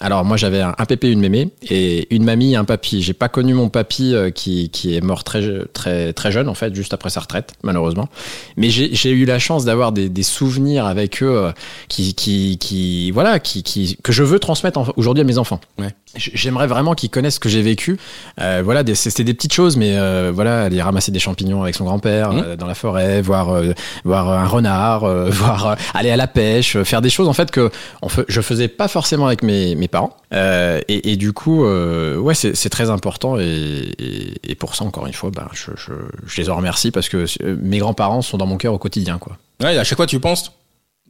alors 0.00 0.24
moi 0.24 0.36
j'avais 0.36 0.60
un, 0.60 0.72
pépé, 0.72 1.10
une 1.10 1.20
mémé 1.20 1.50
et 1.68 2.12
une 2.14 2.24
mamie, 2.24 2.56
un 2.56 2.64
papy. 2.64 3.02
J'ai 3.02 3.12
pas 3.12 3.28
connu 3.28 3.54
mon 3.54 3.68
papy 3.68 4.14
euh, 4.14 4.30
qui, 4.30 4.70
qui 4.70 4.96
est 4.96 5.00
mort 5.00 5.24
très 5.24 5.42
très 5.72 6.12
très 6.12 6.32
jeune 6.32 6.48
en 6.48 6.54
fait, 6.54 6.74
juste 6.74 6.94
après 6.94 7.10
sa 7.10 7.20
retraite 7.20 7.54
malheureusement. 7.62 8.08
Mais 8.56 8.70
j'ai 8.70 9.10
eu 9.10 9.24
la 9.24 9.38
chance 9.38 9.64
d'avoir 9.64 9.92
des, 9.92 10.08
des, 10.08 10.22
souvenirs 10.22 10.86
avec 10.86 11.22
eux 11.22 11.52
qui, 11.88 12.14
qui, 12.14 12.58
qui 12.58 13.10
voilà 13.10 13.38
qui, 13.38 13.62
qui 13.62 13.96
que 14.02 14.12
je 14.12 14.22
veux 14.22 14.38
transmettre 14.38 14.92
aujourd'hui 14.96 15.22
à 15.22 15.24
mes 15.24 15.38
enfants. 15.38 15.60
Ouais. 15.78 15.88
J'aimerais 16.14 16.66
vraiment 16.66 16.94
qu'ils 16.94 17.08
connaissent 17.08 17.36
ce 17.36 17.40
que 17.40 17.48
j'ai 17.48 17.62
vécu. 17.62 17.98
Euh, 18.38 18.60
voilà, 18.62 18.82
c'était 18.94 19.24
des 19.24 19.32
petites 19.32 19.54
choses, 19.54 19.78
mais 19.78 19.96
euh, 19.96 20.30
voilà, 20.34 20.64
aller 20.64 20.82
ramasser 20.82 21.10
des 21.10 21.18
champignons 21.18 21.62
avec 21.62 21.74
son 21.74 21.84
grand-père 21.84 22.32
mmh. 22.32 22.38
euh, 22.38 22.56
dans 22.56 22.66
la 22.66 22.74
forêt, 22.74 23.22
voir 23.22 23.48
euh, 23.48 23.72
voir 24.04 24.28
un 24.28 24.46
renard, 24.46 25.04
euh, 25.04 25.30
voir 25.30 25.76
aller 25.94 26.10
à 26.10 26.16
la 26.16 26.26
pêche, 26.26 26.76
faire 26.82 27.02
des 27.02 27.10
choses 27.10 27.28
en 27.28 27.32
fait 27.32 27.50
que 27.50 27.70
on 28.02 28.08
je 28.28 28.40
faisais 28.40 28.68
pas 28.68 28.88
forcément 28.88 29.26
avec 29.26 29.42
mes, 29.42 29.74
mes 29.74 29.88
parents. 29.88 30.16
Et, 30.32 31.12
et, 31.12 31.16
du 31.16 31.32
coup, 31.32 31.64
ouais, 31.64 32.34
c'est 32.34 32.70
très 32.70 32.90
important 32.90 33.38
et, 33.38 33.92
et, 33.98 34.50
et, 34.50 34.54
pour 34.54 34.74
ça 34.74 34.84
encore 34.84 35.06
une 35.06 35.12
fois, 35.12 35.30
bah, 35.30 35.48
je, 35.52 35.70
je, 35.76 35.92
je 36.26 36.40
les 36.40 36.50
en 36.50 36.56
remercie 36.56 36.90
parce 36.90 37.08
que 37.08 37.26
mes 37.60 37.78
grands-parents 37.78 38.22
sont 38.22 38.38
dans 38.38 38.46
mon 38.46 38.56
cœur 38.56 38.74
au 38.74 38.78
quotidien, 38.78 39.18
quoi. 39.18 39.36
Ouais, 39.62 39.76
à 39.76 39.84
chaque 39.84 39.96
fois 39.96 40.06
tu 40.06 40.18
penses 40.20 40.52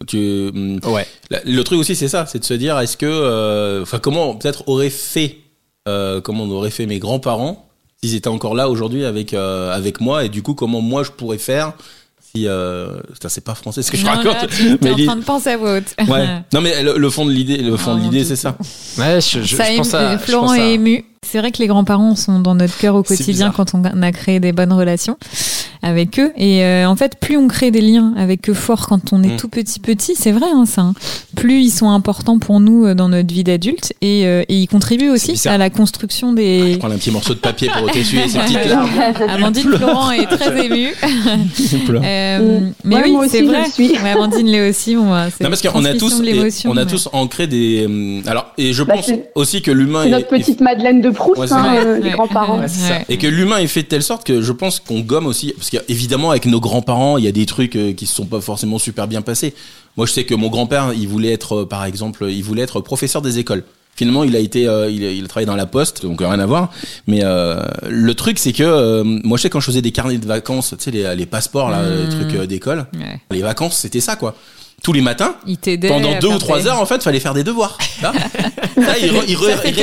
tu, 0.07 0.51
hum, 0.55 0.81
ouais. 0.85 1.07
Le 1.45 1.62
truc 1.62 1.79
aussi, 1.79 1.97
c'est 1.97 2.09
ça, 2.09 2.27
c'est 2.27 2.38
de 2.38 2.45
se 2.45 2.55
dire, 2.55 2.79
est-ce 2.79 2.97
que, 2.97 3.07
euh, 3.07 3.83
enfin, 3.83 3.99
comment 3.99 4.35
peut-être 4.35 4.68
aurait 4.68 4.90
fait, 4.90 5.38
euh, 5.88 6.21
comment 6.21 6.45
on 6.45 6.51
aurait 6.51 6.71
fait 6.71 6.87
mes 6.87 6.99
grands-parents 6.99 7.68
s'ils 8.03 8.16
étaient 8.16 8.29
encore 8.29 8.57
là 8.57 8.68
aujourd'hui 8.68 9.05
avec 9.05 9.33
euh, 9.33 9.73
avec 9.73 10.01
moi, 10.01 10.25
et 10.25 10.29
du 10.29 10.42
coup, 10.42 10.55
comment 10.55 10.81
moi 10.81 11.05
je 11.05 11.12
pourrais 11.12 11.38
faire 11.38 11.73
si, 12.35 12.47
c'est 13.29 13.45
pas 13.45 13.55
français 13.55 13.83
ce 13.83 13.90
que 13.90 13.97
je 13.97 14.07
raconte. 14.07 14.49
mais 14.81 14.92
en 14.92 15.07
train 15.07 15.16
de 15.16 15.25
penser 15.25 15.51
à 15.51 15.57
votre. 15.57 15.88
Ouais. 16.09 16.27
Non, 16.53 16.61
mais 16.61 16.83
le, 16.83 17.11
fond 17.11 17.25
de 17.27 17.33
l'idée, 17.33 17.59
le 17.59 17.77
fond 17.77 17.97
de 17.97 18.01
l'idée, 18.01 18.25
c'est 18.25 18.37
ça. 18.37 18.57
Ouais, 18.99 19.21
je, 19.21 19.42
je, 19.42 19.57
ça 19.57 19.71
je 19.71 19.77
pense 19.77 19.95
à, 19.95 20.18
Florent 20.18 20.55
est 20.55 20.75
ému. 20.75 21.05
C'est 21.24 21.38
vrai 21.38 21.52
que 21.52 21.58
les 21.58 21.66
grands-parents 21.66 22.16
sont 22.16 22.40
dans 22.40 22.54
notre 22.54 22.76
cœur 22.76 22.94
au 22.94 23.02
quotidien 23.02 23.52
quand 23.54 23.74
on 23.74 23.85
a 23.85 24.12
créé 24.12 24.40
des 24.40 24.52
bonnes 24.52 24.72
relations 24.72 25.16
avec 25.82 26.18
eux. 26.20 26.32
Et 26.37 26.64
euh, 26.64 26.87
en 26.87 26.96
fait, 26.96 27.16
plus 27.18 27.37
on 27.37 27.48
crée 27.48 27.70
des 27.70 27.80
liens 27.80 28.14
avec 28.16 28.48
eux 28.48 28.54
forts 28.54 28.87
quand 28.87 29.12
on 29.12 29.22
est 29.22 29.35
mm. 29.35 29.37
tout 29.37 29.48
petit 29.48 29.80
petit, 29.80 30.14
c'est 30.14 30.30
vrai 30.30 30.46
hein, 30.52 30.64
ça. 30.64 30.82
Hein. 30.82 30.94
plus 31.35 31.62
ils 31.62 31.70
sont 31.70 31.90
importants 31.90 32.38
pour 32.38 32.61
nous 32.61 32.87
euh, 32.87 32.94
dans 32.94 33.08
notre 33.08 33.32
vie 33.32 33.44
d'adulte 33.44 33.92
et, 34.00 34.26
euh, 34.26 34.42
et, 34.48 34.61
ils 34.61 34.68
contribuent 34.68 35.11
aussi 35.11 35.48
à 35.48 35.58
la 35.58 35.70
construction 35.70 36.32
des. 36.32 36.74
je 36.74 36.78
prends 36.78 36.90
un 36.90 36.98
petit 36.98 37.11
morceau 37.11 37.35
de 37.35 37.40
papier 37.40 37.68
pour 37.76 37.90
t'essuyer 37.90 38.28
ces 38.28 38.38
petites 38.38 38.64
larmes. 38.68 38.90
Amandine 39.28 39.72
Florent 39.72 40.12
est 40.12 40.26
très 40.26 40.66
émue. 40.66 40.94
mais 42.85 43.02
oui, 43.04 43.16
c'est 43.28 43.42
vrai. 43.42 43.64
Ouais, 43.78 44.11
Amandine 44.11 44.46
l'est 44.46 44.70
aussi. 44.70 44.94
Bon, 44.94 45.04
non, 45.04 45.30
parce 45.40 45.62
qu'on 45.62 45.85
a 45.85 45.94
tous, 45.94 46.22
on 46.64 46.76
a 46.76 46.87
tous 46.87 47.08
ancré 47.12 47.46
des. 47.46 48.22
Alors, 48.26 48.52
et 48.56 48.72
je 48.72 48.85
bah, 48.85 48.94
pense 48.94 49.11
aussi 49.35 49.62
que 49.62 49.70
l'humain. 49.70 50.04
C'est 50.04 50.11
notre 50.11 50.28
petite 50.28 50.61
Madeleine 50.61 51.00
de 51.00 51.11
Proust, 51.12 51.53
hein, 51.53 51.77
euh, 51.77 52.01
les 52.01 52.11
grands-parents. 52.11 52.61
Et 53.09 53.18
que 53.18 53.27
l'humain 53.27 53.59
est 53.59 53.66
fait 53.66 53.83
de 53.83 53.88
telle 53.88 54.03
sorte 54.03 54.25
que 54.25 54.42
je 54.42 54.53
pense 54.53 54.81
qu'on 54.81 55.01
gomme 55.01 55.27
aussi, 55.27 55.53
parce 55.53 55.70
qu'évidemment 55.70 56.31
avec 56.31 56.46
nos 56.46 56.61
grands-parents, 56.61 57.18
il 57.18 57.25
y 57.25 57.29
a 57.29 57.33
des 57.33 57.46
trucs 57.46 57.77
euh, 57.77 57.92
qui 57.92 58.07
se 58.07 58.14
sont 58.14 58.27
pas 58.27 58.40
forcément 58.40 58.79
super 58.79 59.09
bien 59.09 59.22
passés. 59.22 59.55
Moi, 59.96 60.07
je 60.07 60.12
sais 60.12 60.25
que 60.25 60.35
mon 60.35 60.48
grand-père, 60.48 60.92
il 60.94 61.09
voulait 61.09 61.33
être, 61.33 61.61
euh, 61.61 61.68
par 61.68 61.85
exemple, 61.85 62.27
il 62.29 62.42
voulait 62.42 62.62
être 62.62 62.81
professeur 62.81 63.22
des 63.22 63.38
écoles. 63.38 63.64
Finalement, 63.94 64.25
il 64.25 64.35
a 64.35 64.38
été, 64.38 64.62
il, 64.62 65.25
a, 65.25 65.29
travaillé 65.29 65.44
dans 65.44 65.55
la 65.55 65.66
poste, 65.66 66.03
donc 66.03 66.20
rien 66.20 66.40
à 66.40 66.46
voir. 66.46 66.70
Mais 67.07 67.22
le 67.22 68.14
truc, 68.14 68.38
c'est 68.38 68.55
que 68.55 69.03
moi, 69.03 69.37
je 69.37 69.42
sais 69.42 69.51
quand 69.51 69.61
je 69.61 69.66
faisais 69.66 69.83
des 69.83 69.92
carnets 69.92 70.16
de 70.16 70.27
vacances, 70.27 70.75
tu 70.79 70.85
sais, 70.85 70.90
les, 70.90 71.14
les 71.14 71.27
passeports 71.27 71.68
là, 71.68 71.83
les 71.83 72.07
mmh. 72.07 72.09
trucs 72.09 72.48
d'école, 72.48 72.87
les 73.31 73.42
vacances, 73.42 73.77
c'était 73.77 74.01
ça, 74.01 74.16
quoi 74.16 74.35
tous 74.83 74.92
les 74.92 75.01
matins. 75.01 75.37
Il 75.47 75.59
pendant 75.81 76.18
deux 76.18 76.29
ou 76.29 76.38
trois 76.38 76.66
heures, 76.66 76.81
en 76.81 76.87
fait, 76.87 77.03
fallait 77.03 77.21
faire 77.21 77.35
des 77.35 77.45
devoirs. 77.45 77.79
Là, 78.03 78.12
il, 79.01 79.12
il, 79.29 79.37
répercute. 79.37 79.79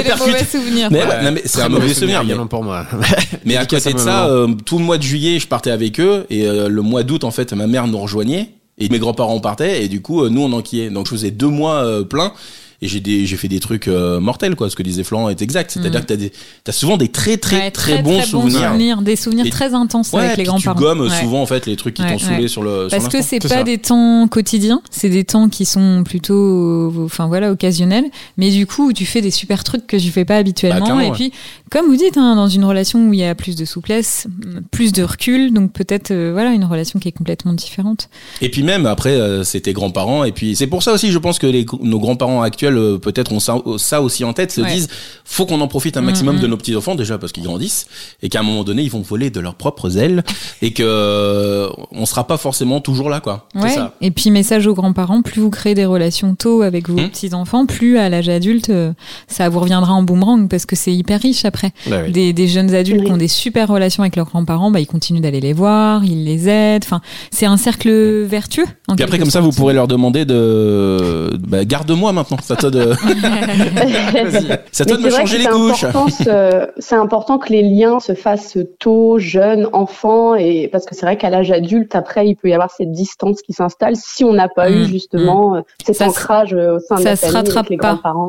c'est 1.45 1.61
un 1.61 1.69
mauvais 1.69 1.93
souvenir. 1.93 2.23
Mais, 2.23 2.35
pour 2.49 2.63
moi. 2.63 2.85
mais 3.45 3.55
à 3.55 3.65
côté 3.65 3.93
de 3.93 3.99
ça, 3.99 4.27
euh, 4.27 4.47
tout 4.65 4.77
le 4.77 4.83
mois 4.83 4.97
de 4.97 5.03
juillet, 5.03 5.39
je 5.39 5.47
partais 5.47 5.71
avec 5.71 5.99
eux 5.99 6.25
et 6.29 6.47
euh, 6.47 6.67
le 6.67 6.81
mois 6.81 7.03
d'août, 7.03 7.23
en 7.23 7.31
fait, 7.31 7.53
ma 7.53 7.67
mère 7.67 7.87
nous 7.87 7.97
rejoignait 7.97 8.49
et 8.77 8.89
mes 8.89 8.99
grands-parents 8.99 9.39
partaient 9.39 9.83
et 9.83 9.87
du 9.87 10.01
coup, 10.01 10.23
euh, 10.23 10.29
nous 10.29 10.41
on 10.41 10.51
enquillait. 10.51 10.89
Donc 10.89 11.05
je 11.05 11.11
faisais 11.11 11.31
deux 11.31 11.47
mois 11.47 11.85
pleins 12.05 12.33
et 12.81 12.87
j'ai 12.87 12.99
des 12.99 13.25
j'ai 13.25 13.35
fait 13.35 13.47
des 13.47 13.59
trucs 13.59 13.87
euh, 13.87 14.19
mortels 14.19 14.55
quoi 14.55 14.69
ce 14.69 14.75
que 14.75 14.83
disait 14.83 15.03
Florent 15.03 15.29
est 15.29 15.41
exact. 15.41 15.71
C'est-à-dire 15.71 15.99
mm. 15.99 16.03
que 16.03 16.07
t'as 16.07 16.15
des 16.15 16.31
as 16.67 16.71
souvent 16.71 16.97
des 16.97 17.09
très 17.09 17.37
très 17.37 17.71
très, 17.71 18.01
bons 18.01 18.21
souvenirs. 18.21 19.01
des 19.01 19.15
souvenirs 19.15 19.49
très 19.49 19.73
intenses 19.73 20.13
avec 20.13 20.37
les 20.37 20.43
grands-parents. 20.43 20.77
tu 20.77 20.83
gommes 20.83 21.09
souvent 21.09 21.41
en 21.41 21.45
fait 21.45 21.65
les 21.65 21.75
trucs 21.75 21.95
qui 21.95 22.03
t'ont 22.03 22.19
saoulé 22.19 22.47
sur 22.47 22.63
le 22.63 22.87
parce 22.89 23.09
que 23.09 23.21
c'est 23.21 23.39
pas 23.39 23.63
des 23.63 23.77
temps 23.77 24.27
quotidiens 24.27 24.81
c'est 24.89 25.09
des 25.09 25.23
temps 25.23 25.49
qui 25.49 25.65
sont 25.65 26.03
plutôt 26.03 26.93
enfin 27.03 27.27
voilà 27.27 27.51
occasionnels. 27.51 28.05
Mais 28.37 28.51
du 28.51 28.65
coup 28.65 28.93
tu 28.93 29.05
fais 29.05 29.21
des 29.21 29.31
super 29.31 29.63
trucs 29.63 29.85
que 29.87 29.97
tu 29.97 30.11
fais 30.11 30.25
pas 30.25 30.37
habituellement. 30.37 30.95
Bah, 30.95 31.05
et 31.05 31.11
puis 31.11 31.31
comme 31.69 31.87
vous 31.87 31.97
dites 31.97 32.17
hein, 32.17 32.35
dans 32.35 32.47
une 32.47 32.65
relation 32.65 33.09
où 33.09 33.13
il 33.13 33.19
y 33.19 33.23
a 33.23 33.35
plus 33.35 33.55
de 33.55 33.65
souplesse 33.65 34.27
plus 34.71 34.91
de 34.91 35.03
recul 35.03 35.53
donc 35.53 35.73
peut-être 35.73 36.11
euh, 36.11 36.31
voilà 36.33 36.51
une 36.51 36.65
relation 36.65 36.99
qui 36.99 37.09
est 37.09 37.13
complètement 37.13 37.53
différente. 37.53 38.09
Et 38.41 38.49
puis 38.49 38.63
même 38.63 38.85
après 38.85 39.11
euh, 39.11 39.43
c'était 39.43 39.73
grands-parents. 39.73 40.23
Et 40.23 40.31
puis 40.31 40.55
c'est 40.55 40.67
pour 40.67 40.83
ça 40.83 40.93
aussi 40.93 41.11
je 41.11 41.17
pense 41.17 41.39
que 41.39 41.47
les, 41.47 41.65
nos 41.81 41.99
grands-parents 41.99 42.41
actuels 42.41 42.68
euh, 42.77 42.97
peut-être 42.97 43.31
ont 43.31 43.39
ça, 43.39 44.01
aussi 44.01 44.23
en 44.23 44.33
tête, 44.33 44.51
se 44.51 44.61
disent 44.61 44.87
faut 45.25 45.45
qu'on 45.45 45.61
en 45.61 45.67
profite 45.67 45.97
un 45.97 46.01
maximum 46.01 46.37
mm, 46.37 46.39
de 46.39 46.47
mm. 46.47 46.49
nos 46.49 46.57
petits 46.57 46.75
enfants 46.75 46.95
déjà 46.95 47.17
parce 47.17 47.31
qu'ils 47.31 47.43
grandissent 47.43 47.87
et 48.21 48.29
qu'à 48.29 48.39
un 48.39 48.43
moment 48.43 48.63
donné 48.63 48.83
ils 48.83 48.91
vont 48.91 49.01
voler 49.01 49.29
de 49.29 49.39
leurs 49.39 49.55
propres 49.55 49.97
ailes 49.97 50.23
et 50.61 50.71
que 50.71 50.83
euh, 50.85 51.69
on 51.91 52.05
sera 52.05 52.25
pas 52.25 52.37
forcément 52.37 52.81
toujours 52.81 53.09
là 53.09 53.19
quoi. 53.19 53.47
Ça. 53.55 53.93
Et 54.01 54.11
puis 54.11 54.31
message 54.31 54.67
aux 54.67 54.73
grands-parents, 54.73 55.21
plus 55.21 55.41
vous 55.41 55.49
créez 55.49 55.75
des 55.75 55.85
relations 55.85 56.35
tôt 56.35 56.61
avec 56.61 56.89
vos 56.89 56.99
mm. 56.99 57.09
petits 57.09 57.33
enfants, 57.33 57.65
plus 57.65 57.97
à 57.97 58.09
l'âge 58.09 58.29
adulte 58.29 58.69
euh, 58.69 58.93
ça 59.27 59.49
vous 59.49 59.59
reviendra 59.59 59.93
en 59.93 60.03
boomerang 60.03 60.47
parce 60.47 60.65
que 60.65 60.75
c'est 60.75 60.93
hyper 60.93 61.21
riche 61.21 61.45
après. 61.45 61.71
Bah 61.89 62.09
des, 62.09 62.47
jeunes 62.47 62.73
adultes 62.73 63.05
qui 63.05 63.11
ont 63.11 63.17
des 63.17 63.27
super 63.27 63.67
relations 63.67 64.03
avec 64.03 64.15
leurs 64.15 64.25
grands-parents, 64.25 64.71
bah, 64.71 64.79
ils 64.79 64.87
continuent 64.87 65.21
d'aller 65.21 65.39
les 65.39 65.53
voir, 65.53 66.03
ils 66.03 66.23
les 66.23 66.47
aident. 66.47 66.83
Enfin, 66.83 67.01
c'est 67.31 67.45
un 67.45 67.57
cercle 67.57 67.89
vertueux. 68.23 68.65
Et 68.97 69.03
après 69.03 69.19
comme 69.19 69.29
ça 69.29 69.41
vous 69.41 69.51
pourrez 69.51 69.73
leur 69.73 69.87
demander 69.87 70.25
de 70.25 71.31
bah, 71.39 71.65
garde-moi 71.65 72.11
maintenant. 72.11 72.37
Ça 72.43 72.55
de. 72.65 72.93
c'est 74.71 74.85
toi 74.85 74.97
de 74.97 75.03
me 75.03 75.09
changer 75.09 75.37
les 75.39 75.45
couches. 75.45 75.85
C'est 76.77 76.95
important 76.95 77.37
que 77.37 77.49
les 77.49 77.61
liens 77.61 77.99
se 77.99 78.13
fassent 78.13 78.57
tôt, 78.79 79.19
jeune, 79.19 79.69
enfant, 79.73 80.35
et 80.35 80.67
parce 80.71 80.85
que 80.85 80.95
c'est 80.95 81.05
vrai 81.05 81.17
qu'à 81.17 81.29
l'âge 81.29 81.51
adulte, 81.51 81.95
après, 81.95 82.27
il 82.27 82.35
peut 82.35 82.49
y 82.49 82.53
avoir 82.53 82.71
cette 82.71 82.91
distance 82.91 83.41
qui 83.41 83.53
s'installe 83.53 83.95
si 83.95 84.23
on 84.23 84.33
n'a 84.33 84.49
pas 84.49 84.69
eu 84.69 84.83
mm. 84.83 84.85
justement 84.85 85.55
mm. 85.55 85.63
cet 85.85 86.01
ancrage 86.01 86.53
au 86.53 86.79
sein 86.79 86.95
de 86.95 87.03
la 87.03 87.15
famille 87.15 87.51
avec 87.51 87.69
les 87.69 87.77
grands-parents. 87.77 88.27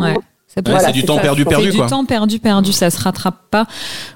Ouais, 0.56 0.62
Voilà, 0.66 0.80
c'est 0.88 0.92
du 0.92 1.04
temps 1.04 1.14
ça, 1.16 1.20
perdu, 1.22 1.44
perdu 1.44 1.70
c'est 1.70 1.76
quoi. 1.76 1.86
du 1.86 1.90
temps 1.90 2.04
perdu, 2.04 2.38
perdu. 2.40 2.72
Ça 2.72 2.90
se 2.90 3.00
rattrape 3.00 3.36
pas, 3.52 3.66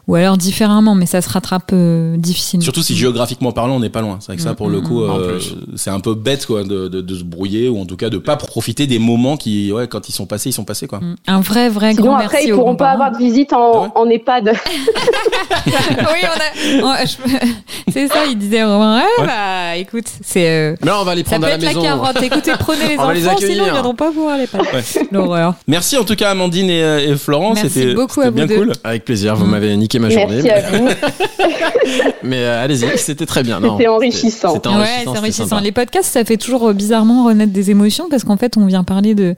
ou 0.09 0.16
alors 0.16 0.37
différemment, 0.37 0.94
mais 0.97 1.07
ça 1.07 1.23
se 1.23 1.29
rattrape 1.31 1.70
euh, 1.73 2.16
difficilement. 2.16 2.64
Surtout 2.64 2.83
si 2.83 2.97
géographiquement 2.97 3.53
parlant, 3.53 3.77
on 3.77 3.81
n'est 3.81 3.88
pas 3.88 4.01
loin. 4.01 4.16
C'est 4.20 4.27
vrai 4.29 4.37
que 4.37 4.42
ça, 4.42 4.55
pour 4.55 4.68
le 4.68 4.81
Mm, 4.81 4.83
coup, 4.85 5.01
mm, 5.05 5.11
euh, 5.11 5.38
c'est 5.77 5.90
un 5.90 6.01
peu 6.01 6.14
bête 6.14 6.44
quoi, 6.47 6.64
de, 6.64 6.88
de, 6.88 7.01
de 7.01 7.14
se 7.16 7.23
brouiller 7.23 7.68
ou 7.68 7.79
en 7.81 7.87
tout 7.87 7.97
cas 7.97 8.11
de 8.11 8.18
pas 8.18 8.37
profiter 8.37 8.87
des 8.88 8.99
moments 8.99 9.37
qui, 9.37 9.70
ouais, 9.73 9.87
quand 9.87 10.09
ils 10.09 10.12
sont 10.12 10.27
passés, 10.27 10.49
ils 10.51 10.53
sont 10.53 10.64
passés 10.64 10.88
quoi. 10.88 10.99
Mm. 10.99 11.14
Un 11.29 11.40
vrai, 11.40 11.68
vrai 11.68 11.92
Sinon, 11.92 12.07
grand 12.07 12.14
après, 12.16 12.29
merci 12.38 12.49
ils 12.49 12.55
pourront 12.55 12.75
pas 12.77 12.90
avoir 12.90 13.12
de 13.12 13.16
visite 13.18 13.53
en, 13.53 13.73
Ah 13.73 13.81
ouais 13.83 13.88
en 13.94 14.09
EHPAD. 14.11 14.53
oui, 15.66 16.83
on 16.83 16.88
a. 16.88 17.07
c'est 17.92 18.09
ça, 18.09 18.25
il 18.29 18.37
disait 18.38 18.64
Romain. 18.64 19.03
Ouais, 19.18 19.26
bah, 19.26 19.76
écoute, 19.76 20.07
c'est. 20.22 20.49
euh, 20.49 20.76
Mais 20.82 20.89
là, 20.89 21.01
on 21.01 21.05
va 21.05 21.14
les 21.14 21.22
ça 21.22 21.30
prendre 21.30 21.43
peut 21.47 21.53
à 21.53 21.57
la 21.57 21.70
être 21.70 21.74
la 21.76 21.80
carotte. 21.82 22.22
Écoutez, 22.22 22.53
prenez 22.59 22.89
les 22.89 22.99
On 22.99 23.03
enfants, 23.03 23.37
sinon 23.39 23.64
ils 23.66 23.72
viendront 23.72 23.95
pas 23.95 24.11
voir 24.11 24.37
les 24.39 24.47
pattes. 24.47 24.99
L'horreur. 25.12 25.55
Merci 25.68 25.97
en 25.97 26.05
tout 26.05 26.16
cas 26.16 26.24
Amandine 26.31 26.70
et, 26.70 26.83
euh, 26.83 27.12
et 27.12 27.16
Florent, 27.16 27.55
Merci 27.55 27.68
c'était 27.70 27.95
bien 28.33 28.47
deux. 28.47 28.57
cool. 28.57 28.72
Avec 28.85 29.05
plaisir, 29.05 29.37
vous 29.37 29.47
Mm. 29.47 29.51
m'avez 29.51 29.77
niqué 29.77 29.99
ma 29.99 30.09
journée. 30.11 30.41
Merci 30.43 30.51
à 30.51 30.79
vous. 30.79 30.89
Mais 32.22 32.39
euh, 32.39 32.64
allez-y, 32.64 32.87
c'était 32.99 33.27
très 33.27 33.43
bien. 33.43 33.61
C'était 33.62 33.89
enrichissant. 33.89 34.55
C'était 34.55 34.68
enrichissant. 34.68 35.61
Les 35.61 35.72
podcasts, 35.72 36.11
ça 36.12 36.25
fait 36.25 36.37
toujours 36.37 36.68
euh, 36.68 36.72
bizarrement 36.72 37.25
renaître 37.27 37.53
des 37.53 37.70
émotions 37.70 38.09
parce 38.09 38.25
qu'en 38.25 38.37
fait, 38.37 38.57
on 38.57 38.66
vient 38.66 38.85
parler 38.85 39.14
de, 39.14 39.35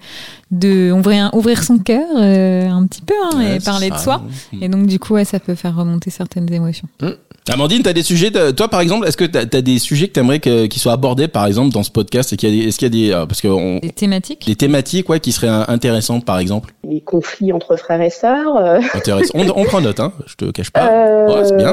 de, 0.51 0.93
on 0.93 1.01
vient 1.01 1.31
ouvrir 1.35 1.63
son 1.65 1.79
cœur 1.79 2.07
euh, 2.17 2.69
un 2.69 2.87
petit 2.87 3.03
peu 3.03 3.15
hein, 3.25 3.39
Ouais, 3.39 3.57
et 3.57 3.61
parler 3.61 3.91
de 3.91 3.97
soi. 3.97 4.23
Et 4.61 4.69
donc, 4.69 4.87
du 4.87 4.99
coup, 4.99 5.15
ouais, 5.15 5.25
ça 5.25 5.41
peut 5.41 5.55
faire 5.55 5.75
remonter 5.77 6.11
certaines 6.11 6.53
émotions. 6.53 6.89
Amandine, 7.53 7.83
t'as 7.85 7.93
des 7.93 8.03
sujets, 8.03 8.33
t'as- 8.33 8.53
toi 8.53 8.67
par 8.67 8.81
exemple, 8.81 9.07
est-ce 9.07 9.17
que 9.17 9.25
t'as 9.25 9.43
as 9.43 9.63
des 9.63 9.79
sujets 9.79 10.09
que 10.09 10.13
t'aimerais 10.15 10.41
que- 10.41 10.67
qu'ils 10.67 10.83
soient 10.83 10.95
abordés 10.95 11.29
par 11.29 11.47
exemple 11.47 11.73
dans 11.73 11.85
ce 11.85 11.93
podcast? 11.93 12.33
Et 12.33 12.37
qu'il 12.37 12.49
y 12.49 12.53
a 12.53 12.63
des- 12.63 12.69
Est-ce 12.69 12.79
qu'il 12.79 12.93
y 12.93 13.05
a 13.07 13.09
des, 13.09 13.15
euh, 13.15 13.25
parce 13.27 13.41
que 13.41 13.47
on- 13.47 13.79
Des 13.79 13.91
thématiques? 13.91 14.45
des 14.47 14.57
thématiques 14.57 15.09
ouais 15.09 15.21
qui 15.21 15.31
seraient 15.31 15.65
intéressantes 15.69 16.25
par 16.25 16.41
exemple 16.41 16.75
Les 16.89 17.01
conflits 17.01 17.53
entre 17.53 17.77
frères 17.77 18.01
et 18.03 18.11
sœurs. 18.11 18.57
euh, 18.57 18.81
Intéressant. 18.95 19.33
On, 19.37 19.47
on 19.61 19.65
prend 19.65 19.81
note, 19.81 20.01
hein. 20.01 20.13
Je 20.27 20.35
te 20.35 20.51
cache 20.51 20.71
pas. 20.71 20.89
Euh, 20.91 21.27
Ouais, 21.37 21.45
c'est 21.45 21.57
bien. 21.57 21.73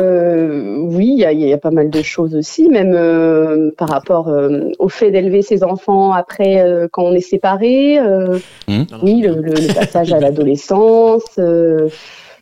Oui, 0.96 1.08
il 1.14 1.20
y, 1.20 1.26
a- 1.26 1.32
il 1.32 1.40
y 1.42 1.52
a 1.54 1.58
pas 1.58 1.72
mal 1.72 1.90
de 1.90 2.02
choses 2.04 2.36
aussi, 2.36 2.70
même 2.70 2.94
euh, 2.94 3.72
par 3.76 3.90
rapport 3.90 4.28
euh, 4.30 4.70
au 4.78 4.90
fait 4.90 5.10
d'élever 5.10 5.42
ses 5.42 5.64
enfants 5.64 6.12
après 6.14 6.62
euh, 6.62 6.88
quand 6.92 7.04
on 7.04 7.14
est 7.14 7.20
séparés. 7.22 7.98
euh, 7.98 8.38
Hum. 8.68 8.86
Oui, 9.02 9.22
le, 9.22 9.42
le- 9.42 9.54
le 9.54 9.74
passage 9.74 10.14
à 10.14 10.20
l'adolescence. 10.20 11.24
euh, 11.40 11.90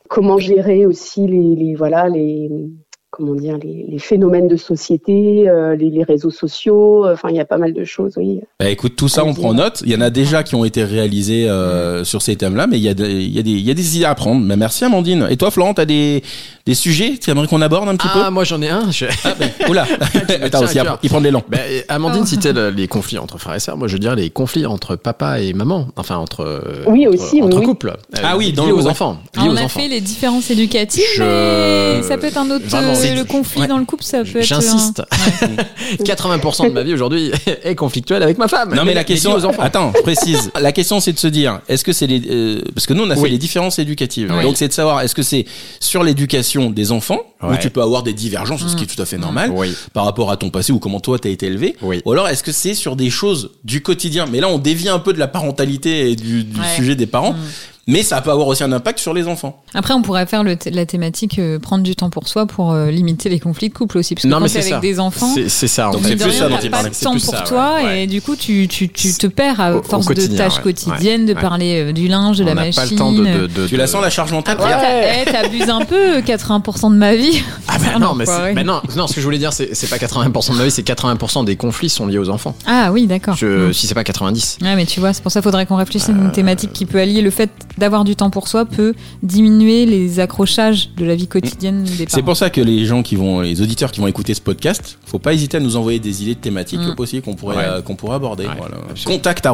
comment 0.10 0.38
gérer 0.38 0.86
aussi 0.86 1.26
les, 1.28 1.56
les 1.56 1.74
voilà 1.76 2.10
les 2.10 2.50
comment 3.12 3.36
dire 3.36 3.58
les, 3.62 3.86
les 3.90 4.00
phénomènes 4.00 4.48
de 4.48 4.56
société, 4.56 5.44
euh, 5.48 5.76
les, 5.76 5.90
les 5.90 6.04
réseaux 6.04 6.30
sociaux. 6.32 7.06
Enfin, 7.08 7.30
il 7.30 7.36
y 7.36 7.40
a 7.42 7.46
pas 7.46 7.58
mal 7.58 7.74
de 7.74 7.84
choses. 7.84 8.14
Oui. 8.18 8.40
Bah 8.60 8.70
écoute, 8.70 8.96
tout 8.96 9.10
ça 9.10 9.26
on 9.26 9.34
prend 9.34 9.54
note. 9.54 9.84
Il 9.86 9.92
y 9.92 9.96
en 9.96 10.02
a 10.02 10.10
déjà 10.10 10.44
qui 10.44 10.56
ont 10.56 10.64
été 10.66 10.84
réalisés 10.84 11.50
euh, 11.50 12.04
sur 12.06 12.22
ces 12.22 12.36
thèmes-là, 12.38 12.68
mais 12.68 12.78
il 12.78 12.84
y 12.84 12.88
a 12.90 12.94
il 12.98 13.36
y 13.36 13.40
a 13.40 13.44
des, 13.44 13.52
il 13.52 13.62
y 13.62 13.70
a 13.72 13.74
des 13.74 13.98
idées 13.98 14.06
à 14.06 14.16
prendre. 14.16 14.42
Mais 14.42 14.56
merci 14.56 14.86
Amandine. 14.86 15.28
Et 15.30 15.38
toi 15.38 15.52
Florent, 15.52 15.74
t'as 15.74 15.86
des, 15.86 16.24
des 16.66 16.74
sujets 16.74 17.12
que 17.16 17.20
tu 17.20 17.30
aimerais 17.30 17.48
qu'on 17.48 17.62
aborde 17.62 17.90
un 17.90 17.96
petit 17.98 18.08
Ah, 18.14 18.32
moi 18.32 18.44
j'en 18.46 18.62
ai 18.62 18.70
un. 18.70 18.90
Je- 18.92 19.06
peu 19.06 19.12
Ah 19.26 19.34
ben, 19.38 19.50
oula. 19.70 19.86
Attends, 20.42 20.64
aussi, 20.64 20.78
il 21.04 21.10
prend 21.10 21.20
de 21.20 21.26
l'élan. 21.26 21.44
Et 21.70 21.84
Amandine 21.90 22.26
citait 22.26 22.54
le- 22.54 22.70
les 22.70 22.88
conflits 22.88 23.18
entre 23.18 23.38
frères 23.38 23.56
et 23.56 23.60
sœurs. 23.60 23.78
Moi, 23.78 23.88
je 23.90 23.98
dirais 23.98 24.16
les 24.16 24.30
conflits 24.30 24.66
entre 24.66 24.96
papa 24.96 25.40
et 25.42 25.54
maman. 25.54 25.88
Enfin, 25.98 26.16
entre, 26.18 26.42
euh, 26.42 26.84
Oui, 26.88 27.06
entre, 27.08 27.16
aussi, 27.18 27.42
entre 27.42 27.60
oui. 27.60 27.66
couples. 27.66 27.90
Euh, 27.90 28.20
Ah 28.24 28.38
oui, 28.38 28.54
dans 28.54 28.66
liés 28.66 28.72
aux 28.72 28.88
enfants. 28.88 29.18
Ah, 29.36 29.42
liés 29.44 29.50
on 29.50 29.54
aux 29.54 29.58
a 29.58 29.62
enfants. 29.64 29.80
fait 29.82 29.88
les 29.90 30.00
différences 30.02 30.50
éducatives, 30.50 31.04
Je- 31.18 31.98
mais 31.98 32.04
ça 32.04 32.18
peut 32.18 32.28
être 32.28 32.38
un 32.38 32.50
autre. 32.52 32.66
Vraiment, 32.68 32.92
euh, 32.92 33.01
c'est- 33.02 33.16
le 33.16 33.24
conflit 33.26 33.62
ouais. 33.62 33.68
dans 33.68 33.78
le 33.78 33.86
couple, 33.86 34.04
ça 34.04 34.24
peut 34.24 34.40
être. 34.40 34.46
J'insiste. 34.46 35.02
80% 36.04 36.64
de 36.70 36.74
ma 36.74 36.84
vie 36.84 36.94
aujourd'hui 36.94 37.32
est 37.64 37.76
conflictuelle 37.76 38.24
avec 38.24 38.38
ma 38.38 38.48
femme. 38.48 38.74
Non 38.76 38.84
mais 38.86 38.94
la 38.94 39.04
question, 39.04 39.32
liés 39.36 39.44
aux 39.44 39.46
enfants. 39.46 39.62
attends, 39.62 39.92
précise. 40.04 40.52
La 40.60 40.72
question 40.72 41.00
c'est 41.00 41.14
de 41.14 41.20
se 41.20 41.28
dire, 41.28 41.62
est-ce 41.68 41.84
que 41.84 41.94
c'est 41.94 42.08
les, 42.08 42.22
euh, 42.30 42.62
parce 42.74 42.86
que 42.88 42.94
nous 42.94 43.04
on 43.04 43.10
a 43.10 43.16
fait 43.16 43.22
Oui. 43.22 43.32
les 43.32 43.38
différences 43.38 43.80
éducatives. 43.80 44.32
Oui. 44.36 44.44
Donc 44.44 44.58
c'est 44.58 44.68
de 44.68 44.74
savoir, 44.74 45.02
est-ce 45.02 45.16
que 45.16 45.24
c'est 45.24 45.46
sur 45.80 46.04
l'éducation 46.04 46.70
des 46.70 46.92
enfants 46.92 47.20
où 47.44 47.56
tu 47.60 47.70
peux 47.72 47.82
avoir 47.82 48.04
des 48.04 48.14
divergences, 48.14 48.66
ce 48.68 48.76
qui 48.76 48.84
est 48.84 48.88
tout 48.88 49.02
à 49.02 49.06
fait 49.06 49.18
normal 49.18 49.52
Oui. 49.56 49.74
par 49.94 50.06
rapport 50.06 50.30
à 50.32 50.38
ton 50.38 50.50
passé 50.52 50.72
ou 50.72 50.80
comment 50.80 51.00
toi 51.00 51.18
t'as 51.20 51.30
été 51.30 51.48
élevé. 51.48 51.76
Oui. 51.82 52.02
Ou 52.06 52.12
alors 52.12 52.28
est-ce 52.28 52.44
que 52.44 52.52
c'est 52.52 52.74
sur 52.76 52.96
des 52.96 53.10
choses 53.10 53.52
du 53.64 53.82
quotidien? 53.82 54.26
Mais 54.32 54.40
là 54.40 54.48
on 54.48 54.58
dévie 54.60 54.90
un 54.90 55.00
peu 55.00 55.14
de 55.14 55.20
la 55.20 55.28
parentalité 55.28 56.12
et 56.12 56.16
du, 56.16 56.44
du 56.44 56.60
Ouais. 56.60 56.66
sujet 56.76 56.96
des 56.96 57.08
parents. 57.08 57.34
Mm. 57.34 57.38
Mais 57.88 58.04
ça 58.04 58.22
peut 58.22 58.30
avoir 58.30 58.48
aussi 58.48 58.64
un 58.64 58.72
impact 58.72 59.00
sur 59.00 59.12
les 59.14 59.28
enfants. 59.28 59.64
Après, 59.74 59.94
on 59.96 60.04
pourrait 60.04 60.28
faire 60.28 60.44
le 60.44 60.56
thé- 60.56 60.70
la 60.70 60.86
thématique 60.86 61.40
euh, 61.40 61.58
prendre 61.58 61.84
du 61.84 61.96
temps 61.96 62.12
pour 62.12 62.28
soi 62.28 62.46
pour 62.46 62.72
euh, 62.74 62.92
limiter 62.92 63.28
les 63.28 63.40
conflits 63.40 63.70
de 63.70 63.74
couple 63.74 63.98
aussi. 63.98 64.14
Parce 64.14 64.22
que 64.24 64.28
Non, 64.28 64.38
quand 64.38 64.44
mais 64.44 64.50
t'es 64.50 64.62
c'est 64.62 64.72
avec 64.72 64.74
ça. 64.74 64.80
des 64.80 65.00
enfants, 65.00 65.32
C'est 65.34 65.50
c'est 65.50 65.68
ça. 65.68 65.90
en 65.90 65.94
c'est 65.94 66.16
de 66.16 66.24
plus 66.24 66.32
ça 66.32 66.48
dont 66.48 66.58
il 66.62 66.70
pas 66.70 66.78
parlait. 66.78 66.90
de 66.92 66.96
C'est 66.96 67.06
temps 67.06 67.12
plus 67.14 67.26
pour 67.26 67.34
ça, 67.36 67.42
toi 67.42 67.78
ouais, 67.84 68.04
et 68.04 68.08
du 68.08 68.22
coup, 68.22 68.36
tu, 68.36 68.68
tu, 68.68 68.88
tu 68.90 69.12
te 69.14 69.26
perds 69.26 69.60
à 69.60 69.74
Au- 69.76 69.80
au 69.80 69.84
force 69.84 70.06
de 70.06 70.28
tâches 70.28 70.58
ouais, 70.58 70.62
quotidiennes, 70.62 71.26
de 71.26 71.34
ouais. 71.34 71.42
parler 71.42 71.90
euh, 71.90 71.92
du 71.92 72.08
linge, 72.08 72.38
de 72.38 72.44
On 72.44 72.48
la 72.48 72.54
machine. 72.56 72.76
pas 72.76 72.86
le 72.86 72.96
temps 72.96 73.12
de. 73.12 73.24
de, 73.26 73.48
de- 73.48 73.68
Tu 73.68 73.76
la 73.78 73.86
de- 73.86 73.90
sens 73.90 74.02
la 74.04 74.10
charge 74.12 74.32
mentale 74.32 74.58
Après, 74.60 74.72
t'as- 74.72 75.22
eh, 75.24 75.26
t'abuses 75.44 75.70
un 75.70 75.84
peu, 75.84 76.20
80% 76.22 76.92
de 76.92 76.96
ma 76.96 77.16
vie. 77.16 77.42
Ah 77.68 77.74
C'est 77.80 77.86
bah 77.94 78.00
non, 78.00 78.14
mais, 78.14 78.64
non, 78.64 78.82
non, 78.96 79.08
ce 79.08 79.16
que 79.16 79.22
je 79.22 79.26
voulais 79.26 79.40
dire, 79.40 79.54
c'est 79.54 79.90
pas 79.90 79.98
80% 79.98 80.52
de 80.54 80.58
ma 80.58 80.66
vie, 80.66 80.72
c'est 80.72 80.86
80% 80.88 81.46
des 81.46 81.56
conflits 81.56 81.90
sont 81.90 82.06
liés 82.06 82.20
aux 82.20 82.30
enfants. 82.30 82.56
Ah 82.68 82.92
oui, 82.92 83.08
d'accord. 83.08 83.36
Si 83.38 83.88
c'est 83.88 83.96
pas 83.96 84.04
90. 84.04 84.60
Ouais, 84.62 84.76
mais 84.76 84.86
tu 84.86 85.00
vois, 85.00 85.14
c'est 85.14 85.24
pour 85.24 85.32
ça 85.32 85.40
qu'il 85.40 85.46
faudrait 85.46 85.66
qu'on 85.66 85.78
réfléchisse 85.78 86.10
à 86.10 86.12
Euh. 86.12 86.16
une 86.26 86.32
thématique 86.32 86.72
qui 86.74 86.86
peut 86.86 87.00
allier 87.00 87.22
le 87.22 87.32
fait 87.32 87.50
d'avoir 87.78 88.04
du 88.04 88.16
temps 88.16 88.30
pour 88.30 88.48
soi 88.48 88.66
peut 88.66 88.94
diminuer 89.24 89.86
les 89.86 90.20
accrochages 90.20 90.90
de 90.98 91.06
la 91.06 91.16
vie 91.16 91.28
quotidienne 91.28 91.84
des 91.84 91.90
C'est 91.92 92.06
parents. 92.08 92.24
pour 92.24 92.38
ça 92.38 92.50
que 92.50 92.62
les 92.62 92.86
gens 92.86 93.04
qui 93.04 93.16
vont, 93.16 93.42
les 93.42 93.62
auditeurs 93.62 93.92
qui 93.92 94.00
vont 94.02 94.08
écouter 94.08 94.34
ce 94.34 94.42
podcast, 94.42 94.98
faut 95.06 95.20
pas 95.20 95.34
hésiter 95.34 95.58
à 95.58 95.60
nous 95.60 95.76
envoyer 95.76 96.00
des 96.00 96.24
idées 96.24 96.36
de 96.36 96.40
thématiques 96.40 96.80
Mm. 96.82 96.96
possibles 96.96 97.24
qu'on 97.24 97.36
pourrait, 97.36 97.58
Ouais. 97.58 97.64
euh, 97.66 97.82
qu'on 97.82 97.96
pourrait 97.96 98.16
aborder. 98.16 98.46
Ouais, 98.46 98.52
voilà. 98.58 98.78
Contact. 99.06 99.46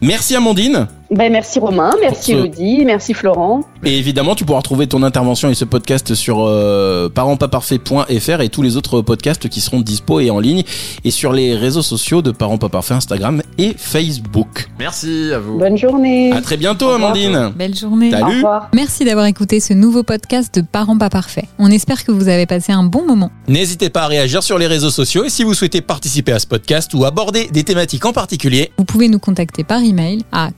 Merci 0.00 0.34
Amandine. 0.36 0.86
Ben 1.14 1.30
merci 1.32 1.58
Romain, 1.60 1.92
merci 2.00 2.32
ce- 2.32 2.36
Elodie, 2.36 2.82
merci 2.84 3.14
Florent. 3.14 3.60
Et 3.84 3.96
évidemment, 3.98 4.34
tu 4.34 4.44
pourras 4.44 4.58
retrouver 4.58 4.86
ton 4.88 5.02
intervention 5.04 5.48
et 5.48 5.54
ce 5.54 5.64
podcast 5.64 6.14
sur 6.14 6.38
euh, 6.44 7.08
parentspasparfait.fr 7.08 8.40
et 8.40 8.48
tous 8.48 8.62
les 8.62 8.76
autres 8.76 9.00
podcasts 9.00 9.48
qui 9.48 9.60
seront 9.60 9.80
dispo 9.80 10.18
et 10.20 10.30
en 10.30 10.40
ligne 10.40 10.64
et 11.04 11.10
sur 11.12 11.32
les 11.32 11.54
réseaux 11.54 11.82
sociaux 11.82 12.20
de 12.20 12.30
Parents 12.32 12.58
Pas 12.58 12.68
Parfaits, 12.68 12.96
Instagram 12.96 13.42
et 13.58 13.74
Facebook. 13.76 14.68
Merci 14.78 15.30
à 15.32 15.38
vous. 15.38 15.58
Bonne 15.58 15.76
journée. 15.78 16.32
À 16.32 16.40
très 16.40 16.56
bientôt. 16.56 16.88
Amandine. 16.90 17.52
Belle 17.56 17.74
journée. 17.76 18.10
Salut. 18.10 18.24
Au 18.24 18.36
revoir. 18.36 18.68
Merci 18.74 19.04
d'avoir 19.04 19.26
écouté 19.26 19.60
ce 19.60 19.72
nouveau 19.72 20.02
podcast 20.02 20.54
de 20.54 20.62
Parents 20.62 20.98
pas 20.98 21.10
parfaits. 21.10 21.44
On 21.58 21.70
espère 21.70 22.04
que 22.04 22.10
vous 22.10 22.26
avez 22.28 22.46
passé 22.46 22.72
un 22.72 22.82
bon 22.84 23.06
moment. 23.06 23.30
N'hésitez 23.46 23.88
pas 23.90 24.02
à 24.02 24.06
réagir 24.08 24.42
sur 24.42 24.58
les 24.58 24.66
réseaux 24.66 24.90
sociaux 24.90 25.24
et 25.24 25.30
si 25.30 25.44
vous 25.44 25.54
souhaitez 25.54 25.80
participer 25.80 26.32
à 26.32 26.38
ce 26.40 26.46
podcast 26.46 26.92
ou 26.94 27.04
aborder 27.04 27.48
des 27.52 27.62
thématiques 27.62 28.04
en 28.04 28.12
particulier, 28.12 28.72
Vous 28.78 28.84
pouvez 28.84 29.08
nous 29.08 29.18
contacter 29.20 29.62
par 29.62 29.80
email 29.82 30.22
à 30.32 30.48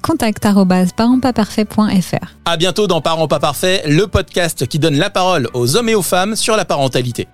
à 2.45 2.57
bientôt 2.57 2.87
dans 2.87 3.01
Parents 3.01 3.27
Pas 3.27 3.41
Parfaits, 3.41 3.85
le 3.87 4.07
podcast 4.07 4.67
qui 4.67 4.79
donne 4.79 4.97
la 4.97 5.11
parole 5.11 5.49
aux 5.55 5.77
hommes 5.77 5.89
et 5.89 5.97
aux 5.97 6.03
femmes 6.03 6.37
sur 6.37 6.57
la 6.57 6.65
parentalité. 6.65 7.27